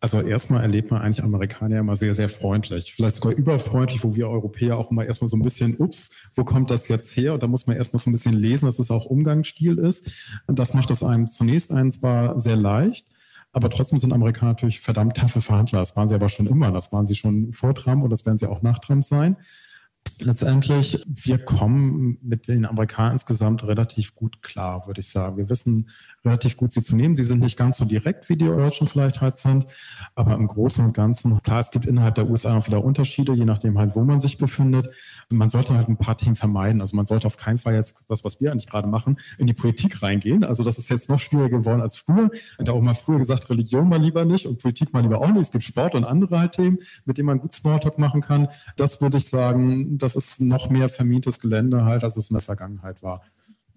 Also 0.00 0.20
erstmal 0.20 0.62
erlebt 0.62 0.90
man 0.90 1.00
eigentlich 1.00 1.24
Amerikaner 1.24 1.78
immer 1.78 1.96
sehr, 1.96 2.14
sehr 2.14 2.28
freundlich. 2.28 2.92
Vielleicht 2.92 3.16
sogar 3.16 3.32
überfreundlich, 3.32 4.04
wo 4.04 4.14
wir 4.14 4.28
Europäer 4.28 4.76
auch 4.76 4.90
immer 4.90 5.06
erstmal 5.06 5.28
so 5.28 5.36
ein 5.36 5.42
bisschen, 5.42 5.76
ups, 5.78 6.30
wo 6.36 6.44
kommt 6.44 6.70
das 6.70 6.88
jetzt 6.88 7.16
her? 7.16 7.34
Und 7.34 7.42
da 7.42 7.46
muss 7.46 7.66
man 7.66 7.76
erstmal 7.76 8.00
so 8.00 8.10
ein 8.10 8.12
bisschen 8.12 8.34
lesen, 8.34 8.66
dass 8.66 8.78
es 8.78 8.90
auch 8.90 9.06
Umgangsstil 9.06 9.78
ist. 9.78 10.12
Und 10.46 10.58
das 10.58 10.74
macht 10.74 10.90
es 10.90 11.02
einem 11.02 11.28
zunächst 11.28 11.72
einen 11.72 11.90
zwar 11.90 12.38
sehr 12.38 12.56
leicht, 12.56 13.06
aber 13.52 13.70
trotzdem 13.70 13.98
sind 13.98 14.12
Amerikaner 14.12 14.52
natürlich 14.52 14.80
verdammt 14.80 15.16
taffe 15.16 15.40
Verhandler. 15.40 15.78
Das 15.78 15.96
waren 15.96 16.08
sie 16.08 16.14
aber 16.14 16.28
schon 16.28 16.46
immer. 16.46 16.70
Das 16.72 16.92
waren 16.92 17.06
sie 17.06 17.14
schon 17.14 17.54
vor 17.54 17.74
Trump 17.74 18.04
und 18.04 18.10
das 18.10 18.26
werden 18.26 18.36
sie 18.36 18.50
auch 18.50 18.60
nach 18.60 18.78
Trump 18.78 19.02
sein 19.02 19.36
letztendlich, 20.20 21.02
wir 21.06 21.38
kommen 21.38 22.18
mit 22.22 22.48
den 22.48 22.66
Amerikanern 22.66 23.12
insgesamt 23.12 23.64
relativ 23.64 24.14
gut 24.14 24.42
klar, 24.42 24.86
würde 24.86 25.00
ich 25.00 25.08
sagen. 25.08 25.36
Wir 25.36 25.48
wissen 25.48 25.88
relativ 26.24 26.56
gut, 26.56 26.72
sie 26.72 26.82
zu 26.82 26.96
nehmen. 26.96 27.16
Sie 27.16 27.24
sind 27.24 27.40
nicht 27.40 27.56
ganz 27.56 27.78
so 27.78 27.84
direkt, 27.84 28.28
wie 28.28 28.36
die 28.36 28.46
Deutschen 28.46 28.88
vielleicht 28.88 29.20
halt 29.20 29.38
sind, 29.38 29.66
aber 30.14 30.34
im 30.34 30.46
Großen 30.46 30.84
und 30.84 30.92
Ganzen, 30.92 31.40
klar, 31.42 31.60
es 31.60 31.70
gibt 31.70 31.86
innerhalb 31.86 32.16
der 32.16 32.28
USA 32.28 32.58
auch 32.58 32.66
wieder 32.66 32.82
Unterschiede, 32.84 33.32
je 33.32 33.44
nachdem 33.44 33.78
halt, 33.78 33.94
wo 33.96 34.02
man 34.02 34.20
sich 34.20 34.38
befindet. 34.38 34.90
Man 35.30 35.48
sollte 35.48 35.74
halt 35.74 35.88
ein 35.88 35.96
paar 35.96 36.16
Themen 36.16 36.36
vermeiden. 36.36 36.80
Also 36.80 36.96
man 36.96 37.06
sollte 37.06 37.26
auf 37.26 37.36
keinen 37.36 37.58
Fall 37.58 37.74
jetzt 37.74 38.04
das, 38.08 38.24
was 38.24 38.40
wir 38.40 38.50
eigentlich 38.50 38.68
gerade 38.68 38.88
machen, 38.88 39.16
in 39.38 39.46
die 39.46 39.54
Politik 39.54 40.02
reingehen. 40.02 40.44
Also 40.44 40.64
das 40.64 40.78
ist 40.78 40.88
jetzt 40.88 41.08
noch 41.08 41.18
schwieriger 41.18 41.58
geworden 41.58 41.80
als 41.80 41.96
früher. 41.96 42.30
Und 42.58 42.70
auch 42.70 42.80
mal 42.80 42.94
früher 42.94 43.18
gesagt, 43.18 43.48
Religion 43.50 43.88
mal 43.88 44.00
lieber 44.00 44.24
nicht 44.24 44.46
und 44.46 44.60
Politik 44.60 44.92
mal 44.92 45.02
lieber 45.02 45.20
auch 45.20 45.30
nicht. 45.30 45.42
Es 45.42 45.52
gibt 45.52 45.64
Sport 45.64 45.94
und 45.94 46.04
andere 46.04 46.38
halt 46.38 46.52
Themen, 46.52 46.78
mit 47.04 47.18
denen 47.18 47.26
man 47.26 47.40
gut 47.40 47.52
Smalltalk 47.52 47.98
machen 47.98 48.20
kann. 48.20 48.48
Das 48.76 49.00
würde 49.00 49.18
ich 49.18 49.28
sagen, 49.28 49.95
das 50.02 50.16
ist 50.16 50.40
noch 50.40 50.70
mehr 50.70 50.88
vermintes 50.88 51.40
Gelände 51.40 51.84
halt, 51.84 52.04
als 52.04 52.16
es 52.16 52.30
in 52.30 52.34
der 52.34 52.42
Vergangenheit 52.42 53.02
war. 53.02 53.22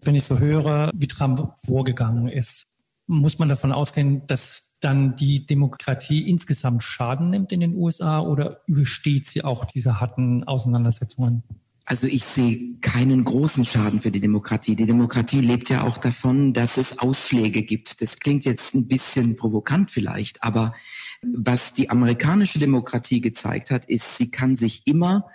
Wenn 0.02 0.16
ich 0.16 0.24
so 0.24 0.40
höre, 0.40 0.92
wie 0.94 1.08
Trump 1.08 1.54
vorgegangen 1.66 2.30
ist, 2.30 2.68
muss 3.08 3.40
man 3.40 3.50
davon 3.50 3.72
ausgehen, 3.72 4.26
dass 4.28 4.76
dann 4.82 5.16
die 5.16 5.46
Demokratie 5.46 6.30
insgesamt 6.30 6.84
Schaden 6.84 7.32
nimmt 7.32 7.52
in 7.52 7.60
den 7.60 7.76
USA 7.76 8.22
oder 8.22 8.62
übersteht 8.68 9.26
sie 9.26 9.44
auch 9.44 9.66
diese 9.66 10.00
harten 10.00 10.44
Auseinandersetzungen? 10.44 11.44
Also 11.86 12.06
ich 12.06 12.24
sehe 12.24 12.78
keinen 12.82 13.24
großen 13.24 13.66
Schaden 13.66 14.00
für 14.00 14.12
die 14.12 14.20
Demokratie. 14.20 14.76
Die 14.76 14.86
Demokratie 14.86 15.42
lebt 15.42 15.70
ja 15.70 15.82
auch 15.82 15.98
davon, 15.98 16.54
dass 16.54 16.78
es 16.78 17.00
Ausschläge 17.00 17.64
gibt. 17.64 18.04
Das 18.04 18.20
klingt 18.20 18.46
jetzt 18.46 18.76
ein 18.76 18.88
bisschen 18.88 19.38
provokant 19.38 19.90
vielleicht, 19.90 20.44
aber 20.44 20.76
was 21.24 21.74
die 21.74 21.90
amerikanische 21.90 22.60
Demokratie 22.60 23.22
gezeigt 23.22 23.72
hat, 23.72 23.86
ist, 23.86 24.18
sie 24.18 24.30
kann 24.30 24.56
sich 24.56 24.86
immer 24.86 25.26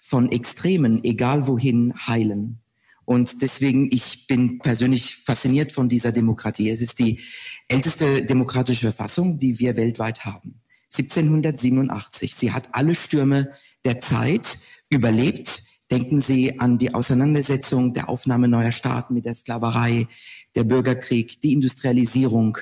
von 0.00 0.32
Extremen, 0.32 1.04
egal 1.04 1.46
wohin, 1.46 1.94
heilen. 2.06 2.60
Und 3.04 3.42
deswegen, 3.42 3.90
ich 3.92 4.26
bin 4.28 4.58
persönlich 4.60 5.16
fasziniert 5.16 5.72
von 5.72 5.88
dieser 5.88 6.12
Demokratie. 6.12 6.70
Es 6.70 6.80
ist 6.80 6.98
die 7.00 7.20
älteste 7.68 8.24
demokratische 8.24 8.92
Verfassung, 8.92 9.38
die 9.38 9.58
wir 9.58 9.76
weltweit 9.76 10.24
haben. 10.24 10.60
1787. 10.92 12.34
Sie 12.34 12.52
hat 12.52 12.68
alle 12.72 12.94
Stürme 12.94 13.52
der 13.84 14.00
Zeit 14.00 14.46
überlebt. 14.90 15.64
Denken 15.90 16.20
Sie 16.20 16.60
an 16.60 16.78
die 16.78 16.94
Auseinandersetzung 16.94 17.94
der 17.94 18.08
Aufnahme 18.08 18.46
neuer 18.46 18.72
Staaten 18.72 19.14
mit 19.14 19.24
der 19.24 19.34
Sklaverei, 19.34 20.06
der 20.54 20.64
Bürgerkrieg, 20.64 21.40
die 21.40 21.52
Industrialisierung, 21.52 22.58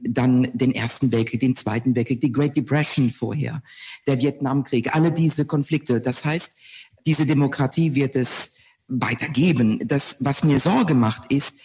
dann 0.00 0.48
den 0.52 0.72
Ersten 0.72 1.12
Weltkrieg, 1.12 1.40
den 1.40 1.54
Zweiten 1.54 1.94
Weltkrieg, 1.94 2.20
die 2.20 2.32
Great 2.32 2.56
Depression 2.56 3.10
vorher, 3.10 3.62
der 4.08 4.20
Vietnamkrieg, 4.20 4.94
alle 4.94 5.12
diese 5.12 5.46
Konflikte. 5.46 6.00
Das 6.00 6.24
heißt, 6.24 6.60
diese 7.06 7.26
Demokratie 7.26 7.94
wird 7.94 8.16
es 8.16 8.58
weitergeben. 8.88 9.80
Das, 9.86 10.24
was 10.24 10.44
mir 10.44 10.58
Sorge 10.58 10.94
macht, 10.94 11.30
ist, 11.32 11.62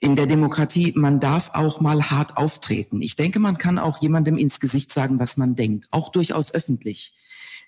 in 0.00 0.16
der 0.16 0.26
Demokratie, 0.26 0.94
man 0.96 1.20
darf 1.20 1.50
auch 1.52 1.80
mal 1.80 2.10
hart 2.10 2.38
auftreten. 2.38 3.02
Ich 3.02 3.16
denke, 3.16 3.38
man 3.38 3.58
kann 3.58 3.78
auch 3.78 4.00
jemandem 4.00 4.38
ins 4.38 4.58
Gesicht 4.58 4.92
sagen, 4.92 5.20
was 5.20 5.36
man 5.36 5.56
denkt, 5.56 5.88
auch 5.90 6.08
durchaus 6.08 6.54
öffentlich. 6.54 7.14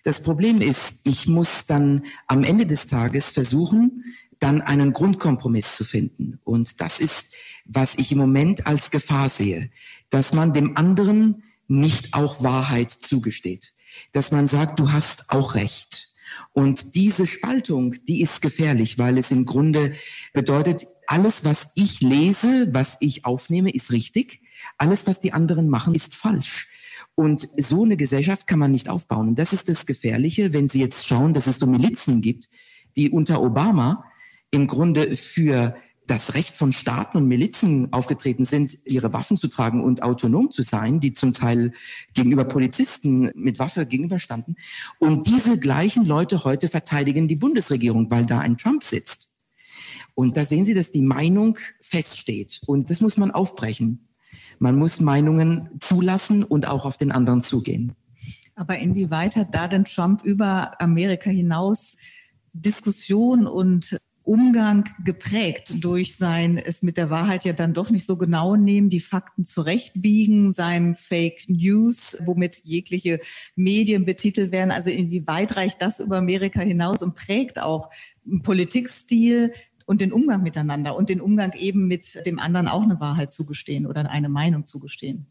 Das 0.02 0.22
Problem 0.22 0.60
ist, 0.60 1.06
ich 1.06 1.28
muss 1.28 1.66
dann 1.66 2.06
am 2.26 2.42
Ende 2.42 2.66
des 2.66 2.86
Tages 2.86 3.30
versuchen, 3.30 4.04
dann 4.38 4.62
einen 4.62 4.92
Grundkompromiss 4.92 5.76
zu 5.76 5.84
finden. 5.84 6.40
Und 6.42 6.80
das 6.80 7.00
ist, 7.00 7.36
was 7.66 7.94
ich 7.96 8.10
im 8.10 8.18
Moment 8.18 8.66
als 8.66 8.90
Gefahr 8.90 9.28
sehe, 9.28 9.70
dass 10.10 10.32
man 10.32 10.54
dem 10.54 10.76
anderen 10.76 11.44
nicht 11.68 12.14
auch 12.14 12.42
Wahrheit 12.42 12.90
zugesteht, 12.90 13.74
dass 14.12 14.32
man 14.32 14.48
sagt, 14.48 14.80
du 14.80 14.90
hast 14.90 15.30
auch 15.30 15.54
recht. 15.54 16.11
Und 16.52 16.94
diese 16.94 17.26
Spaltung, 17.26 17.94
die 18.06 18.20
ist 18.20 18.42
gefährlich, 18.42 18.98
weil 18.98 19.16
es 19.16 19.30
im 19.30 19.46
Grunde 19.46 19.94
bedeutet, 20.32 20.86
alles, 21.06 21.44
was 21.44 21.72
ich 21.76 22.00
lese, 22.00 22.68
was 22.72 22.98
ich 23.00 23.24
aufnehme, 23.24 23.70
ist 23.70 23.92
richtig. 23.92 24.42
Alles, 24.76 25.06
was 25.06 25.20
die 25.20 25.32
anderen 25.32 25.68
machen, 25.68 25.94
ist 25.94 26.14
falsch. 26.14 26.68
Und 27.14 27.48
so 27.56 27.84
eine 27.84 27.96
Gesellschaft 27.96 28.46
kann 28.46 28.58
man 28.58 28.70
nicht 28.70 28.88
aufbauen. 28.88 29.28
Und 29.28 29.38
das 29.38 29.52
ist 29.52 29.68
das 29.68 29.86
Gefährliche, 29.86 30.52
wenn 30.52 30.68
Sie 30.68 30.80
jetzt 30.80 31.06
schauen, 31.06 31.34
dass 31.34 31.46
es 31.46 31.58
so 31.58 31.66
Milizen 31.66 32.20
gibt, 32.20 32.48
die 32.96 33.10
unter 33.10 33.42
Obama 33.42 34.04
im 34.50 34.66
Grunde 34.66 35.16
für 35.16 35.76
das 36.12 36.34
Recht 36.34 36.58
von 36.58 36.72
Staaten 36.72 37.16
und 37.16 37.26
Milizen 37.26 37.90
aufgetreten 37.94 38.44
sind, 38.44 38.76
ihre 38.84 39.14
Waffen 39.14 39.38
zu 39.38 39.48
tragen 39.48 39.82
und 39.82 40.02
autonom 40.02 40.50
zu 40.50 40.60
sein, 40.60 41.00
die 41.00 41.14
zum 41.14 41.32
Teil 41.32 41.72
gegenüber 42.12 42.44
Polizisten 42.44 43.30
mit 43.34 43.58
Waffe 43.58 43.86
gegenüberstanden. 43.86 44.56
Und 44.98 45.26
diese 45.26 45.58
gleichen 45.58 46.04
Leute 46.04 46.44
heute 46.44 46.68
verteidigen 46.68 47.28
die 47.28 47.36
Bundesregierung, 47.36 48.10
weil 48.10 48.26
da 48.26 48.40
ein 48.40 48.58
Trump 48.58 48.84
sitzt. 48.84 49.38
Und 50.14 50.36
da 50.36 50.44
sehen 50.44 50.66
Sie, 50.66 50.74
dass 50.74 50.92
die 50.92 51.00
Meinung 51.00 51.56
feststeht. 51.80 52.60
Und 52.66 52.90
das 52.90 53.00
muss 53.00 53.16
man 53.16 53.30
aufbrechen. 53.30 54.10
Man 54.58 54.76
muss 54.76 55.00
Meinungen 55.00 55.70
zulassen 55.80 56.44
und 56.44 56.68
auch 56.68 56.84
auf 56.84 56.98
den 56.98 57.10
anderen 57.10 57.40
zugehen. 57.40 57.92
Aber 58.54 58.78
inwieweit 58.78 59.34
hat 59.34 59.54
da 59.54 59.66
denn 59.66 59.86
Trump 59.86 60.22
über 60.24 60.78
Amerika 60.78 61.30
hinaus 61.30 61.96
Diskussion 62.52 63.46
und 63.46 63.96
Umgang 64.24 64.88
geprägt 65.04 65.82
durch 65.82 66.16
sein 66.16 66.56
es 66.56 66.82
mit 66.82 66.96
der 66.96 67.10
Wahrheit 67.10 67.44
ja 67.44 67.52
dann 67.52 67.74
doch 67.74 67.90
nicht 67.90 68.06
so 68.06 68.16
genau 68.16 68.56
nehmen, 68.56 68.88
die 68.88 69.00
Fakten 69.00 69.44
zurechtbiegen, 69.44 70.52
seinem 70.52 70.94
Fake 70.94 71.48
News, 71.48 72.22
womit 72.24 72.60
jegliche 72.64 73.20
Medien 73.56 74.04
betitelt 74.04 74.52
werden. 74.52 74.70
Also 74.70 74.90
inwieweit 74.90 75.56
reicht 75.56 75.82
das 75.82 75.98
über 75.98 76.18
Amerika 76.18 76.60
hinaus 76.60 77.02
und 77.02 77.16
prägt 77.16 77.60
auch 77.60 77.90
einen 78.24 78.42
Politikstil 78.42 79.52
und 79.86 80.00
den 80.00 80.12
Umgang 80.12 80.42
miteinander 80.42 80.96
und 80.96 81.08
den 81.08 81.20
Umgang 81.20 81.52
eben 81.54 81.88
mit 81.88 82.24
dem 82.24 82.38
anderen 82.38 82.68
auch 82.68 82.82
eine 82.82 83.00
Wahrheit 83.00 83.32
zugestehen 83.32 83.86
oder 83.86 84.08
eine 84.08 84.28
Meinung 84.28 84.66
zugestehen? 84.66 85.26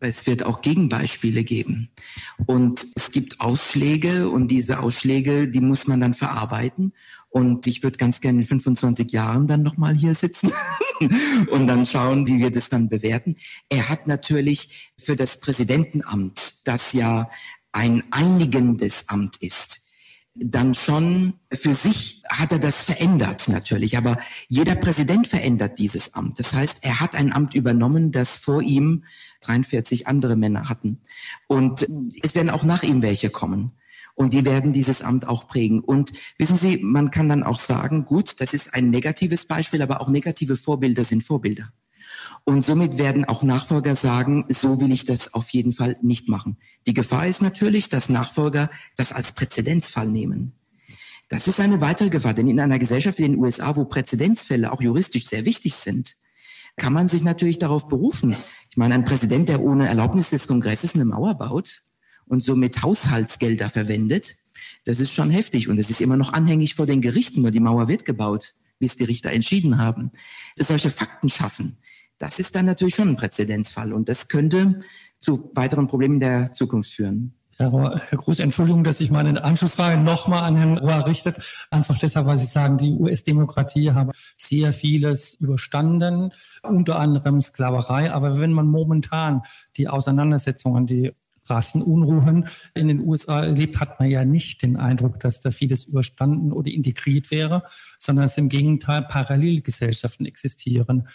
Es 0.00 0.26
wird 0.26 0.44
auch 0.44 0.60
Gegenbeispiele 0.60 1.44
geben. 1.44 1.88
Und 2.46 2.84
es 2.94 3.12
gibt 3.12 3.40
Ausschläge 3.40 4.28
und 4.28 4.48
diese 4.48 4.80
Ausschläge, 4.80 5.48
die 5.48 5.60
muss 5.60 5.86
man 5.86 6.00
dann 6.00 6.14
verarbeiten. 6.14 6.92
Und 7.34 7.66
ich 7.66 7.82
würde 7.82 7.98
ganz 7.98 8.20
gerne 8.20 8.42
in 8.42 8.46
25 8.46 9.10
Jahren 9.10 9.48
dann 9.48 9.64
nochmal 9.64 9.92
hier 9.92 10.14
sitzen 10.14 10.52
und 11.50 11.66
dann 11.66 11.84
schauen, 11.84 12.28
wie 12.28 12.38
wir 12.38 12.52
das 12.52 12.68
dann 12.68 12.88
bewerten. 12.88 13.34
Er 13.68 13.88
hat 13.88 14.06
natürlich 14.06 14.92
für 14.96 15.16
das 15.16 15.40
Präsidentenamt, 15.40 16.64
das 16.64 16.92
ja 16.92 17.28
ein 17.72 18.04
einigendes 18.12 19.08
Amt 19.08 19.38
ist, 19.38 19.88
dann 20.36 20.76
schon 20.76 21.34
für 21.52 21.74
sich 21.74 22.22
hat 22.28 22.52
er 22.52 22.60
das 22.60 22.84
verändert 22.84 23.48
natürlich. 23.48 23.98
Aber 23.98 24.16
jeder 24.46 24.76
Präsident 24.76 25.26
verändert 25.26 25.80
dieses 25.80 26.14
Amt. 26.14 26.38
Das 26.38 26.54
heißt, 26.54 26.84
er 26.84 27.00
hat 27.00 27.16
ein 27.16 27.32
Amt 27.32 27.54
übernommen, 27.54 28.12
das 28.12 28.36
vor 28.36 28.62
ihm 28.62 29.02
43 29.40 30.06
andere 30.06 30.36
Männer 30.36 30.68
hatten. 30.68 31.00
Und 31.48 31.84
es 32.22 32.36
werden 32.36 32.50
auch 32.50 32.62
nach 32.62 32.84
ihm 32.84 33.02
welche 33.02 33.30
kommen. 33.30 33.72
Und 34.14 34.32
die 34.32 34.44
werden 34.44 34.72
dieses 34.72 35.02
Amt 35.02 35.26
auch 35.26 35.48
prägen. 35.48 35.80
Und 35.80 36.12
wissen 36.38 36.56
Sie, 36.56 36.78
man 36.78 37.10
kann 37.10 37.28
dann 37.28 37.42
auch 37.42 37.58
sagen, 37.58 38.04
gut, 38.04 38.40
das 38.40 38.54
ist 38.54 38.74
ein 38.74 38.90
negatives 38.90 39.46
Beispiel, 39.46 39.82
aber 39.82 40.00
auch 40.00 40.08
negative 40.08 40.56
Vorbilder 40.56 41.04
sind 41.04 41.24
Vorbilder. 41.24 41.72
Und 42.44 42.64
somit 42.64 42.98
werden 42.98 43.24
auch 43.24 43.42
Nachfolger 43.42 43.96
sagen, 43.96 44.44
so 44.48 44.80
will 44.80 44.92
ich 44.92 45.04
das 45.04 45.34
auf 45.34 45.50
jeden 45.50 45.72
Fall 45.72 45.96
nicht 46.02 46.28
machen. 46.28 46.58
Die 46.86 46.94
Gefahr 46.94 47.26
ist 47.26 47.42
natürlich, 47.42 47.88
dass 47.88 48.08
Nachfolger 48.08 48.70
das 48.96 49.12
als 49.12 49.32
Präzedenzfall 49.32 50.08
nehmen. 50.08 50.52
Das 51.28 51.48
ist 51.48 51.60
eine 51.60 51.80
weitere 51.80 52.10
Gefahr, 52.10 52.34
denn 52.34 52.48
in 52.48 52.60
einer 52.60 52.78
Gesellschaft 52.78 53.18
wie 53.18 53.22
den 53.22 53.38
USA, 53.38 53.76
wo 53.76 53.86
Präzedenzfälle 53.86 54.70
auch 54.70 54.82
juristisch 54.82 55.26
sehr 55.26 55.46
wichtig 55.46 55.74
sind, 55.74 56.16
kann 56.76 56.92
man 56.92 57.08
sich 57.08 57.22
natürlich 57.22 57.58
darauf 57.58 57.88
berufen. 57.88 58.36
Ich 58.70 58.76
meine, 58.76 58.94
ein 58.94 59.04
Präsident, 59.04 59.48
der 59.48 59.62
ohne 59.62 59.88
Erlaubnis 59.88 60.30
des 60.30 60.46
Kongresses 60.46 60.94
eine 60.94 61.04
Mauer 61.04 61.34
baut, 61.34 61.82
und 62.26 62.42
somit 62.42 62.82
Haushaltsgelder 62.82 63.70
verwendet, 63.70 64.36
das 64.84 65.00
ist 65.00 65.12
schon 65.12 65.30
heftig 65.30 65.68
und 65.68 65.78
es 65.78 65.90
ist 65.90 66.00
immer 66.00 66.16
noch 66.16 66.32
anhängig 66.32 66.74
vor 66.74 66.86
den 66.86 67.00
Gerichten, 67.00 67.42
nur 67.42 67.50
die 67.50 67.60
Mauer 67.60 67.88
wird 67.88 68.04
gebaut, 68.04 68.54
wie 68.78 68.86
es 68.86 68.96
die 68.96 69.04
Richter 69.04 69.30
entschieden 69.32 69.78
haben. 69.78 70.10
Solche 70.56 70.90
Fakten 70.90 71.28
schaffen, 71.28 71.78
das 72.18 72.38
ist 72.38 72.54
dann 72.54 72.66
natürlich 72.66 72.94
schon 72.94 73.08
ein 73.08 73.16
Präzedenzfall 73.16 73.92
und 73.92 74.08
das 74.08 74.28
könnte 74.28 74.82
zu 75.18 75.50
weiteren 75.54 75.86
Problemen 75.86 76.20
der 76.20 76.52
Zukunft 76.52 76.90
führen. 76.90 77.34
Herr, 77.56 78.00
Herr 78.08 78.18
Gruß, 78.18 78.40
Entschuldigung, 78.40 78.82
dass 78.82 79.00
ich 79.00 79.10
meine 79.10 79.42
Anschlussfrage 79.44 80.00
nochmal 80.00 80.42
an 80.42 80.56
Herrn 80.56 80.78
Rohr 80.78 81.06
richte. 81.06 81.36
Einfach 81.70 81.98
deshalb, 81.98 82.26
weil 82.26 82.38
Sie 82.38 82.46
sagen, 82.46 82.78
die 82.78 82.92
US-Demokratie 82.92 83.92
habe 83.92 84.12
sehr 84.36 84.72
vieles 84.72 85.34
überstanden, 85.34 86.32
unter 86.62 86.98
anderem 86.98 87.40
Sklaverei. 87.40 88.12
Aber 88.12 88.40
wenn 88.40 88.52
man 88.52 88.66
momentan 88.66 89.42
die 89.76 89.88
Auseinandersetzungen, 89.88 90.86
die 90.86 91.12
Rassenunruhen 91.46 92.48
in 92.74 92.88
den 92.88 93.00
USA 93.00 93.44
erlebt, 93.44 93.80
hat 93.80 94.00
man 94.00 94.10
ja 94.10 94.24
nicht 94.24 94.62
den 94.62 94.76
Eindruck, 94.76 95.20
dass 95.20 95.40
da 95.40 95.50
vieles 95.50 95.84
überstanden 95.84 96.52
oder 96.52 96.70
integriert 96.70 97.30
wäre, 97.30 97.62
sondern 97.98 98.24
dass 98.24 98.38
im 98.38 98.48
Gegenteil 98.48 99.02
Parallelgesellschaften 99.02 100.26
existieren. 100.26 101.08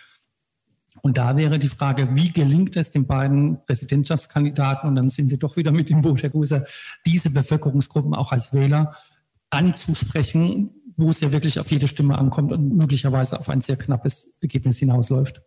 Und 1.02 1.18
da 1.18 1.38
wäre 1.38 1.60
die 1.60 1.70
Frage, 1.70 2.10
wie 2.16 2.32
gelingt 2.32 2.76
es 2.76 2.92
den 2.92 3.08
beiden 3.08 3.64
Präsidentschaftskandidaten, 3.66 4.90
und 4.90 4.96
dann 4.96 5.10
sind 5.10 5.30
sie 5.30 5.38
doch 5.40 5.56
wieder 5.56 5.72
mit 5.72 5.90
dem 5.90 6.02
Boot, 6.02 6.24
Herr 6.24 6.30
Gruser, 6.30 6.66
diese 7.06 7.32
Bevölkerungsgruppen 7.32 8.14
auch 8.14 8.32
als 8.32 8.54
Wähler 8.54 8.96
anzusprechen, 9.50 10.72
wo 10.98 11.10
es 11.10 11.22
ja 11.22 11.32
wirklich 11.32 11.60
auf 11.60 11.72
jede 11.72 11.88
Stimme 11.88 12.18
ankommt 12.18 12.52
und 12.52 12.76
möglicherweise 12.76 13.40
auf 13.40 13.50
ein 13.50 13.62
sehr 13.62 13.78
knappes 13.78 14.38
Ergebnis 14.42 14.80
hinausläuft. 14.80 15.42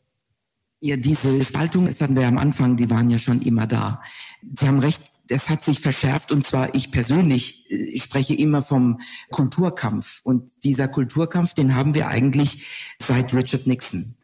Ja, 0.85 0.97
diese 0.97 1.45
Spaltung, 1.45 1.87
das 1.87 2.01
hatten 2.01 2.17
wir 2.17 2.27
am 2.27 2.39
Anfang, 2.39 2.77
die 2.77 2.91
waren 2.91 3.09
ja 3.09 3.17
schon 3.17 3.41
immer 3.41 3.69
da. 3.69 4.03
Sie 4.43 4.67
haben 4.67 4.81
recht, 4.81 5.01
das 5.29 5.49
hat 5.49 5.63
sich 5.63 5.79
verschärft 5.79 6.33
und 6.33 6.45
zwar 6.45 6.75
ich 6.75 6.91
persönlich 6.91 7.71
ich 7.71 7.95
äh, 7.95 7.99
spreche 7.99 8.35
immer 8.35 8.63
vom 8.65 9.01
Kulturkampf 9.31 10.23
und 10.25 10.51
dieser 10.65 10.89
Kulturkampf, 10.89 11.55
den 11.55 11.77
haben 11.77 11.95
wir 11.95 12.09
eigentlich 12.09 12.97
seit 12.99 13.33
Richard 13.33 13.69
Nixon. 13.69 14.17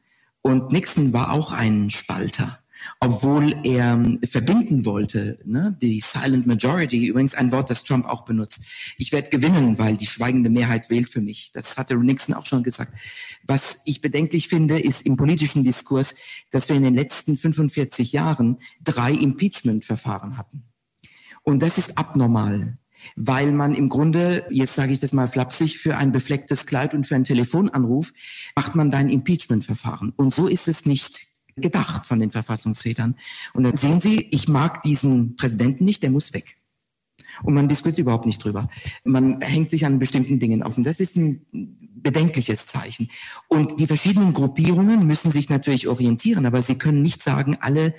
Und 0.43 0.73
Nixon 0.73 1.13
war 1.13 1.31
auch 1.31 1.53
ein 1.53 1.91
Spalter 1.91 2.59
obwohl 3.01 3.55
er 3.65 3.95
ähm, 3.95 4.19
verbinden 4.25 4.85
wollte, 4.85 5.39
ne? 5.45 5.77
die 5.81 6.01
Silent 6.01 6.47
Majority, 6.47 7.07
übrigens 7.07 7.35
ein 7.35 7.53
Wort, 7.53 7.71
das 7.71 7.85
Trump 7.85 8.07
auch 8.07 8.25
benutzt. 8.25 8.67
Ich 8.97 9.13
werde 9.13 9.31
gewinnen, 9.31 9.79
weil 9.79 9.97
die 9.97 10.07
schweigende 10.07 10.51
Mehrheit 10.51 10.91
wählt 10.91 11.09
für 11.09 11.21
mich. 11.21 11.53
Das 11.53 11.77
hatte 11.77 11.97
Nixon 11.97 12.35
auch 12.35 12.47
schon 12.47 12.63
gesagt. 12.63 12.93
Was 13.47 13.83
ich 13.85 14.01
bedenklich 14.01 14.49
finde, 14.49 14.79
ist 14.79 15.07
im 15.07 15.17
politischen 15.17 15.65
Diskurs, 15.65 16.17
dass 16.51 16.69
wir 16.69 16.77
in 16.77 16.83
den 16.83 16.95
letzten 16.95 17.37
45 17.37 18.13
Jahren 18.13 18.59
drei 18.83 19.13
Impeachment-Verfahren 19.13 20.37
hatten. 20.37 20.65
Und 21.43 21.61
das 21.61 21.79
ist 21.79 21.99
abnormal 21.99 22.79
weil 23.17 23.53
man 23.53 23.75
im 23.75 23.89
Grunde, 23.89 24.45
jetzt 24.51 24.75
sage 24.75 24.93
ich 24.93 25.01
das 25.01 25.13
mal 25.13 25.29
flapsig, 25.29 25.79
für 25.79 25.97
ein 25.97 26.13
beflecktes 26.13 26.67
Kleid 26.67 26.95
und 26.95 27.07
für 27.07 27.15
einen 27.15 27.25
Telefonanruf 27.25 28.13
macht 28.57 28.75
man 28.75 28.91
da 28.91 28.99
ein 28.99 29.09
Impeachment-Verfahren. 29.09 30.13
Und 30.17 30.35
so 30.35 30.49
ist 30.49 30.69
es 30.69 30.87
nicht 30.87 31.28
gedacht 31.59 32.07
von 32.07 32.21
den 32.21 32.31
Verfassungsvätern. 32.31 33.15
Und 33.55 33.65
dann 33.65 33.77
sehen 33.77 34.01
Sie, 34.01 34.29
ich 34.31 34.49
mag 34.49 34.83
diesen 34.83 35.37
Präsidenten 35.37 35.85
nicht, 35.85 36.03
der 36.03 36.11
muss 36.11 36.33
weg. 36.33 36.57
und 37.43 37.55
man 37.55 37.69
diskutiert 37.69 37.99
überhaupt 37.99 38.27
nicht 38.27 38.43
drüber. 38.43 38.69
Man 39.05 39.41
hängt 39.41 39.71
sich 39.71 39.87
an 39.87 39.99
bestimmten 39.99 40.41
Dingen 40.41 40.63
auf 40.63 40.77
und 40.77 40.85
das 40.85 41.01
ist 41.01 41.17
ein 41.17 41.41
bedenkliches 42.03 42.67
Zeichen. 42.67 43.09
Und 43.49 43.81
die 43.81 43.87
verschiedenen 43.87 44.33
Gruppierungen 44.33 45.07
müssen 45.07 45.31
sich 45.31 45.49
natürlich 45.49 45.89
orientieren, 45.89 46.47
aber 46.47 46.63
sie 46.63 46.79
können 46.79 47.03
nicht 47.03 47.23
sagen, 47.23 47.57
alle 47.61 47.95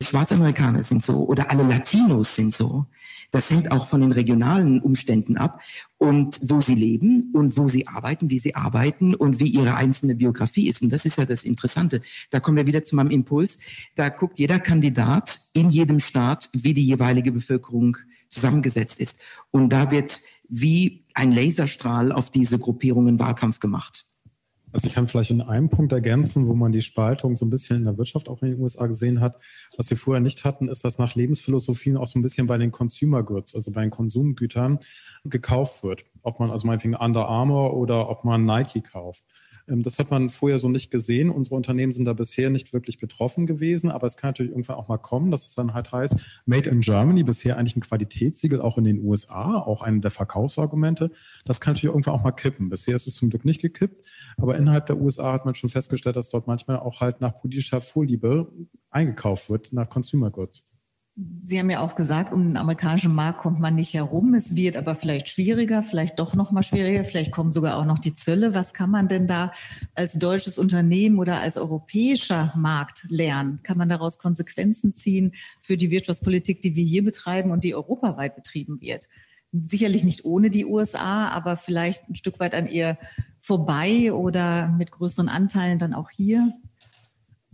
Schwarzamerikaner 0.00 0.82
sind 0.82 1.04
so 1.04 1.26
oder 1.26 1.50
alle 1.50 1.62
Latinos 1.62 2.34
sind 2.34 2.54
so. 2.54 2.86
Das 3.32 3.50
hängt 3.50 3.72
auch 3.72 3.88
von 3.88 4.02
den 4.02 4.12
regionalen 4.12 4.80
Umständen 4.80 5.38
ab 5.38 5.60
und 5.96 6.38
wo 6.42 6.60
sie 6.60 6.74
leben 6.74 7.30
und 7.32 7.56
wo 7.56 7.66
sie 7.66 7.88
arbeiten, 7.88 8.28
wie 8.28 8.38
sie 8.38 8.54
arbeiten 8.54 9.14
und 9.14 9.40
wie 9.40 9.46
ihre 9.46 9.74
einzelne 9.74 10.14
Biografie 10.14 10.68
ist. 10.68 10.82
Und 10.82 10.92
das 10.92 11.06
ist 11.06 11.16
ja 11.16 11.24
das 11.24 11.42
Interessante. 11.42 12.02
Da 12.30 12.40
kommen 12.40 12.58
wir 12.58 12.66
wieder 12.66 12.84
zu 12.84 12.94
meinem 12.94 13.10
Impuls. 13.10 13.58
Da 13.94 14.10
guckt 14.10 14.38
jeder 14.38 14.60
Kandidat 14.60 15.40
in 15.54 15.70
jedem 15.70 15.98
Staat, 15.98 16.50
wie 16.52 16.74
die 16.74 16.84
jeweilige 16.84 17.32
Bevölkerung 17.32 17.96
zusammengesetzt 18.28 19.00
ist. 19.00 19.22
Und 19.50 19.70
da 19.70 19.90
wird 19.90 20.20
wie 20.50 21.06
ein 21.14 21.32
Laserstrahl 21.32 22.12
auf 22.12 22.30
diese 22.30 22.58
Gruppierungen 22.58 23.18
Wahlkampf 23.18 23.60
gemacht. 23.60 24.04
Also 24.72 24.88
ich 24.88 24.94
kann 24.94 25.06
vielleicht 25.06 25.30
in 25.30 25.42
einem 25.42 25.68
Punkt 25.68 25.92
ergänzen, 25.92 26.46
wo 26.48 26.54
man 26.54 26.72
die 26.72 26.82
Spaltung 26.82 27.36
so 27.36 27.44
ein 27.44 27.50
bisschen 27.50 27.78
in 27.78 27.84
der 27.84 27.98
Wirtschaft 27.98 28.28
auch 28.28 28.42
in 28.42 28.52
den 28.52 28.60
USA 28.60 28.86
gesehen 28.86 29.20
hat. 29.20 29.36
Was 29.76 29.90
wir 29.90 29.96
vorher 29.96 30.20
nicht 30.20 30.44
hatten, 30.44 30.68
ist, 30.68 30.84
dass 30.84 30.98
nach 30.98 31.14
Lebensphilosophien 31.14 31.96
auch 31.96 32.08
so 32.08 32.18
ein 32.18 32.22
bisschen 32.22 32.46
bei 32.46 32.56
den 32.56 32.72
Consumer 32.72 33.22
Goods, 33.22 33.54
also 33.54 33.70
bei 33.70 33.82
den 33.82 33.90
Konsumgütern, 33.90 34.78
gekauft 35.24 35.84
wird. 35.84 36.04
Ob 36.22 36.40
man 36.40 36.50
also 36.50 36.66
meinetwegen 36.66 36.94
Under 36.94 37.28
Armour 37.28 37.74
oder 37.76 38.08
ob 38.08 38.24
man 38.24 38.44
Nike 38.44 38.80
kauft. 38.80 39.22
Ähm, 39.72 39.82
das 39.82 39.98
hat 39.98 40.10
man 40.10 40.30
vorher 40.30 40.58
so 40.58 40.68
nicht 40.68 40.90
gesehen. 40.90 41.30
Unsere 41.30 41.56
Unternehmen 41.56 41.92
sind 41.92 42.04
da 42.04 42.12
bisher 42.12 42.50
nicht 42.50 42.72
wirklich 42.72 42.98
betroffen 42.98 43.46
gewesen, 43.46 43.90
aber 43.90 44.06
es 44.06 44.16
kann 44.16 44.28
natürlich 44.28 44.52
irgendwann 44.52 44.76
auch 44.76 44.88
mal 44.88 44.98
kommen, 44.98 45.30
dass 45.30 45.48
es 45.48 45.54
dann 45.54 45.74
halt 45.74 45.90
heißt, 45.90 46.16
Made 46.46 46.68
in 46.68 46.80
Germany, 46.80 47.24
bisher 47.24 47.56
eigentlich 47.56 47.76
ein 47.76 47.80
Qualitätssiegel 47.80 48.60
auch 48.60 48.78
in 48.78 48.84
den 48.84 49.02
USA, 49.02 49.58
auch 49.58 49.82
eine 49.82 50.00
der 50.00 50.10
Verkaufsargumente. 50.10 51.10
Das 51.44 51.60
kann 51.60 51.74
natürlich 51.74 51.94
irgendwann 51.94 52.14
auch 52.14 52.22
mal 52.22 52.32
kippen. 52.32 52.68
Bisher 52.68 52.94
ist 52.94 53.06
es 53.06 53.14
zum 53.14 53.30
Glück 53.30 53.44
nicht 53.44 53.62
gekippt, 53.62 54.06
aber 54.36 54.56
innerhalb 54.56 54.86
der 54.86 55.00
USA 55.00 55.32
hat 55.32 55.44
man 55.44 55.54
schon 55.54 55.70
festgestellt, 55.70 56.16
dass 56.16 56.30
dort 56.30 56.46
manchmal 56.46 56.78
auch 56.78 57.00
halt 57.00 57.20
nach 57.20 57.40
politischer 57.40 57.80
Vorliebe 57.80 58.52
eingekauft 58.90 59.48
wird, 59.48 59.72
nach 59.72 59.88
Consumer 59.88 60.30
Goods. 60.30 60.71
Sie 61.14 61.58
haben 61.58 61.68
ja 61.68 61.80
auch 61.80 61.94
gesagt, 61.94 62.32
um 62.32 62.42
den 62.42 62.56
amerikanischen 62.56 63.14
Markt 63.14 63.40
kommt 63.40 63.60
man 63.60 63.74
nicht 63.74 63.92
herum. 63.92 64.32
Es 64.32 64.56
wird 64.56 64.78
aber 64.78 64.94
vielleicht 64.94 65.28
schwieriger, 65.28 65.82
vielleicht 65.82 66.18
doch 66.18 66.34
noch 66.34 66.52
mal 66.52 66.62
schwieriger. 66.62 67.04
Vielleicht 67.04 67.32
kommen 67.32 67.52
sogar 67.52 67.76
auch 67.76 67.84
noch 67.84 67.98
die 67.98 68.14
Zölle. 68.14 68.54
Was 68.54 68.72
kann 68.72 68.90
man 68.90 69.08
denn 69.08 69.26
da 69.26 69.52
als 69.94 70.14
deutsches 70.14 70.56
Unternehmen 70.56 71.18
oder 71.18 71.40
als 71.40 71.58
europäischer 71.58 72.54
Markt 72.56 73.04
lernen? 73.10 73.60
Kann 73.62 73.76
man 73.76 73.90
daraus 73.90 74.18
Konsequenzen 74.18 74.94
ziehen 74.94 75.32
für 75.60 75.76
die 75.76 75.90
Wirtschaftspolitik, 75.90 76.62
die 76.62 76.76
wir 76.76 76.84
hier 76.84 77.04
betreiben 77.04 77.50
und 77.50 77.62
die 77.62 77.74
europaweit 77.74 78.34
betrieben 78.34 78.80
wird? 78.80 79.06
Sicherlich 79.52 80.04
nicht 80.04 80.24
ohne 80.24 80.48
die 80.48 80.64
USA, 80.64 81.28
aber 81.28 81.58
vielleicht 81.58 82.08
ein 82.08 82.14
Stück 82.14 82.40
weit 82.40 82.54
an 82.54 82.68
ihr 82.68 82.96
vorbei 83.38 84.14
oder 84.14 84.68
mit 84.68 84.90
größeren 84.92 85.28
Anteilen 85.28 85.78
dann 85.78 85.92
auch 85.92 86.08
hier. 86.08 86.54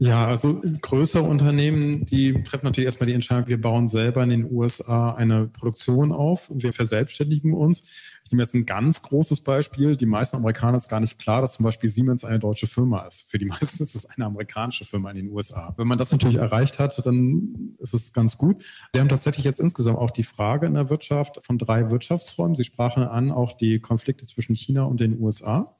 Ja, 0.00 0.28
also 0.28 0.62
größere 0.80 1.24
Unternehmen, 1.24 2.04
die 2.04 2.44
treffen 2.44 2.66
natürlich 2.66 2.86
erstmal 2.86 3.08
die 3.08 3.14
Entscheidung, 3.14 3.48
wir 3.48 3.60
bauen 3.60 3.88
selber 3.88 4.22
in 4.22 4.30
den 4.30 4.52
USA 4.52 5.12
eine 5.14 5.48
Produktion 5.48 6.12
auf 6.12 6.50
und 6.50 6.62
wir 6.62 6.72
verselbstständigen 6.72 7.52
uns. 7.52 7.82
Ich 8.24 8.30
nehme 8.30 8.42
jetzt 8.42 8.54
ein 8.54 8.66
ganz 8.66 9.02
großes 9.02 9.40
Beispiel. 9.40 9.96
Die 9.96 10.06
meisten 10.06 10.36
Amerikaner 10.36 10.76
ist 10.76 10.88
gar 10.88 11.00
nicht 11.00 11.18
klar, 11.18 11.40
dass 11.40 11.54
zum 11.54 11.64
Beispiel 11.64 11.88
Siemens 11.90 12.24
eine 12.24 12.38
deutsche 12.38 12.66
Firma 12.66 13.06
ist. 13.06 13.28
Für 13.28 13.38
die 13.38 13.46
meisten 13.46 13.82
ist 13.82 13.94
es 13.96 14.04
eine 14.04 14.26
amerikanische 14.26 14.84
Firma 14.84 15.10
in 15.10 15.16
den 15.16 15.32
USA. 15.32 15.74
Wenn 15.78 15.88
man 15.88 15.98
das 15.98 16.12
natürlich 16.12 16.36
erreicht 16.36 16.78
hat, 16.78 17.04
dann 17.04 17.74
ist 17.78 17.94
es 17.94 18.12
ganz 18.12 18.36
gut. 18.36 18.62
Wir 18.92 19.00
haben 19.00 19.08
tatsächlich 19.08 19.46
jetzt 19.46 19.58
insgesamt 19.58 19.98
auch 19.98 20.10
die 20.10 20.24
Frage 20.24 20.66
in 20.66 20.74
der 20.74 20.90
Wirtschaft 20.90 21.40
von 21.42 21.58
drei 21.58 21.90
Wirtschaftsräumen. 21.90 22.54
Sie 22.54 22.64
sprachen 22.64 23.02
an 23.02 23.32
auch 23.32 23.54
die 23.54 23.80
Konflikte 23.80 24.26
zwischen 24.26 24.54
China 24.54 24.84
und 24.84 25.00
den 25.00 25.18
USA. 25.18 25.74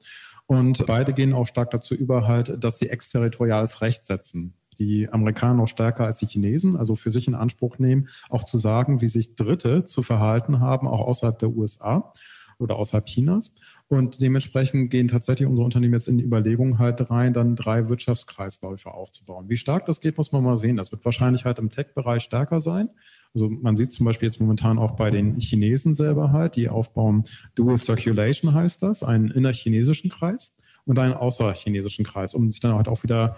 Und 0.49 0.83
beide 0.87 1.13
gehen 1.13 1.31
auch 1.33 1.45
stark 1.45 1.69
dazu 1.69 1.93
über, 1.93 2.27
halt, 2.27 2.63
dass 2.63 2.79
sie 2.79 2.89
exterritoriales 2.89 3.83
Recht 3.83 4.07
setzen. 4.07 4.55
Die 4.79 5.07
Amerikaner 5.07 5.53
noch 5.53 5.67
stärker 5.67 6.05
als 6.05 6.17
die 6.17 6.25
Chinesen, 6.25 6.75
also 6.75 6.95
für 6.95 7.11
sich 7.11 7.27
in 7.27 7.35
Anspruch 7.35 7.77
nehmen, 7.77 8.07
auch 8.29 8.41
zu 8.41 8.57
sagen, 8.57 8.99
wie 8.99 9.09
sich 9.09 9.35
Dritte 9.35 9.85
zu 9.85 10.01
verhalten 10.01 10.59
haben, 10.59 10.87
auch 10.87 11.01
außerhalb 11.01 11.37
der 11.37 11.49
USA 11.49 12.13
oder 12.57 12.77
außerhalb 12.77 13.05
Chinas. 13.05 13.53
Und 13.89 14.21
dementsprechend 14.21 14.91
gehen 14.91 15.07
tatsächlich 15.07 15.47
unsere 15.47 15.65
Unternehmen 15.65 15.95
jetzt 15.95 16.07
in 16.07 16.19
die 16.19 16.23
Überlegung 16.23 16.77
halt 16.77 17.09
rein, 17.09 17.33
dann 17.33 17.55
drei 17.55 17.89
Wirtschaftskreisläufe 17.89 18.91
aufzubauen. 18.91 19.49
Wie 19.49 19.57
stark 19.57 19.87
das 19.87 19.99
geht, 19.99 20.15
muss 20.15 20.31
man 20.31 20.43
mal 20.43 20.57
sehen. 20.57 20.77
Das 20.77 20.91
wird 20.91 21.03
wahrscheinlich 21.03 21.43
halt 21.43 21.57
im 21.57 21.71
Tech-Bereich 21.71 22.21
stärker 22.21 22.61
sein. 22.61 22.91
Also 23.33 23.49
man 23.49 23.75
sieht 23.75 23.91
zum 23.91 24.05
Beispiel 24.05 24.27
jetzt 24.27 24.39
momentan 24.39 24.77
auch 24.77 24.91
bei 24.91 25.09
den 25.09 25.39
Chinesen 25.39 25.95
selber 25.95 26.31
halt, 26.31 26.55
die 26.55 26.69
aufbauen 26.69 27.23
Dual 27.55 27.79
Circulation 27.79 28.53
heißt 28.53 28.83
das, 28.83 29.01
einen 29.01 29.31
innerchinesischen 29.31 30.11
Kreis 30.11 30.57
und 30.85 30.99
einen 30.99 31.13
außerchinesischen 31.13 32.05
Kreis, 32.05 32.35
um 32.35 32.51
sich 32.51 32.61
dann 32.61 32.75
halt 32.75 32.87
auch 32.87 33.01
wieder 33.01 33.37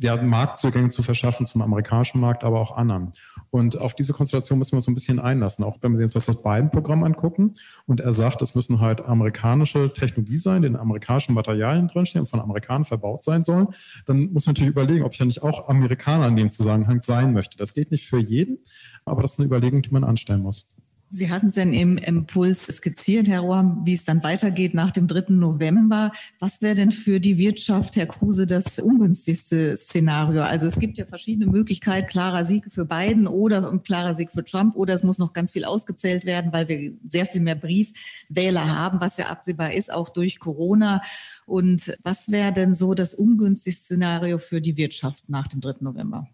ja, 0.00 0.20
Marktzugänge 0.20 0.88
zu 0.88 1.02
verschaffen 1.02 1.46
zum 1.46 1.62
amerikanischen 1.62 2.20
Markt, 2.20 2.44
aber 2.44 2.60
auch 2.60 2.76
anderen. 2.76 3.10
Und 3.50 3.78
auf 3.78 3.94
diese 3.94 4.12
Konstellation 4.12 4.58
müssen 4.58 4.72
wir 4.72 4.78
uns 4.78 4.88
ein 4.88 4.94
bisschen 4.94 5.20
einlassen, 5.20 5.64
auch 5.64 5.78
wenn 5.80 5.96
wir 5.96 6.02
uns 6.02 6.12
das 6.12 6.42
Biden-Programm 6.42 7.04
angucken. 7.04 7.52
Und 7.86 8.00
er 8.00 8.12
sagt, 8.12 8.42
es 8.42 8.54
müssen 8.54 8.80
halt 8.80 9.04
amerikanische 9.04 9.92
Technologie 9.92 10.38
sein, 10.38 10.62
die 10.62 10.68
in 10.68 10.76
amerikanischen 10.76 11.34
Materialien 11.34 11.88
drinstehen 11.88 12.22
und 12.22 12.28
von 12.28 12.40
Amerikanern 12.40 12.84
verbaut 12.84 13.22
sein 13.22 13.44
sollen. 13.44 13.68
Dann 14.06 14.32
muss 14.32 14.46
man 14.46 14.54
natürlich 14.54 14.72
überlegen, 14.72 15.04
ob 15.04 15.12
ich 15.12 15.18
ja 15.18 15.26
nicht 15.26 15.42
auch 15.42 15.68
Amerikaner 15.68 16.28
in 16.28 16.36
dem 16.36 16.50
Zusammenhang 16.50 17.00
sein 17.00 17.32
möchte. 17.32 17.56
Das 17.56 17.74
geht 17.74 17.90
nicht 17.90 18.08
für 18.08 18.18
jeden, 18.18 18.58
aber 19.04 19.22
das 19.22 19.32
ist 19.32 19.38
eine 19.38 19.46
Überlegung, 19.46 19.82
die 19.82 19.90
man 19.90 20.04
anstellen 20.04 20.42
muss. 20.42 20.73
Sie 21.14 21.30
hatten 21.30 21.46
es 21.46 21.54
ja 21.54 21.62
im 21.62 21.96
Impuls 21.96 22.66
skizziert, 22.66 23.28
Herr 23.28 23.42
Rohr, 23.42 23.80
wie 23.84 23.94
es 23.94 24.04
dann 24.04 24.24
weitergeht 24.24 24.74
nach 24.74 24.90
dem 24.90 25.06
3. 25.06 25.26
November. 25.34 26.10
Was 26.40 26.60
wäre 26.60 26.74
denn 26.74 26.90
für 26.90 27.20
die 27.20 27.38
Wirtschaft, 27.38 27.94
Herr 27.94 28.06
Kruse, 28.06 28.48
das 28.48 28.80
ungünstigste 28.80 29.76
Szenario? 29.76 30.42
Also 30.42 30.66
es 30.66 30.76
gibt 30.76 30.98
ja 30.98 31.06
verschiedene 31.06 31.46
Möglichkeiten, 31.46 32.08
klarer 32.08 32.44
Sieg 32.44 32.64
für 32.68 32.84
Biden 32.84 33.28
oder 33.28 33.78
klarer 33.78 34.16
Sieg 34.16 34.32
für 34.32 34.42
Trump 34.42 34.74
oder 34.74 34.92
es 34.92 35.04
muss 35.04 35.18
noch 35.18 35.32
ganz 35.32 35.52
viel 35.52 35.64
ausgezählt 35.64 36.24
werden, 36.24 36.52
weil 36.52 36.66
wir 36.66 36.94
sehr 37.06 37.26
viel 37.26 37.42
mehr 37.42 37.54
Briefwähler 37.54 38.66
haben, 38.66 39.00
was 39.00 39.16
ja 39.16 39.26
absehbar 39.26 39.72
ist, 39.72 39.92
auch 39.92 40.08
durch 40.08 40.40
Corona. 40.40 41.00
Und 41.46 41.96
was 42.02 42.32
wäre 42.32 42.52
denn 42.52 42.74
so 42.74 42.92
das 42.92 43.14
ungünstigste 43.14 43.84
Szenario 43.84 44.38
für 44.38 44.60
die 44.60 44.76
Wirtschaft 44.76 45.28
nach 45.28 45.46
dem 45.46 45.60
3. 45.60 45.74
November? 45.78 46.26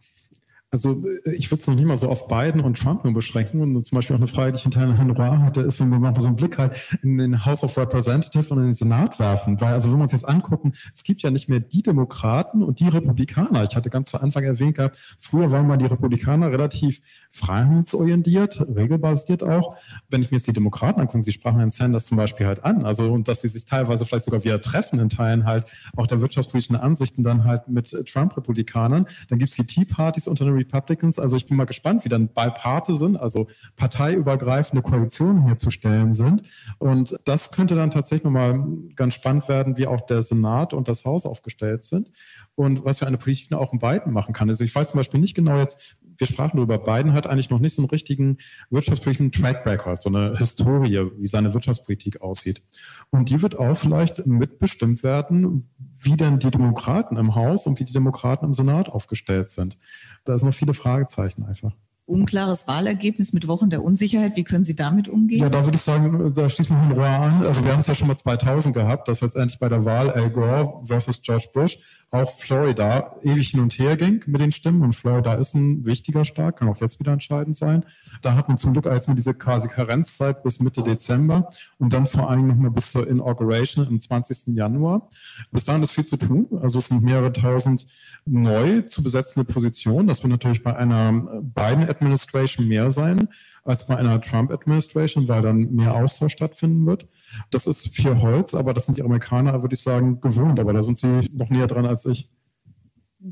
Also 0.73 1.05
äh, 1.27 1.33
ich 1.33 1.51
würde 1.51 1.61
es 1.61 1.67
noch 1.67 1.75
nicht 1.75 1.87
mal 1.87 1.97
so 1.97 2.09
auf 2.09 2.29
Biden 2.29 2.61
und 2.61 2.79
Trump 2.79 3.05
nur 3.05 3.13
beschränken. 3.13 3.61
Und 3.61 3.85
zum 3.85 3.97
Beispiel 3.97 4.15
auch 4.15 4.21
eine 4.21 4.29
Frage, 4.29 4.53
die 4.53 4.59
ich 4.59 4.63
hinterher 4.63 4.97
Herrn 4.97 5.11
Roy 5.11 5.37
hatte, 5.39 5.63
ist, 5.63 5.81
wenn 5.81 5.89
wir 5.89 5.99
mal 5.99 6.19
so 6.21 6.29
einen 6.29 6.37
Blick 6.37 6.59
halt 6.59 6.99
in 7.03 7.19
den 7.19 7.45
House 7.45 7.65
of 7.65 7.77
Representatives 7.77 8.51
und 8.51 8.59
in 8.59 8.67
den 8.67 8.75
Senat 8.75 9.19
werfen. 9.19 9.61
Weil, 9.61 9.75
also 9.75 9.91
wenn 9.91 9.99
wir 9.99 10.03
uns 10.05 10.13
jetzt 10.13 10.29
angucken, 10.29 10.73
es 10.95 11.03
gibt 11.03 11.23
ja 11.23 11.31
nicht 11.31 11.49
mehr 11.49 11.61
die 11.61 11.83
Demokraten 11.83 12.63
und 12.63 12.81
die 12.81 12.89
Republikaner. 12.89 13.65
Ich 13.65 13.75
hatte 13.75 13.91
ganz 13.91 14.11
zu 14.11 14.21
Anfang 14.21 14.45
erwähnt 14.45 14.77
gehabt, 14.77 15.19
früher 15.21 15.51
waren 15.51 15.67
mal 15.67 15.77
die 15.77 15.87
Republikaner 15.87 16.51
relativ 16.51 17.01
freiheitsorientiert, 17.33 18.61
regelbasiert 18.75 19.43
auch. 19.43 19.77
Wenn 20.09 20.23
ich 20.23 20.31
mir 20.31 20.37
jetzt 20.37 20.47
die 20.47 20.53
Demokraten 20.53 21.01
angucke, 21.01 21.23
sie 21.23 21.33
sprachen 21.33 21.59
Herrn 21.59 21.71
Sanders 21.71 22.07
zum 22.07 22.17
Beispiel 22.17 22.47
halt 22.47 22.65
an, 22.65 22.85
also 22.85 23.13
und 23.13 23.29
dass 23.29 23.43
sie 23.43 23.49
sich 23.49 23.65
teilweise 23.65 24.05
vielleicht 24.05 24.25
sogar 24.25 24.45
wieder 24.45 24.61
treffen 24.61 25.01
in 25.01 25.09
Teilen 25.09 25.45
halt 25.45 25.67
auch 25.97 26.07
der 26.07 26.21
wirtschaftspolitischen 26.21 26.77
Ansichten 26.77 27.23
dann 27.23 27.45
halt 27.45 27.69
mit 27.69 27.91
Trump-Republikanern. 28.07 29.07
Dann 29.29 29.39
gibt 29.39 29.51
es 29.51 29.57
die 29.57 29.67
Tea 29.67 29.85
Partys 29.85 30.29
unter 30.29 30.45
den 30.45 30.60
Republicans. 30.61 31.19
Also 31.19 31.37
ich 31.37 31.47
bin 31.47 31.57
mal 31.57 31.65
gespannt, 31.65 32.05
wie 32.05 32.09
dann 32.09 32.29
bipartisan, 32.29 33.17
also 33.17 33.47
parteiübergreifende 33.77 34.83
Koalitionen 34.83 35.47
herzustellen 35.47 36.13
sind. 36.13 36.43
Und 36.79 37.17
das 37.25 37.53
könnte 37.53 37.75
dann 37.75 37.91
tatsächlich 37.91 38.25
nochmal 38.25 38.65
ganz 38.97 39.15
spannend 39.15 39.49
werden, 39.49 39.77
wie 39.77 39.87
auch 39.87 40.01
der 40.01 40.23
Senat 40.23 40.73
und 40.73 40.89
das 40.89 41.05
Haus 41.05 41.27
aufgestellt 41.27 41.83
sind 41.83 42.11
und 42.55 42.85
was 42.85 42.99
für 42.99 43.07
eine 43.07 43.19
Politik 43.19 43.53
auch 43.53 43.73
in 43.73 43.79
beiden 43.79 44.13
machen 44.13 44.35
kann. 44.35 44.49
Also 44.49 44.65
ich 44.65 44.75
weiß 44.75 44.91
zum 44.91 44.99
Beispiel 44.99 45.21
nicht 45.21 45.35
genau 45.35 45.59
jetzt, 45.59 45.97
wir 46.21 46.27
sprachen 46.27 46.57
darüber, 46.57 46.79
Biden 46.79 47.15
hat 47.15 47.27
eigentlich 47.27 47.51
noch 47.51 47.59
nicht 47.59 47.75
so 47.75 47.83
einen 47.83 47.89
richtigen 47.89 48.37
wirtschaftspolitischen 48.69 49.33
Track 49.33 49.65
Record, 49.65 50.03
so 50.03 50.11
eine 50.11 50.37
Historie, 50.37 51.11
wie 51.17 51.27
seine 51.27 51.55
Wirtschaftspolitik 51.55 52.21
aussieht. 52.21 52.63
Und 53.11 53.31
die 53.31 53.41
wird 53.41 53.59
auch 53.59 53.75
vielleicht 53.75 54.27
mitbestimmt 54.27 55.03
werden, 55.03 55.71
wie 56.03 56.17
denn 56.17 56.39
die 56.39 56.51
Demokraten 56.51 57.17
im 57.17 57.35
Haus 57.35 57.67
und 57.67 57.81
wie 57.81 57.85
die 57.85 57.93
Demokraten 57.93 58.45
im 58.45 58.53
Senat 58.53 58.91
aufgestellt 58.91 59.49
sind. 59.49 59.79
Da 60.25 60.37
sind 60.37 60.49
noch 60.49 60.50
viele 60.53 60.75
Fragezeichen 60.75 61.45
einfach 61.45 61.73
unklares 62.11 62.67
Wahlergebnis 62.69 63.33
mit 63.33 63.47
Wochen 63.47 63.71
der 63.71 63.83
Unsicherheit. 63.85 64.37
Wie 64.37 64.45
können 64.45 64.65
Sie 64.65 64.75
damit 64.75 65.09
umgehen? 65.09 65.41
Ja, 65.41 65.49
da 65.49 65.65
würde 65.65 65.77
ich 65.77 65.83
sagen, 65.83 66.35
da 66.35 66.51
schließt 66.51 66.71
man 66.71 66.93
Rohr 66.93 67.07
an. 67.07 67.47
Also 67.47 67.65
wir 67.65 67.73
haben 67.73 67.81
es 67.81 67.87
ja 67.87 67.95
schon 67.95 68.09
mal 68.09 68.17
2000 68.17 68.75
gehabt, 68.75 69.09
dass 69.09 69.21
letztendlich 69.21 69.59
bei 69.59 69.69
der 69.69 69.85
Wahl 69.85 70.11
Al 70.11 70.31
Gore 70.31 70.83
versus 70.85 71.23
George 71.23 71.49
Bush 71.55 71.79
auch 72.11 72.31
Florida 72.31 73.15
ewig 73.23 73.51
hin 73.51 73.61
und 73.61 73.79
her 73.79 73.97
ging 73.97 74.25
mit 74.27 74.41
den 74.41 74.51
Stimmen. 74.51 74.83
Und 74.83 74.95
Florida 74.95 75.35
ist 75.35 75.55
ein 75.55 75.87
wichtiger 75.87 76.25
Staat, 76.25 76.57
kann 76.57 76.69
auch 76.69 76.81
jetzt 76.81 76.99
wieder 76.99 77.13
entscheidend 77.13 77.57
sein. 77.57 77.85
Da 78.23 78.35
hat 78.35 78.49
man 78.49 78.59
zum 78.59 78.73
Glück 78.73 78.87
erstmal 78.87 79.15
diese 79.15 79.35
quasi 79.35 79.69
Karenzzeit 79.69 80.43
bis 80.43 80.59
Mitte 80.61 80.83
Dezember 80.83 81.49
und 81.79 81.93
dann 81.93 82.07
vor 82.07 82.29
allem 82.29 82.49
nochmal 82.49 82.73
bis 82.73 82.91
zur 82.91 83.09
Inauguration 83.09 83.87
am 83.87 84.01
20. 84.01 84.57
Januar. 84.57 85.09
Bis 85.53 85.65
dahin 85.65 85.83
ist 85.85 85.93
viel 85.93 86.05
zu 86.05 86.17
tun. 86.17 86.49
Also 86.61 86.81
es 86.81 86.89
sind 86.89 87.03
mehrere 87.03 87.33
tausend 87.33 87.87
neu 88.27 88.83
zu 88.83 89.03
besetzende 89.03 89.51
Positionen. 89.51 90.09
Das 90.09 90.23
wird 90.23 90.31
natürlich 90.31 90.63
bei 90.63 90.75
einer 90.77 91.13
beiden 91.43 91.89
Administration 92.01 92.67
mehr 92.67 92.91
sein 92.91 93.29
als 93.65 93.87
bei 93.87 93.97
einer 93.97 94.21
Trump-Administration, 94.21 95.29
weil 95.29 95.43
dann 95.43 95.73
mehr 95.73 95.95
Austausch 95.95 96.33
stattfinden 96.33 96.87
wird. 96.87 97.07
Das 97.51 97.67
ist 97.67 97.95
viel 97.95 98.21
Holz, 98.21 98.55
aber 98.55 98.75
das 98.75 98.87
sind 98.87 98.99
die 98.99 99.03
Amerikaner, 99.03 99.63
würde 99.63 99.75
ich 99.75 99.83
sagen, 99.83 100.21
gewohnt. 100.21 100.59
Aber 100.59 100.73
da 100.73 100.83
sind 100.83 100.99
sie 100.99 101.21
noch 101.33 101.51
näher 101.51 101.67
dran 101.67 101.87
als 101.87 102.07
ich. 102.07 102.27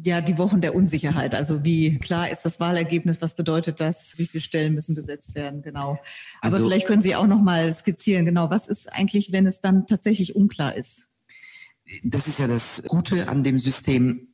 Ja, 0.05 0.21
die 0.21 0.37
Wochen 0.37 0.61
der 0.61 0.75
Unsicherheit. 0.75 1.35
Also 1.35 1.65
wie 1.65 1.99
klar 1.99 2.31
ist 2.31 2.45
das 2.45 2.61
Wahlergebnis? 2.61 3.23
Was 3.23 3.35
bedeutet 3.35 3.81
das? 3.81 4.19
Wie 4.19 4.27
viele 4.27 4.43
Stellen 4.43 4.75
müssen 4.75 4.95
besetzt 4.95 5.35
werden? 5.35 5.63
Genau. 5.63 5.99
Aber 6.43 6.57
also, 6.57 6.59
vielleicht 6.59 6.87
können 6.87 7.01
Sie 7.01 7.17
auch 7.17 7.27
noch 7.27 7.41
mal 7.41 7.73
skizzieren. 7.73 8.27
Genau. 8.27 8.51
Was 8.51 8.69
ist 8.69 8.93
eigentlich, 8.93 9.33
wenn 9.33 9.47
es 9.47 9.63
dann 9.63 9.87
tatsächlich 9.87 10.37
unklar 10.37 10.77
ist? 10.77 11.11
Das 12.05 12.27
ist 12.27 12.39
ja 12.39 12.47
das 12.47 12.85
Gute 12.87 13.29
an 13.29 13.43
dem 13.43 13.59
System. 13.59 14.28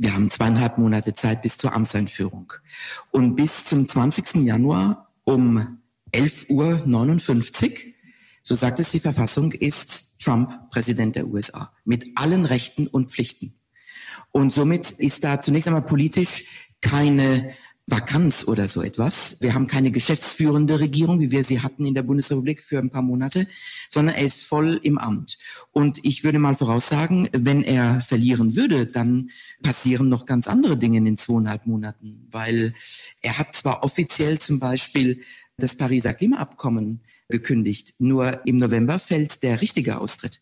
Wir 0.00 0.14
haben 0.14 0.30
zweieinhalb 0.30 0.78
Monate 0.78 1.12
Zeit 1.12 1.42
bis 1.42 1.58
zur 1.58 1.74
Amtseinführung. 1.74 2.54
Und 3.10 3.36
bis 3.36 3.66
zum 3.66 3.86
20. 3.86 4.46
Januar 4.46 5.12
um 5.24 5.78
11.59 6.14 7.68
Uhr, 7.68 7.70
so 8.42 8.54
sagt 8.54 8.80
es 8.80 8.92
die 8.92 8.98
Verfassung, 8.98 9.52
ist 9.52 10.18
Trump 10.18 10.70
Präsident 10.70 11.16
der 11.16 11.26
USA 11.26 11.70
mit 11.84 12.06
allen 12.14 12.46
Rechten 12.46 12.86
und 12.86 13.10
Pflichten. 13.10 13.60
Und 14.30 14.54
somit 14.54 14.90
ist 14.90 15.22
da 15.22 15.42
zunächst 15.42 15.68
einmal 15.68 15.84
politisch 15.84 16.46
keine 16.80 17.52
Vakanz 17.90 18.46
oder 18.46 18.68
so 18.68 18.82
etwas. 18.82 19.38
Wir 19.40 19.54
haben 19.54 19.66
keine 19.66 19.90
geschäftsführende 19.90 20.80
Regierung, 20.80 21.20
wie 21.20 21.30
wir 21.30 21.44
sie 21.44 21.60
hatten 21.60 21.84
in 21.84 21.94
der 21.94 22.02
Bundesrepublik 22.02 22.62
für 22.62 22.78
ein 22.78 22.90
paar 22.90 23.02
Monate, 23.02 23.46
sondern 23.88 24.14
er 24.14 24.24
ist 24.24 24.44
voll 24.44 24.78
im 24.82 24.98
Amt. 24.98 25.38
Und 25.72 26.04
ich 26.04 26.22
würde 26.22 26.38
mal 26.38 26.54
voraussagen, 26.54 27.28
wenn 27.32 27.62
er 27.62 28.00
verlieren 28.00 28.54
würde, 28.56 28.86
dann 28.86 29.30
passieren 29.62 30.08
noch 30.08 30.26
ganz 30.26 30.46
andere 30.46 30.76
Dinge 30.76 30.98
in 30.98 31.04
den 31.04 31.16
zweieinhalb 31.16 31.66
Monaten, 31.66 32.26
weil 32.30 32.74
er 33.22 33.38
hat 33.38 33.54
zwar 33.54 33.82
offiziell 33.82 34.38
zum 34.38 34.60
Beispiel 34.60 35.20
das 35.56 35.76
Pariser 35.76 36.14
Klimaabkommen 36.14 37.00
gekündigt, 37.28 37.94
nur 37.98 38.46
im 38.46 38.58
November 38.58 38.98
fällt 38.98 39.42
der 39.42 39.60
richtige 39.60 40.00
Austritt 40.00 40.40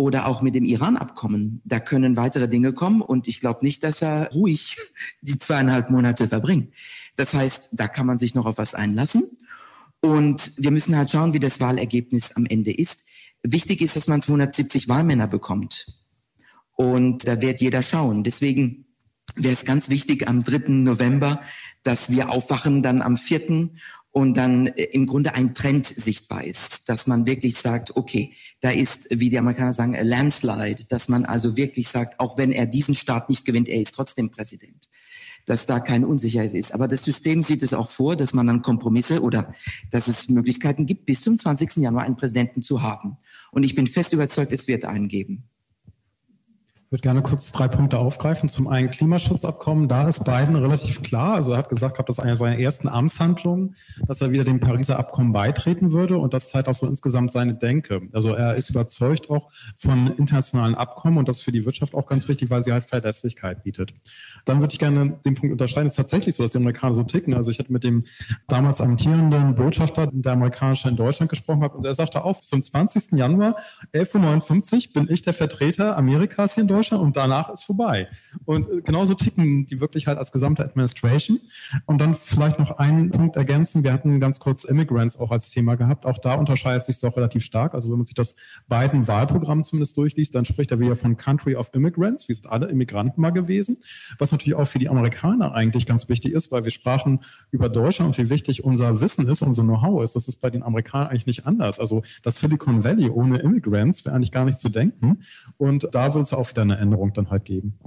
oder 0.00 0.26
auch 0.26 0.40
mit 0.40 0.54
dem 0.54 0.64
Iran-Abkommen. 0.64 1.60
Da 1.64 1.78
können 1.78 2.16
weitere 2.16 2.48
Dinge 2.48 2.72
kommen 2.72 3.02
und 3.02 3.28
ich 3.28 3.38
glaube 3.38 3.60
nicht, 3.62 3.84
dass 3.84 4.00
er 4.00 4.30
ruhig 4.32 4.78
die 5.20 5.38
zweieinhalb 5.38 5.90
Monate 5.90 6.26
verbringt. 6.26 6.72
Das 7.16 7.34
heißt, 7.34 7.78
da 7.78 7.86
kann 7.86 8.06
man 8.06 8.16
sich 8.16 8.34
noch 8.34 8.46
auf 8.46 8.56
was 8.56 8.74
einlassen. 8.74 9.22
Und 10.00 10.54
wir 10.56 10.70
müssen 10.70 10.96
halt 10.96 11.10
schauen, 11.10 11.34
wie 11.34 11.38
das 11.38 11.60
Wahlergebnis 11.60 12.34
am 12.34 12.46
Ende 12.46 12.72
ist. 12.72 13.08
Wichtig 13.42 13.82
ist, 13.82 13.94
dass 13.94 14.08
man 14.08 14.22
270 14.22 14.88
Wahlmänner 14.88 15.28
bekommt. 15.28 15.86
Und 16.76 17.28
da 17.28 17.42
wird 17.42 17.60
jeder 17.60 17.82
schauen. 17.82 18.24
Deswegen 18.24 18.86
wäre 19.36 19.52
es 19.52 19.66
ganz 19.66 19.90
wichtig 19.90 20.26
am 20.26 20.44
3. 20.44 20.70
November, 20.72 21.42
dass 21.82 22.10
wir 22.10 22.30
aufwachen 22.30 22.82
dann 22.82 23.02
am 23.02 23.18
4 23.18 23.70
und 24.12 24.34
dann 24.36 24.66
äh, 24.66 24.84
im 24.84 25.06
Grunde 25.06 25.34
ein 25.34 25.54
Trend 25.54 25.86
sichtbar 25.86 26.44
ist, 26.44 26.88
dass 26.88 27.06
man 27.06 27.26
wirklich 27.26 27.56
sagt, 27.56 27.96
okay, 27.96 28.32
da 28.60 28.70
ist, 28.70 29.08
wie 29.10 29.30
die 29.30 29.38
Amerikaner 29.38 29.72
sagen, 29.72 29.96
a 29.96 30.02
landslide, 30.02 30.84
dass 30.88 31.08
man 31.08 31.24
also 31.24 31.56
wirklich 31.56 31.88
sagt, 31.88 32.18
auch 32.18 32.36
wenn 32.36 32.52
er 32.52 32.66
diesen 32.66 32.94
Staat 32.94 33.28
nicht 33.28 33.44
gewinnt, 33.44 33.68
er 33.68 33.80
ist 33.80 33.94
trotzdem 33.94 34.30
Präsident, 34.30 34.88
dass 35.46 35.66
da 35.66 35.80
keine 35.80 36.06
Unsicherheit 36.06 36.54
ist. 36.54 36.74
Aber 36.74 36.88
das 36.88 37.04
System 37.04 37.42
sieht 37.42 37.62
es 37.62 37.72
auch 37.74 37.90
vor, 37.90 38.16
dass 38.16 38.34
man 38.34 38.46
dann 38.46 38.62
Kompromisse 38.62 39.22
oder 39.22 39.54
dass 39.90 40.08
es 40.08 40.28
Möglichkeiten 40.28 40.86
gibt, 40.86 41.06
bis 41.06 41.22
zum 41.22 41.38
20. 41.38 41.76
Januar 41.76 42.04
einen 42.04 42.16
Präsidenten 42.16 42.62
zu 42.62 42.82
haben. 42.82 43.16
Und 43.52 43.62
ich 43.62 43.74
bin 43.74 43.86
fest 43.86 44.12
überzeugt, 44.12 44.52
es 44.52 44.68
wird 44.68 44.84
einen 44.84 45.08
geben. 45.08 45.49
Ich 46.90 46.92
würde 46.94 47.02
gerne 47.02 47.22
kurz 47.22 47.52
drei 47.52 47.68
Punkte 47.68 47.98
aufgreifen. 47.98 48.48
Zum 48.48 48.66
einen 48.66 48.90
Klimaschutzabkommen. 48.90 49.86
Da 49.86 50.08
ist 50.08 50.24
Biden 50.24 50.56
relativ 50.56 51.02
klar. 51.02 51.34
Also 51.34 51.52
er 51.52 51.58
hat 51.58 51.68
gesagt, 51.68 51.94
gehabt, 51.94 52.08
das 52.08 52.18
ist 52.18 52.24
eine 52.24 52.34
seiner 52.34 52.58
ersten 52.58 52.88
Amtshandlungen, 52.88 53.76
dass 54.08 54.20
er 54.20 54.32
wieder 54.32 54.42
dem 54.42 54.58
Pariser 54.58 54.98
Abkommen 54.98 55.32
beitreten 55.32 55.92
würde. 55.92 56.18
Und 56.18 56.34
das 56.34 56.50
zeigt 56.50 56.66
auch 56.66 56.74
so 56.74 56.88
insgesamt 56.88 57.30
seine 57.30 57.54
Denke. 57.54 58.02
Also 58.12 58.34
er 58.34 58.54
ist 58.54 58.70
überzeugt 58.70 59.30
auch 59.30 59.52
von 59.78 60.08
internationalen 60.16 60.74
Abkommen. 60.74 61.18
Und 61.18 61.28
das 61.28 61.36
ist 61.36 61.42
für 61.44 61.52
die 61.52 61.64
Wirtschaft 61.64 61.94
auch 61.94 62.06
ganz 62.08 62.26
wichtig, 62.26 62.50
weil 62.50 62.60
sie 62.60 62.72
halt 62.72 62.82
Verlässlichkeit 62.82 63.62
bietet. 63.62 63.94
Dann 64.44 64.58
würde 64.58 64.72
ich 64.72 64.80
gerne 64.80 65.10
den 65.24 65.36
Punkt 65.36 65.52
unterscheiden. 65.52 65.86
Es 65.86 65.92
ist 65.92 65.98
tatsächlich 65.98 66.34
so, 66.34 66.42
dass 66.42 66.50
die 66.50 66.58
Amerikaner 66.58 66.96
so 66.96 67.04
ticken. 67.04 67.34
Also 67.34 67.52
ich 67.52 67.60
hatte 67.60 67.72
mit 67.72 67.84
dem 67.84 68.02
damals 68.48 68.80
amtierenden 68.80 69.54
Botschafter 69.54 70.08
der 70.10 70.32
amerikanische 70.32 70.88
in 70.88 70.96
Deutschland 70.96 71.30
gesprochen 71.30 71.60
gehabt. 71.60 71.76
Und 71.76 71.86
er 71.86 71.94
sagte 71.94 72.24
auch, 72.24 72.40
zum 72.40 72.60
20. 72.60 73.12
Januar 73.12 73.54
11.59 73.94 74.88
Uhr 74.88 74.92
bin 74.94 75.14
ich 75.14 75.22
der 75.22 75.34
Vertreter 75.34 75.96
Amerikas 75.96 76.54
hier 76.54 76.62
in 76.62 76.66
Deutschland 76.66 76.79
Deutschland 76.80 77.02
und 77.02 77.16
danach 77.16 77.50
ist 77.50 77.64
vorbei. 77.64 78.08
Und 78.46 78.68
äh, 78.70 78.80
genauso 78.80 79.14
ticken 79.14 79.66
die 79.66 79.80
wirklich 79.80 80.06
halt 80.06 80.18
als 80.18 80.32
gesamte 80.32 80.64
Administration. 80.64 81.38
Und 81.84 82.00
dann 82.00 82.14
vielleicht 82.14 82.58
noch 82.58 82.78
einen 82.78 83.10
Punkt 83.10 83.36
ergänzen. 83.36 83.84
Wir 83.84 83.92
hatten 83.92 84.18
ganz 84.18 84.40
kurz 84.40 84.64
Immigrants 84.64 85.18
auch 85.18 85.30
als 85.30 85.50
Thema 85.50 85.74
gehabt. 85.74 86.06
Auch 86.06 86.18
da 86.18 86.34
unterscheidet 86.34 86.84
sich 86.84 86.98
doch 87.00 87.16
relativ 87.16 87.44
stark. 87.44 87.74
Also 87.74 87.90
wenn 87.90 87.98
man 87.98 88.06
sich 88.06 88.14
das 88.14 88.34
beiden 88.68 89.06
Wahlprogramm 89.06 89.62
zumindest 89.62 89.96
durchliest, 89.98 90.34
dann 90.34 90.46
spricht 90.46 90.70
er 90.70 90.80
wieder 90.80 90.96
von 90.96 91.16
Country 91.18 91.54
of 91.54 91.70
Immigrants. 91.74 92.28
Wir 92.28 92.34
sind 92.34 92.50
alle 92.50 92.66
Immigranten 92.66 93.20
mal 93.20 93.30
gewesen. 93.30 93.76
Was 94.18 94.32
natürlich 94.32 94.54
auch 94.54 94.66
für 94.66 94.78
die 94.78 94.88
Amerikaner 94.88 95.52
eigentlich 95.52 95.84
ganz 95.84 96.08
wichtig 96.08 96.32
ist, 96.32 96.50
weil 96.50 96.64
wir 96.64 96.70
sprachen 96.70 97.20
über 97.50 97.68
Deutschland 97.68 98.08
und 98.08 98.24
wie 98.24 98.30
wichtig 98.30 98.64
unser 98.64 99.00
Wissen 99.02 99.28
ist, 99.28 99.42
unser 99.42 99.64
Know-how 99.64 100.02
ist. 100.02 100.16
Das 100.16 100.28
ist 100.28 100.36
bei 100.36 100.48
den 100.48 100.62
Amerikanern 100.62 101.08
eigentlich 101.08 101.26
nicht 101.26 101.46
anders. 101.46 101.78
Also 101.78 102.02
das 102.22 102.40
Silicon 102.40 102.84
Valley 102.84 103.10
ohne 103.10 103.38
Immigrants 103.38 104.06
wäre 104.06 104.16
eigentlich 104.16 104.32
gar 104.32 104.46
nicht 104.46 104.58
zu 104.58 104.70
denken. 104.70 105.18
Und 105.58 105.88
da 105.92 106.14
wird 106.14 106.24
es 106.24 106.32
auch 106.32 106.48
wieder 106.48 106.64
eine 106.70 106.80
Änderung 106.80 107.12
dann 107.12 107.30
halt 107.30 107.44
geben. 107.44 107.78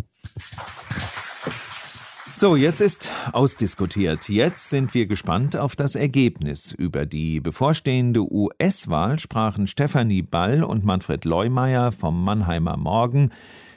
So, 2.35 2.55
jetzt 2.55 2.81
ist 2.81 3.09
ausdiskutiert. 3.31 4.27
Jetzt 4.27 4.69
sind 4.69 4.93
wir 4.93 5.05
gespannt 5.05 5.55
auf 5.55 5.75
das 5.75 5.95
Ergebnis. 5.95 6.71
Über 6.73 7.05
die 7.05 7.39
bevorstehende 7.39 8.21
US-Wahl 8.29 9.19
sprachen 9.19 9.67
Stefanie 9.67 10.23
Ball 10.23 10.63
und 10.63 10.83
Manfred 10.83 11.25
Leumeier 11.25 11.91
vom 11.91 12.23
Mannheimer 12.23 12.75
Morgen 12.75 13.31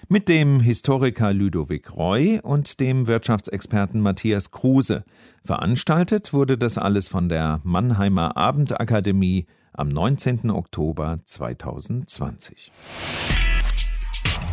mit 0.09 0.29
dem 0.29 0.61
Historiker 0.61 1.33
Ludovic 1.33 1.97
Roy 1.97 2.41
und 2.43 2.81
dem 2.81 3.07
Wirtschaftsexperten 3.07 4.01
Matthias 4.01 4.51
Kruse. 4.51 5.05
Veranstaltet 5.45 6.33
wurde 6.33 6.59
das 6.59 6.79
alles 6.79 7.09
von 7.09 7.29
der 7.29 7.61
Mannheimer 7.63 8.37
Abendakademie 8.37 9.47
am 9.73 9.89
19. 9.89 10.51
Oktober 10.51 11.21
2020. 11.25 12.73